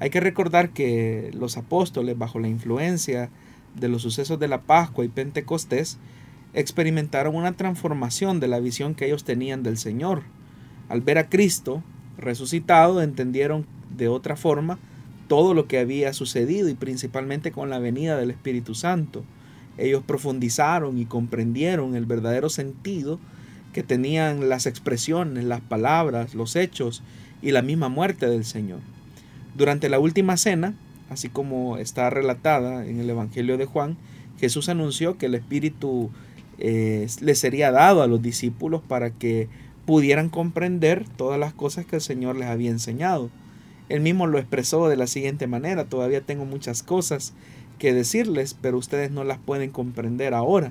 Hay 0.00 0.10
que 0.10 0.20
recordar 0.20 0.70
que 0.70 1.30
los 1.34 1.56
apóstoles, 1.56 2.18
bajo 2.18 2.38
la 2.40 2.48
influencia 2.48 3.30
de 3.74 3.88
los 3.88 4.02
sucesos 4.02 4.38
de 4.38 4.48
la 4.48 4.62
Pascua 4.62 5.04
y 5.04 5.08
Pentecostés, 5.08 5.98
experimentaron 6.54 7.34
una 7.36 7.52
transformación 7.52 8.40
de 8.40 8.48
la 8.48 8.60
visión 8.60 8.94
que 8.94 9.06
ellos 9.06 9.24
tenían 9.24 9.62
del 9.62 9.78
Señor. 9.78 10.22
Al 10.88 11.00
ver 11.00 11.18
a 11.18 11.28
Cristo 11.28 11.82
resucitado, 12.18 13.02
entendieron 13.02 13.66
de 13.96 14.08
otra 14.08 14.36
forma 14.36 14.78
todo 15.28 15.54
lo 15.54 15.66
que 15.66 15.78
había 15.78 16.12
sucedido 16.12 16.68
y 16.68 16.74
principalmente 16.74 17.52
con 17.52 17.70
la 17.70 17.78
venida 17.78 18.16
del 18.16 18.30
Espíritu 18.30 18.74
Santo. 18.74 19.24
Ellos 19.78 20.02
profundizaron 20.06 20.98
y 20.98 21.06
comprendieron 21.06 21.94
el 21.94 22.06
verdadero 22.06 22.50
sentido 22.50 23.18
que 23.72 23.82
tenían 23.82 24.48
las 24.48 24.66
expresiones, 24.66 25.44
las 25.44 25.60
palabras, 25.60 26.34
los 26.34 26.56
hechos 26.56 27.02
y 27.40 27.52
la 27.52 27.62
misma 27.62 27.88
muerte 27.88 28.26
del 28.26 28.44
Señor. 28.44 28.80
Durante 29.56 29.88
la 29.88 29.98
última 29.98 30.36
cena, 30.36 30.74
así 31.10 31.28
como 31.28 31.78
está 31.78 32.10
relatada 32.10 32.86
en 32.86 33.00
el 33.00 33.10
Evangelio 33.10 33.56
de 33.56 33.66
Juan, 33.66 33.96
Jesús 34.38 34.68
anunció 34.68 35.18
que 35.18 35.26
el 35.26 35.34
Espíritu 35.34 36.10
eh, 36.58 37.06
le 37.20 37.34
sería 37.34 37.70
dado 37.70 38.02
a 38.02 38.06
los 38.06 38.22
discípulos 38.22 38.82
para 38.86 39.10
que 39.10 39.48
pudieran 39.86 40.28
comprender 40.28 41.04
todas 41.16 41.38
las 41.38 41.52
cosas 41.52 41.86
que 41.86 41.96
el 41.96 42.02
Señor 42.02 42.36
les 42.36 42.48
había 42.48 42.70
enseñado. 42.70 43.30
Él 43.88 44.00
mismo 44.00 44.26
lo 44.26 44.38
expresó 44.38 44.88
de 44.88 44.96
la 44.96 45.06
siguiente 45.06 45.46
manera, 45.46 45.86
todavía 45.86 46.20
tengo 46.20 46.44
muchas 46.44 46.82
cosas 46.82 47.34
que 47.82 47.92
decirles, 47.92 48.56
pero 48.60 48.78
ustedes 48.78 49.10
no 49.10 49.24
las 49.24 49.38
pueden 49.38 49.70
comprender 49.70 50.34
ahora. 50.34 50.70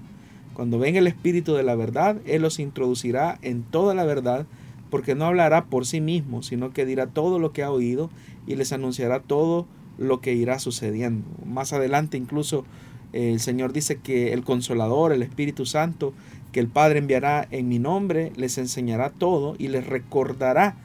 Cuando 0.54 0.80
venga 0.80 1.00
el 1.00 1.08
Espíritu 1.08 1.56
de 1.56 1.64
la 1.64 1.76
verdad, 1.76 2.16
Él 2.26 2.42
los 2.42 2.58
introducirá 2.58 3.38
en 3.42 3.64
toda 3.64 3.94
la 3.94 4.06
verdad, 4.06 4.46
porque 4.90 5.14
no 5.14 5.26
hablará 5.26 5.66
por 5.66 5.86
sí 5.86 6.00
mismo, 6.00 6.42
sino 6.42 6.72
que 6.72 6.86
dirá 6.86 7.08
todo 7.08 7.38
lo 7.38 7.52
que 7.52 7.64
ha 7.64 7.70
oído 7.70 8.10
y 8.48 8.56
les 8.56 8.72
anunciará 8.72 9.20
todo 9.20 9.68
lo 9.98 10.22
que 10.22 10.36
irá 10.36 10.58
sucediendo. 10.58 11.28
Más 11.46 11.74
adelante 11.74 12.16
incluso 12.16 12.64
el 13.12 13.42
Señor 13.42 13.74
dice 13.74 13.98
que 13.98 14.32
el 14.32 14.46
consolador, 14.46 15.12
el 15.12 15.22
Espíritu 15.22 15.66
Santo, 15.66 16.14
que 16.54 16.62
el 16.62 16.70
Padre 16.70 17.00
enviará 17.00 17.46
en 17.52 17.68
mi 17.68 17.78
nombre, 17.78 18.32
les 18.38 18.58
enseñará 18.58 19.10
todo 19.10 19.56
y 19.60 19.68
les 19.68 19.86
recordará 19.86 20.78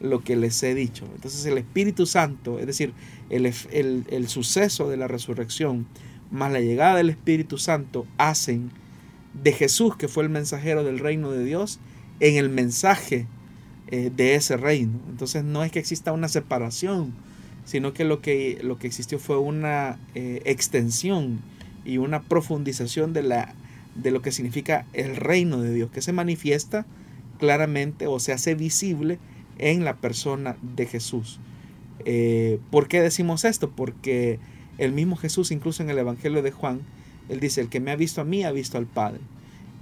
lo 0.00 0.24
que 0.24 0.34
les 0.36 0.62
he 0.62 0.74
dicho. 0.74 1.04
Entonces 1.14 1.44
el 1.44 1.58
Espíritu 1.58 2.06
Santo, 2.06 2.58
es 2.58 2.66
decir, 2.66 2.94
el, 3.30 3.46
el, 4.10 4.28
suceso 4.28 4.88
de 4.88 4.96
la 4.96 5.08
resurrección, 5.08 5.86
más 6.30 6.52
la 6.52 6.60
llegada 6.60 6.96
del 6.96 7.10
Espíritu 7.10 7.58
Santo, 7.58 8.06
hacen 8.18 8.70
de 9.42 9.52
Jesús, 9.52 9.96
que 9.96 10.08
fue 10.08 10.24
el 10.24 10.30
mensajero 10.30 10.84
del 10.84 10.98
reino 10.98 11.30
de 11.30 11.44
Dios, 11.44 11.80
en 12.20 12.36
el 12.36 12.48
mensaje 12.48 13.26
eh, 13.88 14.10
de 14.14 14.34
ese 14.34 14.56
reino. 14.56 14.98
Entonces 15.08 15.44
no 15.44 15.64
es 15.64 15.72
que 15.72 15.78
exista 15.78 16.12
una 16.12 16.28
separación, 16.28 17.12
sino 17.64 17.92
que 17.92 18.04
lo 18.04 18.20
que, 18.20 18.58
lo 18.62 18.78
que 18.78 18.86
existió 18.86 19.18
fue 19.18 19.38
una 19.38 19.98
eh, 20.14 20.42
extensión 20.44 21.40
y 21.84 21.98
una 21.98 22.22
profundización 22.22 23.12
de, 23.12 23.22
la, 23.22 23.54
de 23.94 24.10
lo 24.10 24.22
que 24.22 24.32
significa 24.32 24.86
el 24.92 25.16
reino 25.16 25.60
de 25.60 25.72
Dios, 25.72 25.90
que 25.90 26.02
se 26.02 26.12
manifiesta 26.12 26.86
claramente 27.38 28.06
o 28.06 28.20
se 28.20 28.32
hace 28.32 28.54
visible 28.54 29.18
en 29.58 29.84
la 29.84 29.96
persona 29.96 30.56
de 30.62 30.86
Jesús. 30.86 31.40
Eh, 32.04 32.58
¿Por 32.70 32.88
qué 32.88 33.00
decimos 33.00 33.44
esto? 33.44 33.70
Porque 33.70 34.38
el 34.78 34.92
mismo 34.92 35.16
Jesús, 35.16 35.50
incluso 35.50 35.82
en 35.82 35.90
el 35.90 35.98
Evangelio 35.98 36.42
de 36.42 36.50
Juan, 36.50 36.80
él 37.28 37.40
dice, 37.40 37.60
el 37.60 37.68
que 37.68 37.80
me 37.80 37.90
ha 37.90 37.96
visto 37.96 38.20
a 38.20 38.24
mí 38.24 38.44
ha 38.44 38.52
visto 38.52 38.78
al 38.78 38.86
Padre. 38.86 39.20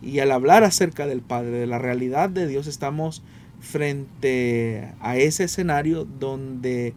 Y 0.02 0.18
al 0.18 0.30
hablar 0.32 0.64
acerca 0.64 1.06
del 1.06 1.20
Padre, 1.20 1.50
de 1.50 1.66
la 1.66 1.78
realidad 1.78 2.28
de 2.28 2.46
Dios, 2.46 2.66
estamos 2.66 3.22
frente 3.60 4.88
a 5.00 5.16
ese 5.16 5.44
escenario 5.44 6.04
donde 6.04 6.94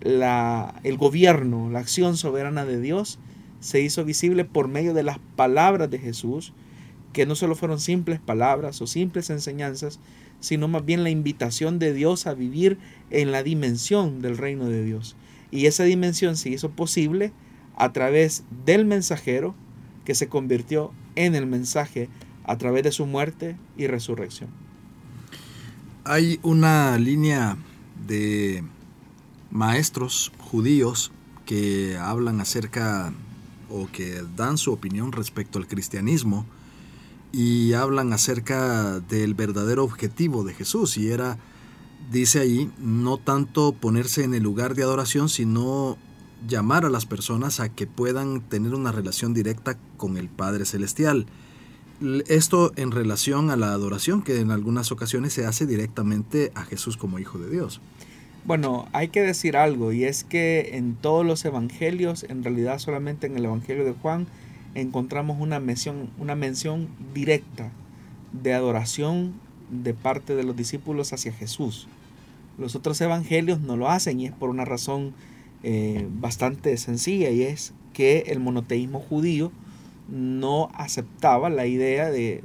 la, 0.00 0.80
el 0.84 0.96
gobierno, 0.96 1.68
la 1.70 1.80
acción 1.80 2.16
soberana 2.16 2.64
de 2.64 2.80
Dios 2.80 3.18
se 3.60 3.80
hizo 3.80 4.04
visible 4.04 4.44
por 4.44 4.68
medio 4.68 4.94
de 4.94 5.02
las 5.02 5.18
palabras 5.34 5.90
de 5.90 5.98
Jesús, 5.98 6.52
que 7.12 7.26
no 7.26 7.34
solo 7.34 7.56
fueron 7.56 7.80
simples 7.80 8.20
palabras 8.20 8.80
o 8.80 8.86
simples 8.86 9.30
enseñanzas, 9.30 9.98
sino 10.40 10.68
más 10.68 10.84
bien 10.84 11.02
la 11.02 11.10
invitación 11.10 11.78
de 11.78 11.92
Dios 11.92 12.26
a 12.26 12.34
vivir 12.34 12.78
en 13.10 13.32
la 13.32 13.42
dimensión 13.42 14.20
del 14.20 14.36
reino 14.36 14.66
de 14.66 14.84
Dios. 14.84 15.16
Y 15.50 15.66
esa 15.66 15.84
dimensión 15.84 16.36
se 16.36 16.50
hizo 16.50 16.70
posible 16.70 17.32
a 17.76 17.92
través 17.92 18.44
del 18.64 18.84
mensajero 18.84 19.54
que 20.04 20.14
se 20.14 20.28
convirtió 20.28 20.92
en 21.14 21.34
el 21.34 21.46
mensaje 21.46 22.08
a 22.44 22.56
través 22.58 22.84
de 22.84 22.92
su 22.92 23.06
muerte 23.06 23.56
y 23.76 23.86
resurrección. 23.86 24.50
Hay 26.04 26.38
una 26.42 26.96
línea 26.98 27.56
de 28.06 28.62
maestros 29.50 30.32
judíos 30.38 31.10
que 31.44 31.96
hablan 31.96 32.40
acerca 32.40 33.12
o 33.68 33.88
que 33.90 34.22
dan 34.36 34.58
su 34.58 34.72
opinión 34.72 35.12
respecto 35.12 35.58
al 35.58 35.66
cristianismo 35.66 36.46
y 37.32 37.72
hablan 37.74 38.12
acerca 38.12 39.00
del 39.00 39.34
verdadero 39.34 39.84
objetivo 39.84 40.44
de 40.44 40.54
Jesús 40.54 40.96
y 40.96 41.10
era, 41.10 41.38
dice 42.10 42.40
ahí, 42.40 42.70
no 42.78 43.18
tanto 43.18 43.72
ponerse 43.72 44.24
en 44.24 44.34
el 44.34 44.42
lugar 44.42 44.74
de 44.74 44.82
adoración, 44.82 45.28
sino 45.28 45.98
llamar 46.46 46.84
a 46.84 46.90
las 46.90 47.06
personas 47.06 47.60
a 47.60 47.68
que 47.68 47.86
puedan 47.86 48.40
tener 48.40 48.74
una 48.74 48.92
relación 48.92 49.34
directa 49.34 49.76
con 49.96 50.16
el 50.16 50.28
Padre 50.28 50.64
Celestial. 50.64 51.26
Esto 52.28 52.72
en 52.76 52.90
relación 52.90 53.50
a 53.50 53.56
la 53.56 53.72
adoración 53.72 54.22
que 54.22 54.38
en 54.40 54.50
algunas 54.50 54.92
ocasiones 54.92 55.32
se 55.32 55.46
hace 55.46 55.66
directamente 55.66 56.52
a 56.54 56.64
Jesús 56.64 56.96
como 56.96 57.18
Hijo 57.18 57.38
de 57.38 57.50
Dios. 57.50 57.80
Bueno, 58.44 58.86
hay 58.92 59.08
que 59.08 59.22
decir 59.22 59.56
algo 59.56 59.92
y 59.92 60.04
es 60.04 60.22
que 60.22 60.70
en 60.74 60.94
todos 60.94 61.26
los 61.26 61.44
evangelios, 61.44 62.24
en 62.28 62.44
realidad 62.44 62.78
solamente 62.78 63.26
en 63.26 63.36
el 63.36 63.46
Evangelio 63.46 63.84
de 63.84 63.92
Juan, 63.92 64.28
encontramos 64.76 65.40
una 65.40 65.58
mención, 65.58 66.10
una 66.18 66.34
mención 66.34 66.88
directa 67.14 67.72
de 68.32 68.52
adoración 68.52 69.34
de 69.70 69.94
parte 69.94 70.36
de 70.36 70.44
los 70.44 70.56
discípulos 70.56 71.12
hacia 71.12 71.32
Jesús. 71.32 71.88
Los 72.58 72.74
otros 72.74 73.00
evangelios 73.00 73.60
no 73.60 73.76
lo 73.76 73.88
hacen 73.88 74.20
y 74.20 74.26
es 74.26 74.32
por 74.32 74.50
una 74.50 74.64
razón 74.64 75.14
eh, 75.62 76.06
bastante 76.20 76.76
sencilla 76.76 77.30
y 77.30 77.42
es 77.42 77.72
que 77.92 78.24
el 78.28 78.40
monoteísmo 78.40 79.00
judío 79.00 79.50
no 80.08 80.68
aceptaba 80.74 81.48
la 81.50 81.66
idea 81.66 82.10
de, 82.10 82.44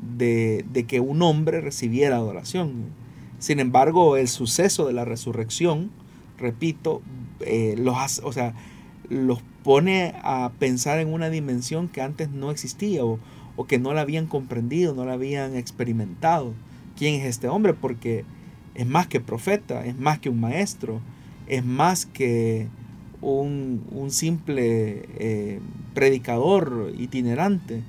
de, 0.00 0.84
que 0.86 1.00
un 1.00 1.22
hombre 1.22 1.60
recibiera 1.60 2.16
adoración. 2.16 2.86
Sin 3.38 3.60
embargo, 3.60 4.16
el 4.16 4.28
suceso 4.28 4.86
de 4.86 4.92
la 4.92 5.04
resurrección, 5.04 5.90
repito, 6.36 7.00
eh, 7.40 7.74
los, 7.78 8.20
o 8.22 8.32
sea, 8.32 8.54
los 9.10 9.42
pone 9.62 10.14
a 10.22 10.52
pensar 10.58 10.98
en 11.00 11.12
una 11.12 11.28
dimensión 11.28 11.88
que 11.88 12.00
antes 12.00 12.30
no 12.30 12.50
existía 12.50 13.04
o, 13.04 13.18
o 13.56 13.66
que 13.66 13.78
no 13.78 13.92
la 13.92 14.00
habían 14.00 14.26
comprendido, 14.26 14.94
no 14.94 15.04
la 15.04 15.12
habían 15.12 15.54
experimentado. 15.56 16.54
¿Quién 16.96 17.20
es 17.20 17.26
este 17.26 17.48
hombre? 17.48 17.74
Porque 17.74 18.24
es 18.74 18.86
más 18.86 19.06
que 19.06 19.20
profeta, 19.20 19.84
es 19.84 19.98
más 19.98 20.18
que 20.18 20.30
un 20.30 20.40
maestro, 20.40 21.00
es 21.46 21.64
más 21.64 22.06
que 22.06 22.68
un, 23.20 24.08
simple 24.10 25.04
eh, 25.18 25.60
predicador 25.94 26.92
itinerante. 26.98 27.82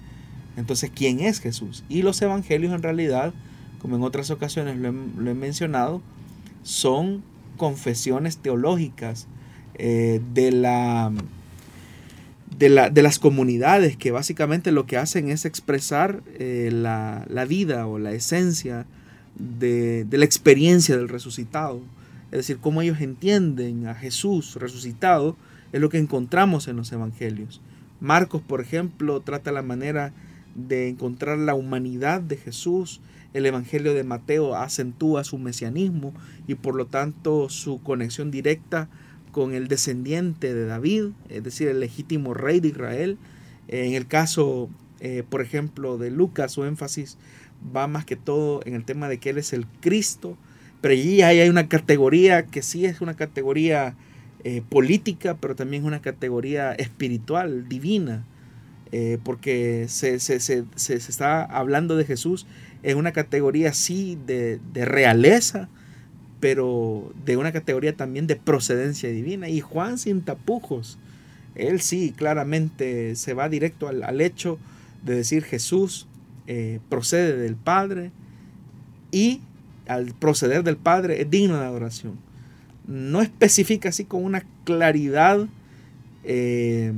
Entonces, 0.57 0.91
¿quién 0.93 1.19
es 1.19 1.39
Jesús? 1.39 1.83
Y 1.87 2.01
los 2.01 2.21
evangelios 2.21 2.73
en 2.73 2.83
realidad, 2.83 3.33
como 3.81 3.95
en 3.95 4.03
otras 4.03 4.29
ocasiones 4.31 4.77
lo 4.77 5.31
he, 5.31 5.33
mencionado, 5.33 6.01
son 6.63 7.23
confesiones 7.57 8.37
teológicas 8.37 9.27
eh, 9.83 10.21
de, 10.35 10.51
la, 10.51 11.11
de, 12.55 13.01
las 13.01 13.17
comunidades 13.17 13.97
que 13.97 14.11
básicamente 14.11 14.71
lo 14.71 14.85
que 14.85 14.97
hacen 14.97 15.31
es 15.31 15.43
expresar 15.45 16.21
eh, 16.37 16.69
la, 16.71 17.45
vida 17.49 17.87
o 17.87 17.97
la 17.97 18.11
esencia 18.11 18.85
de, 19.39 20.05
de 20.05 20.17
la 20.19 20.25
experiencia 20.25 20.95
del 20.95 21.09
resucitado. 21.09 21.81
Es 22.25 22.37
decir, 22.37 22.59
cómo 22.59 22.83
ellos 22.83 23.01
entienden 23.01 23.87
a 23.87 23.95
Jesús 23.95 24.53
resucitado 24.59 25.35
es 25.71 25.81
lo 25.81 25.89
que 25.89 25.97
encontramos 25.97 26.67
en 26.67 26.75
los 26.75 26.91
evangelios. 26.91 27.59
Marcos, 27.99 28.43
por 28.43 28.61
ejemplo, 28.61 29.21
trata 29.21 29.51
la 29.51 29.63
manera 29.63 30.13
de 30.53 30.89
encontrar 30.89 31.39
la 31.39 31.55
humanidad 31.55 32.21
de 32.21 32.37
Jesús. 32.37 33.01
El 33.33 33.47
Evangelio 33.47 33.95
de 33.95 34.03
Mateo 34.03 34.55
acentúa 34.55 35.23
su 35.23 35.39
mesianismo 35.39 36.13
y 36.45 36.53
por 36.53 36.75
lo 36.75 36.85
tanto 36.85 37.49
su 37.49 37.81
conexión 37.81 38.29
directa 38.29 38.87
con 39.31 39.53
el 39.53 39.67
descendiente 39.67 40.53
de 40.53 40.65
David, 40.65 41.09
es 41.29 41.43
decir, 41.43 41.67
el 41.67 41.79
legítimo 41.79 42.33
rey 42.33 42.59
de 42.59 42.69
Israel. 42.69 43.17
En 43.67 43.93
el 43.93 44.07
caso, 44.07 44.69
eh, 44.99 45.23
por 45.27 45.41
ejemplo, 45.41 45.97
de 45.97 46.11
Lucas, 46.11 46.51
su 46.51 46.65
énfasis 46.65 47.17
va 47.75 47.87
más 47.87 48.05
que 48.05 48.15
todo 48.15 48.61
en 48.65 48.75
el 48.75 48.85
tema 48.85 49.07
de 49.07 49.19
que 49.19 49.29
Él 49.29 49.37
es 49.37 49.53
el 49.53 49.65
Cristo, 49.81 50.37
pero 50.81 50.93
allí 50.93 51.21
hay 51.21 51.47
una 51.49 51.67
categoría 51.69 52.45
que 52.47 52.61
sí 52.61 52.85
es 52.85 53.01
una 53.01 53.15
categoría 53.15 53.95
eh, 54.43 54.63
política, 54.67 55.37
pero 55.39 55.55
también 55.55 55.83
es 55.83 55.87
una 55.87 56.01
categoría 56.01 56.73
espiritual, 56.73 57.69
divina, 57.69 58.25
eh, 58.91 59.19
porque 59.23 59.85
se, 59.87 60.15
está 60.15 61.43
hablando 61.43 61.95
de 61.95 62.05
Jesús 62.05 62.47
en 62.81 62.97
una 62.97 63.13
categoría 63.13 63.71
sí 63.71 64.17
de, 64.25 64.59
realeza, 64.73 65.69
pero 66.41 67.13
de 67.23 67.37
una 67.37 67.53
categoría 67.53 67.95
también 67.95 68.27
de 68.27 68.35
procedencia 68.35 69.09
divina. 69.09 69.47
Y 69.47 69.61
Juan 69.61 69.97
sin 69.97 70.21
tapujos, 70.21 70.97
él 71.55 71.79
sí 71.79 72.13
claramente 72.17 73.15
se 73.15 73.33
va 73.33 73.47
directo 73.47 73.87
al, 73.87 74.19
hecho 74.19 74.57
de 75.03 75.15
decir 75.15 75.43
Jesús 75.43 76.07
eh, 76.47 76.79
procede 76.89 77.37
del 77.37 77.55
Padre 77.55 78.11
y 79.11 79.41
al 79.87 80.13
proceder 80.15 80.63
del 80.63 80.77
Padre 80.77 81.21
es 81.21 81.29
digno 81.29 81.57
de 81.57 81.65
adoración. 81.65 82.17
No 82.87 83.21
especifica 83.21 83.89
así 83.89 84.05
con 84.05 84.25
una 84.25 84.43
claridad 84.65 85.47
eh, 86.23 86.91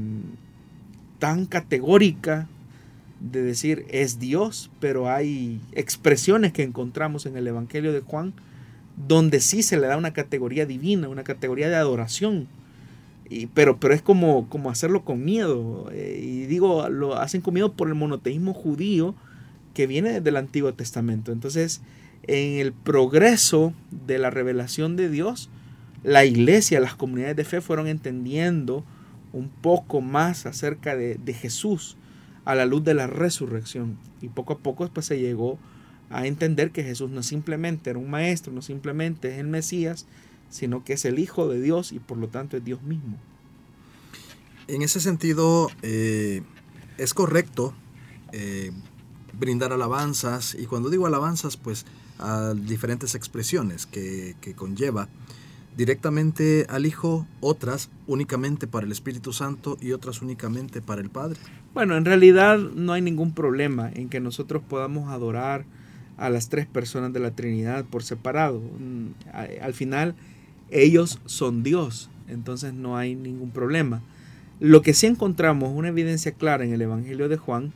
tan 1.19 1.45
categórica 1.45 2.47
de 3.19 3.41
decir 3.41 3.85
es 3.89 4.19
Dios, 4.19 4.71
pero 4.79 5.09
hay 5.09 5.59
expresiones 5.73 6.53
que 6.53 6.63
encontramos 6.63 7.25
en 7.25 7.35
el 7.35 7.47
Evangelio 7.47 7.91
de 7.91 7.99
Juan 7.99 8.33
donde 8.95 9.39
sí 9.39 9.63
se 9.63 9.77
le 9.77 9.87
da 9.87 9.97
una 9.97 10.13
categoría 10.13 10.65
divina, 10.65 11.09
una 11.09 11.23
categoría 11.23 11.69
de 11.69 11.75
adoración. 11.75 12.47
Y, 13.29 13.47
pero, 13.47 13.79
pero 13.79 13.93
es 13.93 14.01
como, 14.01 14.49
como 14.49 14.69
hacerlo 14.69 15.03
con 15.03 15.23
miedo. 15.23 15.89
Eh, 15.91 16.19
y 16.23 16.45
digo, 16.45 16.87
lo 16.89 17.15
hacen 17.15 17.41
con 17.41 17.53
miedo 17.53 17.73
por 17.73 17.87
el 17.87 17.95
monoteísmo 17.95 18.53
judío 18.53 19.15
que 19.73 19.87
viene 19.87 20.11
desde 20.11 20.29
el 20.29 20.37
Antiguo 20.37 20.73
Testamento. 20.73 21.31
Entonces, 21.31 21.81
en 22.23 22.59
el 22.59 22.73
progreso 22.73 23.73
de 23.91 24.19
la 24.19 24.29
revelación 24.29 24.95
de 24.95 25.09
Dios, 25.09 25.49
la 26.03 26.25
iglesia, 26.25 26.79
las 26.79 26.95
comunidades 26.95 27.35
de 27.35 27.45
fe 27.45 27.61
fueron 27.61 27.87
entendiendo 27.87 28.83
un 29.31 29.49
poco 29.49 30.01
más 30.01 30.45
acerca 30.45 30.95
de, 30.95 31.33
Jesús 31.33 31.97
a 32.45 32.55
la 32.55 32.65
luz 32.65 32.83
de 32.83 32.93
la 32.93 33.07
resurrección. 33.07 33.97
Y 34.21 34.29
poco 34.29 34.53
a 34.53 34.57
poco 34.59 34.83
después 34.83 35.05
se 35.05 35.19
llegó 35.19 35.57
a 36.13 36.27
entender 36.27 36.71
que 36.71 36.83
Jesús 36.83 37.09
no 37.09 37.23
simplemente 37.23 37.89
era 37.89 37.99
un 37.99 38.09
maestro, 38.09 38.53
no 38.53 38.61
simplemente 38.61 39.33
es 39.33 39.39
el 39.39 39.47
Mesías, 39.47 40.05
sino 40.49 40.83
que 40.83 40.93
es 40.93 41.05
el 41.05 41.17
Hijo 41.17 41.49
de 41.49 41.59
Dios 41.59 41.91
y 41.91 41.99
por 41.99 42.17
lo 42.17 42.27
tanto 42.27 42.55
es 42.55 42.63
Dios 42.63 42.83
mismo. 42.83 43.17
En 44.67 44.83
ese 44.83 44.99
sentido, 44.99 45.69
eh, 45.81 46.43
es 46.97 47.13
correcto 47.13 47.73
eh, 48.31 48.71
brindar 49.37 49.73
alabanzas, 49.73 50.55
y 50.55 50.67
cuando 50.67 50.89
digo 50.89 51.07
alabanzas, 51.07 51.57
pues 51.57 51.85
a 52.19 52.53
diferentes 52.53 53.15
expresiones 53.15 53.87
que, 53.87 54.35
conlleva 54.55 55.09
directamente 55.75 56.67
al 56.69 56.85
Hijo, 56.85 57.27
otras 57.41 57.89
únicamente 58.05 58.67
para 58.67 58.85
el 58.85 58.91
Espíritu 58.91 59.33
Santo 59.33 59.77
y 59.81 59.91
otras 59.91 60.21
únicamente 60.21 60.81
para 60.81 61.01
el 61.01 61.09
Padre? 61.09 61.39
Bueno, 61.73 61.97
en 61.97 62.05
realidad 62.05 62.59
no 62.59 62.93
hay 62.93 63.01
ningún 63.01 63.33
problema 63.33 63.89
en 63.91 64.09
que 64.09 64.19
nosotros 64.19 64.61
podamos 64.69 65.09
adorar 65.09 65.65
a 66.17 66.29
las 66.29 66.49
tres 66.49 66.65
personas 66.65 67.13
de 67.13 67.19
la 67.19 67.31
Trinidad 67.31 67.85
por 67.85 68.03
separado. 68.03 68.59
Mm, 68.59 69.07
al 69.61 69.73
final, 69.73 70.15
ellos 70.69 71.19
son 71.25 71.63
Dios, 71.63 72.09
entonces 72.27 72.73
no 72.73 72.97
hay 72.97 73.15
ningún 73.15 73.51
problema. 73.51 74.01
Lo 74.59 74.81
que 74.81 74.93
sí 74.93 75.07
encontramos, 75.07 75.71
una 75.73 75.89
evidencia 75.89 76.31
clara 76.31 76.63
en 76.63 76.73
el 76.73 76.81
Evangelio 76.81 77.27
de 77.27 77.37
Juan, 77.37 77.73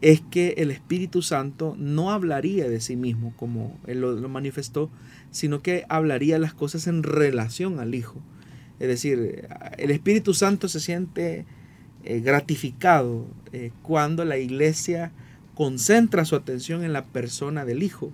es 0.00 0.22
que 0.30 0.54
el 0.58 0.70
Espíritu 0.70 1.22
Santo 1.22 1.76
no 1.78 2.10
hablaría 2.10 2.68
de 2.68 2.80
sí 2.80 2.96
mismo 2.96 3.34
como 3.36 3.78
él 3.86 4.00
lo, 4.00 4.28
manifestó, 4.28 4.90
sino 5.30 5.60
que 5.60 5.84
hablaría 5.88 6.38
las 6.38 6.54
cosas 6.54 6.86
en 6.86 7.02
relación 7.02 7.80
al 7.80 7.94
Hijo. 7.94 8.20
Es 8.78 8.88
decir, 8.88 9.46
el 9.76 9.90
Espíritu 9.90 10.32
Santo 10.32 10.68
se 10.68 10.80
siente 10.80 11.44
eh, 12.04 12.20
gratificado 12.20 13.26
eh, 13.52 13.72
cuando 13.82 14.24
la 14.24 14.38
iglesia 14.38 15.12
concentra 15.60 16.24
su 16.24 16.36
atención 16.36 16.84
en 16.84 16.94
la 16.94 17.04
persona 17.04 17.66
del 17.66 17.82
Hijo, 17.82 18.10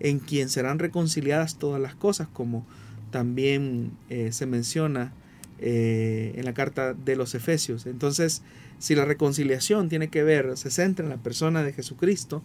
en 0.00 0.18
quien 0.18 0.50
serán 0.50 0.78
reconciliadas 0.78 1.56
todas 1.56 1.80
las 1.80 1.94
cosas, 1.94 2.28
como 2.30 2.66
también 3.10 3.92
eh, 4.10 4.32
se 4.32 4.44
menciona 4.44 5.14
en 5.62 6.44
la 6.46 6.54
carta 6.54 6.94
de 6.94 7.16
los 7.16 7.34
Efesios. 7.34 7.84
Entonces, 7.86 8.42
si 8.78 8.94
la 8.94 9.06
reconciliación 9.06 9.88
tiene 9.88 10.08
que 10.08 10.22
ver, 10.22 10.56
se 10.56 10.70
centra 10.70 11.04
en 11.04 11.10
la 11.10 11.18
persona 11.18 11.62
de 11.62 11.74
Jesucristo, 11.74 12.42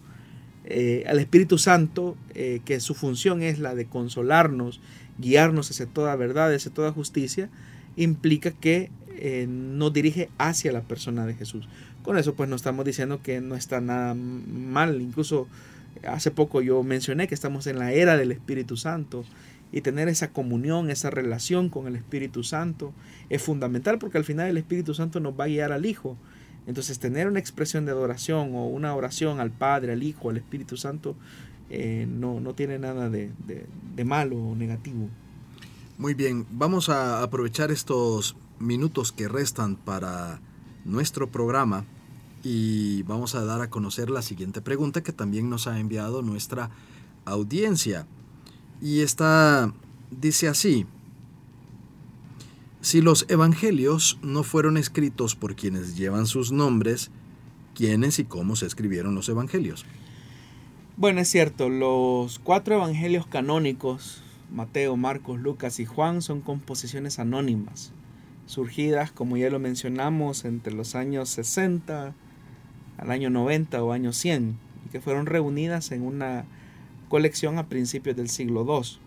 eh, 0.66 1.04
al 1.06 1.20
Espíritu 1.20 1.58
Santo, 1.58 2.16
eh, 2.34 2.60
que 2.64 2.80
su 2.80 2.94
función 2.94 3.42
es 3.42 3.60
la 3.60 3.76
de 3.76 3.86
consolarnos, 3.86 4.80
guiarnos 5.18 5.70
hacia 5.70 5.86
toda 5.86 6.16
verdad, 6.16 6.52
hacia 6.52 6.72
toda 6.72 6.90
justicia, 6.90 7.50
implica 7.94 8.50
que 8.50 8.90
eh, 9.18 9.46
nos 9.48 9.92
dirige 9.92 10.28
hacia 10.38 10.72
la 10.72 10.82
persona 10.82 11.24
de 11.24 11.34
Jesús. 11.34 11.68
Con 12.06 12.16
eso 12.18 12.36
pues 12.36 12.48
no 12.48 12.54
estamos 12.54 12.84
diciendo 12.84 13.20
que 13.20 13.40
no 13.40 13.56
está 13.56 13.80
nada 13.80 14.14
mal, 14.14 15.02
incluso 15.02 15.48
hace 16.06 16.30
poco 16.30 16.62
yo 16.62 16.84
mencioné 16.84 17.26
que 17.26 17.34
estamos 17.34 17.66
en 17.66 17.80
la 17.80 17.92
era 17.92 18.16
del 18.16 18.30
Espíritu 18.30 18.76
Santo 18.76 19.24
y 19.72 19.80
tener 19.80 20.06
esa 20.06 20.30
comunión, 20.30 20.88
esa 20.88 21.10
relación 21.10 21.68
con 21.68 21.88
el 21.88 21.96
Espíritu 21.96 22.44
Santo 22.44 22.92
es 23.28 23.42
fundamental 23.42 23.98
porque 23.98 24.18
al 24.18 24.24
final 24.24 24.46
el 24.46 24.56
Espíritu 24.56 24.94
Santo 24.94 25.18
nos 25.18 25.32
va 25.34 25.44
a 25.44 25.48
guiar 25.48 25.72
al 25.72 25.84
Hijo. 25.84 26.16
Entonces 26.68 27.00
tener 27.00 27.26
una 27.26 27.40
expresión 27.40 27.86
de 27.86 27.90
adoración 27.90 28.54
o 28.54 28.68
una 28.68 28.94
oración 28.94 29.40
al 29.40 29.50
Padre, 29.50 29.92
al 29.92 30.04
Hijo, 30.04 30.30
al 30.30 30.36
Espíritu 30.36 30.76
Santo 30.76 31.16
eh, 31.70 32.06
no, 32.08 32.38
no, 32.38 32.54
tiene 32.54 32.78
nada 32.78 33.10
de, 33.10 33.32
de 33.96 34.04
malo 34.04 34.36
o 34.36 34.54
negativo. 34.54 35.08
Muy 35.98 36.14
bien, 36.14 36.46
vamos 36.52 36.88
a 36.88 37.24
aprovechar 37.24 37.72
estos 37.72 38.36
minutos 38.60 39.10
que 39.10 39.26
restan 39.26 39.74
para 39.74 40.38
nuestro 40.84 41.32
programa 41.32 41.84
y 42.48 43.02
vamos 43.02 43.34
a 43.34 43.44
dar 43.44 43.60
a 43.60 43.70
conocer 43.70 44.08
la 44.08 44.22
siguiente 44.22 44.60
pregunta 44.60 45.02
que 45.02 45.10
también 45.10 45.50
nos 45.50 45.66
ha 45.66 45.80
enviado 45.80 46.22
nuestra 46.22 46.70
audiencia. 47.24 48.06
Y 48.80 49.00
esta 49.00 49.74
dice 50.12 50.46
así, 50.46 50.86
si 52.82 53.00
los 53.00 53.26
evangelios 53.28 54.20
no 54.22 54.44
fueron 54.44 54.76
escritos 54.76 55.34
por 55.34 55.56
quienes 55.56 55.96
llevan 55.96 56.28
sus 56.28 56.52
nombres, 56.52 57.10
¿quiénes 57.74 58.20
y 58.20 58.24
cómo 58.24 58.54
se 58.54 58.66
escribieron 58.66 59.16
los 59.16 59.28
evangelios? 59.28 59.84
Bueno, 60.96 61.22
es 61.22 61.28
cierto, 61.28 61.68
los 61.68 62.38
cuatro 62.38 62.76
evangelios 62.76 63.26
canónicos, 63.26 64.22
Mateo, 64.52 64.96
Marcos, 64.96 65.40
Lucas 65.40 65.80
y 65.80 65.84
Juan, 65.84 66.22
son 66.22 66.42
composiciones 66.42 67.18
anónimas, 67.18 67.90
surgidas, 68.46 69.10
como 69.10 69.36
ya 69.36 69.50
lo 69.50 69.58
mencionamos, 69.58 70.44
entre 70.44 70.72
los 70.72 70.94
años 70.94 71.28
60 71.30 72.14
al 72.98 73.10
año 73.10 73.30
90 73.30 73.82
o 73.82 73.92
año 73.92 74.12
100, 74.12 74.56
y 74.86 74.88
que 74.90 75.00
fueron 75.00 75.26
reunidas 75.26 75.92
en 75.92 76.02
una 76.02 76.44
colección 77.08 77.58
a 77.58 77.66
principios 77.66 78.16
del 78.16 78.28
siglo 78.28 78.64
II. 78.68 78.98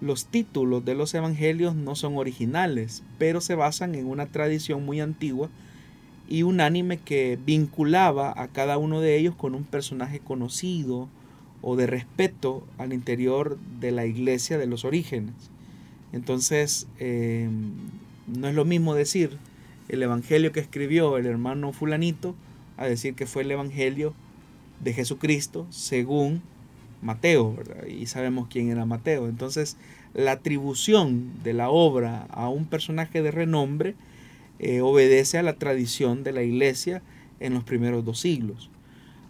Los 0.00 0.26
títulos 0.26 0.84
de 0.84 0.94
los 0.94 1.14
evangelios 1.14 1.74
no 1.74 1.94
son 1.94 2.16
originales, 2.16 3.02
pero 3.18 3.40
se 3.40 3.54
basan 3.54 3.94
en 3.94 4.06
una 4.06 4.26
tradición 4.26 4.84
muy 4.84 5.00
antigua 5.00 5.48
y 6.28 6.42
unánime 6.42 6.98
que 6.98 7.38
vinculaba 7.44 8.32
a 8.36 8.48
cada 8.48 8.78
uno 8.78 9.00
de 9.00 9.16
ellos 9.16 9.34
con 9.34 9.54
un 9.54 9.64
personaje 9.64 10.20
conocido 10.20 11.08
o 11.62 11.76
de 11.76 11.86
respeto 11.86 12.66
al 12.78 12.92
interior 12.92 13.58
de 13.80 13.92
la 13.92 14.04
iglesia 14.06 14.58
de 14.58 14.66
los 14.66 14.84
orígenes. 14.84 15.34
Entonces, 16.12 16.86
eh, 16.98 17.48
no 18.26 18.48
es 18.48 18.54
lo 18.54 18.64
mismo 18.64 18.94
decir 18.94 19.38
el 19.88 20.02
evangelio 20.02 20.52
que 20.52 20.60
escribió 20.60 21.16
el 21.18 21.26
hermano 21.26 21.72
fulanito 21.72 22.34
a 22.76 22.86
decir 22.86 23.14
que 23.14 23.26
fue 23.26 23.42
el 23.42 23.50
evangelio 23.50 24.14
de 24.80 24.92
Jesucristo 24.92 25.66
según 25.70 26.42
Mateo, 27.02 27.56
y 27.88 28.06
sabemos 28.06 28.48
quién 28.48 28.70
era 28.70 28.86
Mateo. 28.86 29.28
Entonces, 29.28 29.76
la 30.14 30.32
atribución 30.32 31.32
de 31.42 31.52
la 31.52 31.68
obra 31.68 32.26
a 32.30 32.48
un 32.48 32.64
personaje 32.66 33.20
de 33.20 33.30
renombre 33.30 33.94
eh, 34.58 34.80
obedece 34.80 35.38
a 35.38 35.42
la 35.42 35.54
tradición 35.54 36.24
de 36.24 36.32
la 36.32 36.42
iglesia 36.42 37.02
en 37.40 37.54
los 37.54 37.64
primeros 37.64 38.04
dos 38.04 38.20
siglos. 38.20 38.70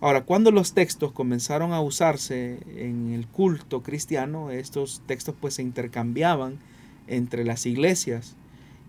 Ahora, 0.00 0.24
cuando 0.24 0.50
los 0.50 0.74
textos 0.74 1.12
comenzaron 1.12 1.72
a 1.72 1.80
usarse 1.80 2.58
en 2.76 3.12
el 3.12 3.26
culto 3.26 3.82
cristiano, 3.82 4.50
estos 4.50 5.02
textos 5.06 5.34
pues 5.40 5.54
se 5.54 5.62
intercambiaban 5.62 6.58
entre 7.06 7.44
las 7.44 7.64
iglesias 7.64 8.36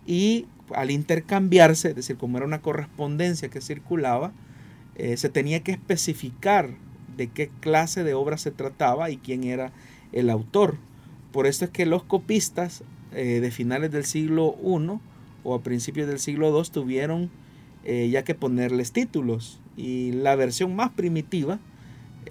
y 0.06 0.46
al 0.74 0.92
intercambiarse, 0.92 1.90
es 1.90 1.96
decir, 1.96 2.18
como 2.18 2.38
era 2.38 2.46
una 2.46 2.62
correspondencia 2.62 3.50
que 3.50 3.62
circulaba, 3.62 4.34
eh, 4.98 5.18
se 5.18 5.30
tenía 5.30 5.62
que 5.62 5.74
especificar 5.74 6.70
de 7.18 7.28
qué 7.28 7.50
clase 7.60 8.04
de 8.04 8.14
obra 8.14 8.38
se 8.38 8.52
trataba 8.52 9.10
y 9.10 9.18
quién 9.18 9.44
era 9.44 9.72
el 10.12 10.30
autor. 10.30 10.78
Por 11.32 11.48
eso 11.48 11.66
es 11.66 11.72
que 11.72 11.86
los 11.86 12.04
copistas 12.04 12.84
eh, 13.14 13.40
de 13.42 13.52
finales 13.52 13.92
del 13.92 14.06
siglo 14.06 14.56
I 14.64 15.00
o 15.44 15.54
a 15.54 15.62
principios 15.62 16.08
del 16.08 16.20
siglo 16.20 16.58
II 16.58 16.70
tuvieron 16.72 17.30
eh, 17.84 18.10
ya 18.10 18.24
que 18.24 18.36
ponerles 18.36 18.92
títulos. 18.92 19.60
Y 19.78 20.14
la 20.14 20.36
versión 20.36 20.76
más 20.76 20.92
primitiva 20.92 21.60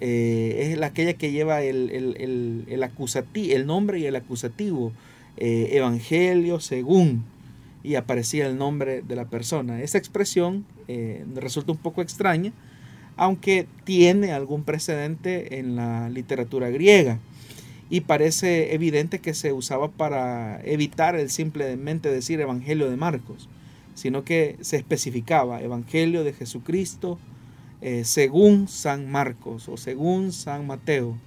es 0.01 0.77
la, 0.77 0.87
aquella 0.87 1.13
que 1.13 1.31
lleva 1.31 1.61
el, 1.61 1.89
el, 1.91 2.65
el, 2.67 3.65
nombre 3.65 3.99
y 3.99 4.05
el 4.05 4.15
acusativo. 4.15 4.91
Evangelio 5.37 6.59
según. 6.59 7.23
Y 7.85 7.95
aparecía 7.95 8.47
el 8.47 8.57
nombre 8.57 9.01
de 9.01 9.15
la 9.15 9.25
persona. 9.25 9.81
Esa 9.81 9.97
expresión 9.97 10.65
resulta 11.35 11.71
un 11.71 11.77
poco 11.77 12.01
extraña, 12.01 12.51
aunque 13.15 13.67
tiene 13.83 14.31
algún 14.31 14.63
precedente 14.63 15.59
en 15.59 15.75
la 15.75 16.09
literatura 16.09 16.69
griega 16.69 17.19
y 17.89 18.01
parece 18.01 18.73
evidente 18.73 19.19
que 19.19 19.33
se 19.33 19.53
usaba 19.53 19.89
para 19.89 20.59
evitar 20.63 21.15
el 21.15 21.29
simplemente 21.29 22.09
decir 22.09 22.41
Evangelio 22.41 22.89
de 22.89 22.97
Marcos, 22.97 23.47
sino 23.93 24.23
que 24.23 24.57
se 24.61 24.77
especificaba 24.77 25.61
Evangelio 25.61 26.23
de 26.23 26.33
Jesucristo 26.33 27.19
eh, 27.81 28.03
según 28.03 28.67
San 28.67 29.11
Marcos 29.11 29.69
o 29.69 29.77
según 29.77 30.31
San 30.31 30.65
Mateo 30.65 31.17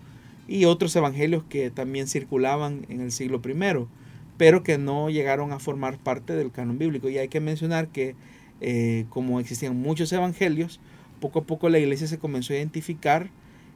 y 0.49 0.65
otros 0.65 0.97
evangelios 0.97 1.45
que 1.49 1.71
también 1.71 2.09
circulaban 2.09 2.87
en 2.89 3.03
el 3.03 3.13
siglo 3.13 3.41
I, 3.45 3.87
pero 4.39 4.63
que 4.63 4.79
no 4.79 5.11
llegaron 5.11 5.53
a 5.53 5.59
formar 5.59 5.99
parte 5.99 6.35
del 6.35 6.51
canon 6.51 6.79
bíblico. 6.79 7.11
Y 7.11 7.19
hay 7.19 7.29
que 7.29 7.41
mencionar 7.41 7.89
que 7.89 8.15
eh, 8.61 9.05
como 9.11 9.41
existían 9.41 9.77
muchos 9.77 10.13
evangelios, 10.13 10.81
poco 11.21 11.41
a 11.41 11.45
poco 11.45 11.69
la 11.69 11.79
iglesia 11.79 12.07
se 12.07 12.19
comenzó 12.19 12.53
a 12.53 12.57
identificar 12.57 13.31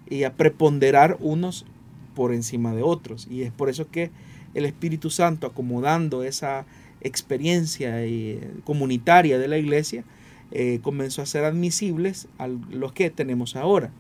y 0.09 0.23
a 0.23 0.35
preponderar 0.35 1.19
unos 1.21 1.67
por 2.15 2.33
encima 2.33 2.75
de 2.75 2.83
otros. 2.83 3.27
Y 3.31 3.43
es 3.43 3.53
por 3.53 3.69
eso 3.69 3.91
que 3.91 4.11
el 4.55 4.65
Espíritu 4.65 5.11
Santo, 5.11 5.47
acomodando 5.47 6.23
esa 6.23 6.65
experiencia 7.01 8.05
eh, 8.05 8.51
comunitaria 8.65 9.39
de 9.39 9.49
la 9.49 9.59
iglesia, 9.59 10.05
eh, 10.53 10.79
comenzó 10.83 11.23
a 11.23 11.27
ser 11.27 11.45
admisibles 11.45 12.29
a 12.39 12.47
los 12.47 12.93
que 12.93 13.11
tenemos 13.11 13.57
ahora. 13.57 13.91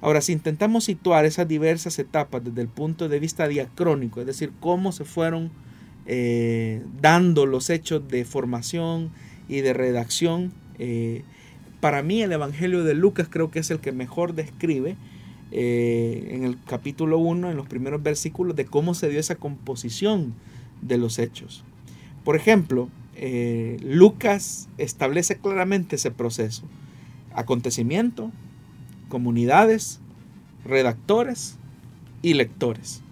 Ahora, 0.00 0.20
si 0.20 0.32
intentamos 0.32 0.84
situar 0.84 1.24
esas 1.24 1.48
diversas 1.48 1.98
etapas 1.98 2.44
desde 2.44 2.60
el 2.60 2.68
punto 2.68 3.08
de 3.08 3.18
vista 3.18 3.48
diacrónico, 3.48 4.20
es 4.20 4.26
decir, 4.26 4.52
cómo 4.60 4.92
se 4.92 5.04
fueron 5.04 5.50
eh, 6.08 6.82
dando 7.00 7.46
los 7.46 7.70
hechos 7.70 8.08
de 8.08 8.24
formación 8.24 9.10
y 9.48 9.60
de 9.60 9.72
redacción, 9.72 10.52
para 11.80 12.02
mí 12.02 12.22
el 12.22 12.32
Evangelio 12.32 12.82
de 12.82 12.94
Lucas 12.94 13.28
creo 13.30 13.50
que 13.50 13.60
es 13.60 13.70
el 13.70 13.78
que 13.78 13.92
mejor 13.92 14.34
describe 14.34 14.96
eh, 15.50 16.28
en 16.32 16.44
el 16.44 16.58
capítulo 16.64 17.18
1, 17.18 17.50
en 17.50 17.56
los 17.56 17.66
primeros 17.66 18.02
versículos, 18.02 18.56
de 18.56 18.66
cómo 18.66 18.94
se 18.94 19.08
dio 19.08 19.20
esa 19.20 19.36
composición 19.36 20.34
de 20.82 20.98
los 20.98 21.18
hechos. 21.18 21.64
Por 22.24 22.36
ejemplo, 22.36 22.88
eh, 23.14 23.78
Lucas 23.82 24.68
establece 24.76 25.38
claramente 25.38 25.96
ese 25.96 26.10
proceso. 26.10 26.64
Acontecimiento, 27.32 28.30
comunidades, 29.08 30.00
redactores 30.64 31.56
y 32.20 32.34
lectores. 32.34 33.02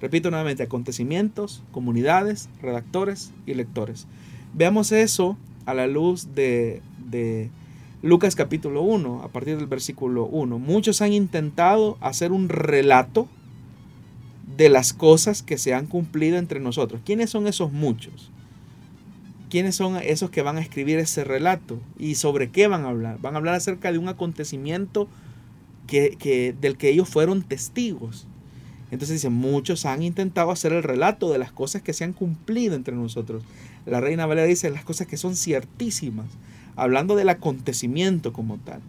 Repito 0.00 0.30
nuevamente, 0.30 0.62
acontecimientos, 0.62 1.62
comunidades, 1.72 2.48
redactores 2.60 3.32
y 3.46 3.54
lectores. 3.54 4.06
Veamos 4.52 4.92
eso 4.92 5.36
a 5.64 5.74
la 5.74 5.86
luz 5.86 6.34
de 6.34 6.82
Lucas 8.02 8.36
capítulo 8.36 8.82
1, 8.82 9.22
a 9.22 9.28
partir 9.28 9.56
del 9.56 9.66
versículo 9.66 10.26
1. 10.26 10.58
Muchos 10.58 11.00
han 11.02 11.12
intentado 11.12 11.96
hacer 12.00 12.30
un 12.30 12.48
relato 12.48 13.26
de 14.56 14.68
las 14.68 14.92
cosas 14.92 15.42
que 15.42 15.58
se 15.58 15.74
han 15.74 15.86
cumplido 15.86 16.36
entre 16.38 16.60
nosotros. 16.60 17.00
¿Quiénes 17.04 17.30
son 17.30 17.46
esos 17.46 17.72
muchos? 17.72 18.30
¿Quiénes 19.50 19.76
son 19.76 19.96
esos 19.96 20.30
que 20.30 20.42
van 20.42 20.56
a 20.56 20.60
escribir 20.60 20.98
ese 20.98 21.24
relato? 21.24 21.80
¿Y 21.98 22.16
sobre 22.16 22.50
qué 22.50 22.68
van 22.68 22.84
a 22.84 22.88
hablar? 22.88 23.18
Van 23.20 23.34
a 23.34 23.38
hablar 23.38 23.54
acerca 23.54 23.92
de 23.92 23.98
un 23.98 24.08
acontecimiento 24.08 25.08
que, 25.86 26.54
del 26.60 26.76
que 26.76 26.90
ellos 26.90 27.08
fueron 27.08 27.42
testigos. 27.42 28.26
Entonces 28.90 29.16
dice, 29.16 29.30
muchos 29.30 29.84
han 29.84 30.02
intentado 30.02 30.50
hacer 30.50 30.72
el 30.72 30.82
relato 30.82 31.30
de 31.32 31.38
las 31.38 31.50
cosas 31.52 31.82
que 31.82 31.92
se 31.92 32.04
han 32.04 32.12
cumplido 32.12 32.76
entre 32.76 32.94
nosotros. 32.94 33.42
La 33.84 34.00
reina 34.00 34.26
Valeria 34.26 34.48
dice 34.48 34.70
las 34.70 34.84
cosas 34.84 35.06
que 35.06 35.16
son 35.16 35.36
ciertísimas 35.36 36.26
hablando 36.76 37.16
del 37.16 37.30
acontecimiento 37.30 38.32
como 38.32 38.58
tal. 38.58 38.80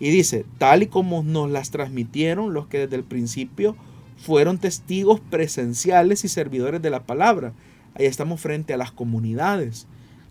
Y 0.00 0.10
dice, 0.10 0.44
tal 0.58 0.82
y 0.82 0.86
como 0.86 1.22
nos 1.22 1.50
las 1.50 1.70
transmitieron 1.70 2.54
los 2.54 2.66
que 2.68 2.78
desde 2.78 2.96
el 2.96 3.04
principio 3.04 3.76
fueron 4.16 4.58
testigos 4.58 5.20
presenciales 5.20 6.24
y 6.24 6.28
servidores 6.28 6.80
de 6.80 6.90
la 6.90 7.02
palabra. 7.02 7.52
Ahí 7.94 8.06
estamos 8.06 8.40
frente 8.40 8.72
a 8.72 8.76
las 8.76 8.92
comunidades, 8.92 9.86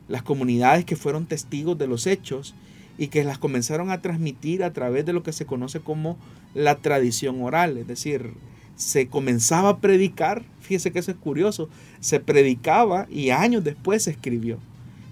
las 0.07 0.23
comunidades 0.23 0.85
que 0.85 0.95
fueron 0.95 1.25
testigos 1.25 1.77
de 1.77 1.87
los 1.87 2.07
hechos 2.07 2.55
y 2.97 3.07
que 3.07 3.23
las 3.23 3.37
comenzaron 3.37 3.89
a 3.89 4.01
transmitir 4.01 4.63
a 4.63 4.73
través 4.73 5.05
de 5.05 5.13
lo 5.13 5.23
que 5.23 5.33
se 5.33 5.45
conoce 5.45 5.79
como 5.79 6.17
la 6.53 6.75
tradición 6.75 7.41
oral, 7.41 7.77
es 7.77 7.87
decir, 7.87 8.33
se 8.75 9.07
comenzaba 9.07 9.69
a 9.69 9.77
predicar, 9.77 10.43
fíjese 10.61 10.91
que 10.91 10.99
eso 10.99 11.11
es 11.11 11.17
curioso, 11.17 11.69
se 11.99 12.19
predicaba 12.19 13.07
y 13.09 13.29
años 13.29 13.63
después 13.63 14.03
se 14.03 14.11
escribió. 14.11 14.57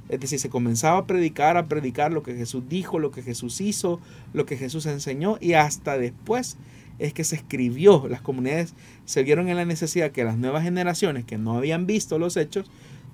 Es 0.09 0.19
decir, 0.19 0.39
se 0.39 0.49
comenzaba 0.49 0.97
a 0.97 1.07
predicar, 1.07 1.55
a 1.55 1.67
predicar 1.67 2.11
lo 2.11 2.21
que 2.21 2.35
Jesús 2.35 2.63
dijo, 2.67 2.99
lo 2.99 3.11
que 3.11 3.21
Jesús 3.21 3.61
hizo, 3.61 4.01
lo 4.33 4.45
que 4.45 4.57
Jesús 4.57 4.85
enseñó 4.85 5.37
y 5.39 5.53
hasta 5.53 5.97
después 5.97 6.57
es 6.99 7.13
que 7.13 7.23
se 7.23 7.37
escribió. 7.37 8.07
Las 8.09 8.21
comunidades 8.21 8.73
se 9.05 9.23
vieron 9.23 9.47
en 9.47 9.55
la 9.55 9.65
necesidad 9.65 10.11
que 10.11 10.25
las 10.25 10.37
nuevas 10.37 10.63
generaciones 10.63 11.23
que 11.23 11.37
no 11.37 11.57
habían 11.57 11.87
visto 11.87 12.19
los 12.19 12.35
hechos 12.35 12.69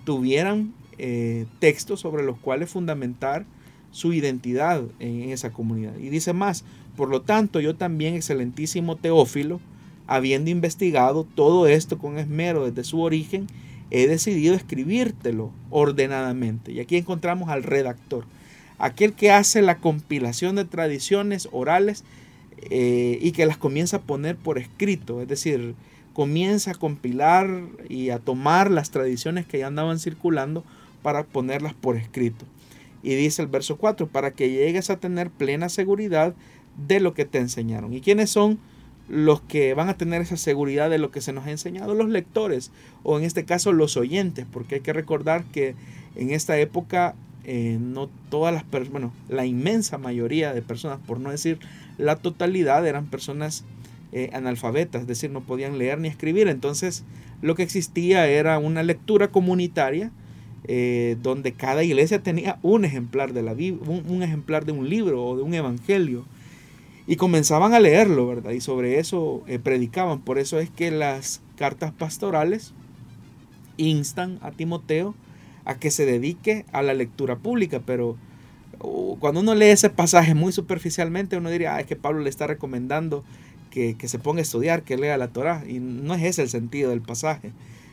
tuvieran 0.05 0.73
eh, 0.97 1.45
textos 1.59 1.99
sobre 1.99 2.23
los 2.23 2.39
cuales 2.39 2.71
fundamentar 2.71 3.45
su 3.91 4.13
identidad 4.13 4.81
en 4.99 5.29
esa 5.29 5.51
comunidad. 5.51 5.95
Y 5.97 6.09
dice 6.09 6.33
más, 6.33 6.63
por 6.95 7.09
lo 7.09 7.21
tanto 7.21 7.59
yo 7.59 7.75
también, 7.75 8.15
excelentísimo 8.15 8.95
Teófilo, 8.95 9.61
habiendo 10.07 10.49
investigado 10.49 11.25
todo 11.35 11.67
esto 11.67 11.97
con 11.97 12.17
esmero 12.17 12.65
desde 12.65 12.83
su 12.83 13.01
origen, 13.01 13.47
he 13.91 14.07
decidido 14.07 14.55
escribírtelo 14.55 15.51
ordenadamente. 15.69 16.71
Y 16.71 16.79
aquí 16.79 16.97
encontramos 16.97 17.49
al 17.49 17.63
redactor, 17.63 18.25
aquel 18.79 19.13
que 19.13 19.31
hace 19.31 19.61
la 19.61 19.77
compilación 19.77 20.55
de 20.55 20.65
tradiciones 20.65 21.47
orales 21.51 22.03
eh, 22.69 23.19
y 23.21 23.31
que 23.31 23.45
las 23.45 23.57
comienza 23.57 23.97
a 23.97 24.01
poner 24.01 24.35
por 24.35 24.57
escrito, 24.57 25.21
es 25.21 25.27
decir, 25.27 25.75
comienza 26.13 26.71
a 26.71 26.75
compilar 26.75 27.47
y 27.89 28.09
a 28.09 28.19
tomar 28.19 28.71
las 28.71 28.89
tradiciones 28.89 29.45
que 29.45 29.59
ya 29.59 29.67
andaban 29.67 29.99
circulando 29.99 30.63
para 31.03 31.23
ponerlas 31.23 31.73
por 31.73 31.95
escrito. 31.95 32.45
Y 33.03 33.13
dice 33.15 33.41
el 33.43 33.47
verso 33.47 33.77
4, 33.77 34.07
para 34.07 34.31
que 34.31 34.49
llegues 34.49 34.89
a 34.89 34.99
tener 34.99 35.29
plena 35.29 35.69
seguridad 35.69 36.33
de 36.87 36.99
lo 36.99 37.13
que 37.13 37.25
te 37.25 37.37
enseñaron. 37.37 37.93
¿Y 37.93 38.01
quiénes 38.01 38.31
son? 38.31 38.59
Los 39.07 39.41
que 39.41 39.73
van 39.73 39.89
a 39.89 39.97
tener 39.97 40.21
esa 40.21 40.37
seguridad 40.37 40.89
de 40.89 40.97
lo 40.97 41.11
que 41.11 41.21
se 41.21 41.33
nos 41.33 41.45
ha 41.45 41.51
enseñado, 41.51 41.93
los 41.93 42.09
lectores 42.09 42.71
o 43.03 43.17
en 43.17 43.25
este 43.25 43.45
caso 43.45 43.71
los 43.71 43.97
oyentes, 43.97 44.45
porque 44.51 44.75
hay 44.75 44.81
que 44.81 44.93
recordar 44.93 45.43
que 45.45 45.75
en 46.15 46.31
esta 46.31 46.57
época 46.57 47.15
eh, 47.43 47.77
no 47.79 48.09
todas 48.29 48.53
las 48.53 48.63
personas, 48.63 48.91
bueno, 48.91 49.13
la 49.29 49.45
inmensa 49.45 49.97
mayoría 49.97 50.53
de 50.53 50.61
personas, 50.61 50.99
por 51.07 51.19
no 51.19 51.31
decir 51.31 51.59
la 51.97 52.17
totalidad, 52.17 52.85
eran 52.85 53.05
personas 53.05 53.63
eh, 54.11 54.29
analfabetas, 54.33 55.01
es 55.01 55.07
decir, 55.07 55.31
no 55.31 55.41
podían 55.41 55.77
leer 55.77 55.99
ni 55.99 56.09
escribir. 56.09 56.49
Entonces, 56.49 57.05
lo 57.41 57.55
que 57.55 57.63
existía 57.63 58.27
era 58.27 58.59
una 58.59 58.83
lectura 58.83 59.29
comunitaria 59.29 60.11
eh, 60.69 61.15
donde 61.23 61.53
cada 61.53 61.83
iglesia 61.83 62.21
tenía 62.21 62.59
un 62.61 62.83
ejemplar 62.83 63.31
de 63.31 63.41
la 63.41 63.53
un, 63.53 64.21
ejemplar 64.21 64.65
de 64.65 64.73
un 64.73 64.89
libro 64.89 65.25
o 65.25 65.37
de 65.37 65.43
un 65.43 65.53
evangelio. 65.53 66.25
Y 67.07 67.15
comenzaban 67.15 67.73
a 67.73 67.79
leerlo, 67.79 68.27
¿verdad? 68.27 68.51
Y 68.51 68.59
sobre 68.59 68.99
eso 68.99 69.43
eh, 69.47 69.59
predicaban. 69.59 70.19
Por 70.19 70.37
eso 70.37 70.59
es 70.59 70.69
que 70.69 70.91
las 70.91 71.41
cartas 71.55 71.93
pastorales 71.93 72.73
instan 73.77 74.39
a 74.41 74.51
Timoteo 74.51 75.15
a 75.63 75.75
que 75.75 75.89
se 75.89 76.05
dedique 76.05 76.65
a 76.71 76.81
la 76.81 76.93
lectura 76.93 77.37
pública, 77.37 77.81
pero 77.85 78.17
uh, 78.79 79.17
cuando 79.19 79.39
uno 79.41 79.55
lee 79.55 79.65
ese 79.65 79.89
pasaje 79.89 80.33
muy 80.33 80.51
superficialmente, 80.51 81.37
uno 81.37 81.49
diría, 81.49 81.75
ah, 81.75 81.79
es 81.79 81.87
que 81.87 81.95
Pablo 81.95 82.21
le 82.21 82.29
está 82.29 82.47
recomendando 82.47 83.23
que, 83.71 83.95
que, 83.95 84.07
se 84.07 84.19
ponga 84.19 84.39
a 84.39 84.43
estudiar, 84.43 84.83
que 84.83 84.97
lea 84.97 85.17
la 85.17 85.29
Torah. 85.29 85.63
Y 85.67 85.79
no 85.79 86.13
es 86.13 86.23
ese 86.23 86.41
el 86.41 86.49
sentido 86.49 86.89
del 86.89 87.01
pasaje. 87.01 87.51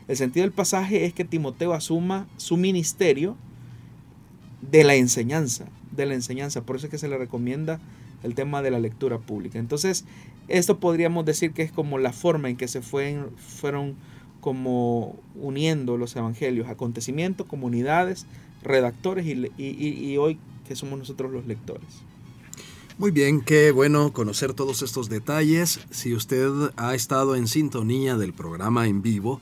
El 0.09 0.17
sentido 0.17 0.45
del 0.45 0.53
pasaje 0.53 1.05
es 1.05 1.15
que 1.15 1.25
Timoteo 1.25 1.73
asuma 1.73 2.27
su 2.37 2.57
ministerio 2.57 3.37
de 4.61 4.85
la 4.85 4.95
enseñanza, 4.95 5.67
de 5.93 6.07
la 6.07 6.15
enseñanza. 6.15 6.63
Por 6.63 6.77
eso 6.77 6.87
es 6.87 6.91
que 6.91 6.99
se 6.99 7.09
le 7.09 7.19
recomienda 7.19 7.81
el 8.25 8.35
tema 8.35 8.63
de 8.63 8.71
la 8.71 8.81
lectura 8.81 9.19
pública. 9.19 9.59
Entonces, 9.59 10.05
esto 10.49 10.81
podríamos 10.81 11.25
decir 11.25 11.53
que 11.53 11.63
es 11.63 11.71
como 11.71 11.99
la 11.99 12.13
forma 12.13 12.51
en 12.51 12.57
que 12.57 12.67
se 12.67 12.83
fueron 12.83 13.95
como 14.41 15.17
uniendo 15.37 15.97
los 15.97 16.17
evangelios, 16.17 16.69
acontecimientos, 16.69 17.47
comunidades, 17.47 18.27
redactores 18.63 19.25
y, 19.27 19.51
y 19.57 20.17
hoy 20.17 20.39
que 20.67 20.77
somos 20.77 20.99
nosotros 20.99 21.33
los 21.33 21.47
lectores. 21.47 22.03
Muy 22.97 23.11
bien, 23.11 23.41
qué 23.41 23.73
bueno 23.73 24.13
conocer 24.13 24.55
todos 24.55 24.83
estos 24.83 25.09
detalles. 25.09 25.81
Si 25.91 26.15
usted 26.15 26.49
ha 26.77 26.95
estado 26.95 27.35
en 27.35 27.49
sintonía 27.49 28.17
del 28.17 28.33
programa 28.33 28.87
en 28.87 29.03
vivo, 29.03 29.41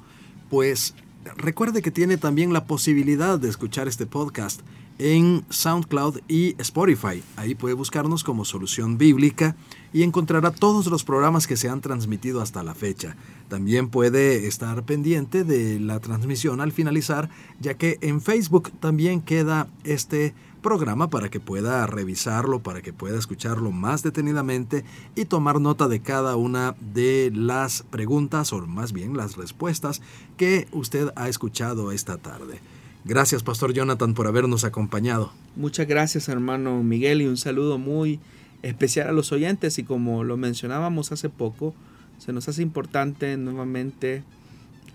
pues 0.48 0.94
recuerde 1.36 1.82
que 1.82 1.90
tiene 1.90 2.16
también 2.16 2.52
la 2.54 2.64
posibilidad 2.64 3.38
de 3.38 3.50
escuchar 3.50 3.88
este 3.88 4.06
podcast 4.06 4.62
en 5.02 5.44
SoundCloud 5.50 6.20
y 6.28 6.54
Spotify. 6.58 7.24
Ahí 7.36 7.56
puede 7.56 7.74
buscarnos 7.74 8.22
como 8.22 8.44
Solución 8.44 8.98
Bíblica 8.98 9.56
y 9.92 10.04
encontrará 10.04 10.52
todos 10.52 10.86
los 10.86 11.02
programas 11.02 11.48
que 11.48 11.56
se 11.56 11.68
han 11.68 11.80
transmitido 11.80 12.40
hasta 12.40 12.62
la 12.62 12.74
fecha. 12.74 13.16
También 13.48 13.88
puede 13.88 14.46
estar 14.46 14.84
pendiente 14.84 15.42
de 15.42 15.80
la 15.80 15.98
transmisión 15.98 16.60
al 16.60 16.70
finalizar, 16.70 17.30
ya 17.60 17.74
que 17.74 17.98
en 18.00 18.20
Facebook 18.20 18.70
también 18.78 19.20
queda 19.20 19.66
este 19.82 20.34
programa 20.62 21.10
para 21.10 21.28
que 21.30 21.40
pueda 21.40 21.84
revisarlo, 21.88 22.62
para 22.62 22.80
que 22.80 22.92
pueda 22.92 23.18
escucharlo 23.18 23.72
más 23.72 24.04
detenidamente 24.04 24.84
y 25.16 25.24
tomar 25.24 25.60
nota 25.60 25.88
de 25.88 26.00
cada 26.00 26.36
una 26.36 26.76
de 26.80 27.32
las 27.34 27.82
preguntas 27.90 28.52
o 28.52 28.64
más 28.68 28.92
bien 28.92 29.16
las 29.16 29.36
respuestas 29.36 30.00
que 30.36 30.68
usted 30.70 31.10
ha 31.16 31.28
escuchado 31.28 31.90
esta 31.90 32.18
tarde. 32.18 32.60
Gracias, 33.04 33.42
Pastor 33.42 33.72
Jonathan, 33.72 34.14
por 34.14 34.26
habernos 34.26 34.64
acompañado. 34.64 35.32
Muchas 35.56 35.86
gracias, 35.88 36.28
hermano 36.28 36.82
Miguel, 36.82 37.22
y 37.22 37.26
un 37.26 37.36
saludo 37.36 37.78
muy 37.78 38.20
especial 38.62 39.08
a 39.08 39.12
los 39.12 39.32
oyentes. 39.32 39.78
Y 39.78 39.84
como 39.84 40.24
lo 40.24 40.36
mencionábamos 40.36 41.12
hace 41.12 41.28
poco, 41.28 41.74
se 42.18 42.32
nos 42.32 42.48
hace 42.48 42.62
importante 42.62 43.36
nuevamente 43.36 44.22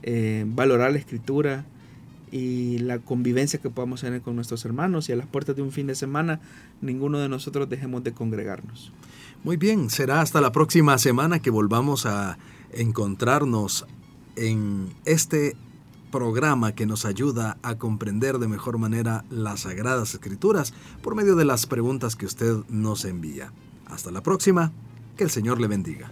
eh, 0.03 0.45
valorar 0.47 0.91
la 0.91 0.99
escritura, 0.99 1.65
y 2.31 2.79
la 2.79 2.99
convivencia 2.99 3.59
que 3.59 3.69
podamos 3.69 4.01
tener 4.01 4.21
con 4.21 4.35
nuestros 4.35 4.65
hermanos 4.65 5.07
y 5.09 5.13
a 5.13 5.15
las 5.15 5.27
puertas 5.27 5.55
de 5.55 5.61
un 5.61 5.71
fin 5.71 5.87
de 5.87 5.95
semana 5.95 6.39
ninguno 6.81 7.19
de 7.19 7.29
nosotros 7.29 7.69
dejemos 7.69 8.03
de 8.03 8.11
congregarnos. 8.13 8.91
Muy 9.43 9.57
bien, 9.57 9.89
será 9.89 10.21
hasta 10.21 10.41
la 10.41 10.51
próxima 10.51 10.97
semana 10.97 11.39
que 11.39 11.49
volvamos 11.49 12.05
a 12.05 12.37
encontrarnos 12.73 13.85
en 14.35 14.89
este 15.05 15.55
programa 16.11 16.73
que 16.73 16.85
nos 16.85 17.05
ayuda 17.05 17.57
a 17.63 17.75
comprender 17.75 18.39
de 18.39 18.47
mejor 18.47 18.77
manera 18.77 19.25
las 19.29 19.61
sagradas 19.61 20.13
escrituras 20.13 20.73
por 21.01 21.15
medio 21.15 21.35
de 21.35 21.45
las 21.45 21.65
preguntas 21.65 22.15
que 22.15 22.25
usted 22.25 22.57
nos 22.69 23.05
envía. 23.05 23.51
Hasta 23.85 24.11
la 24.11 24.21
próxima, 24.21 24.71
que 25.15 25.23
el 25.23 25.29
Señor 25.29 25.59
le 25.59 25.67
bendiga. 25.67 26.11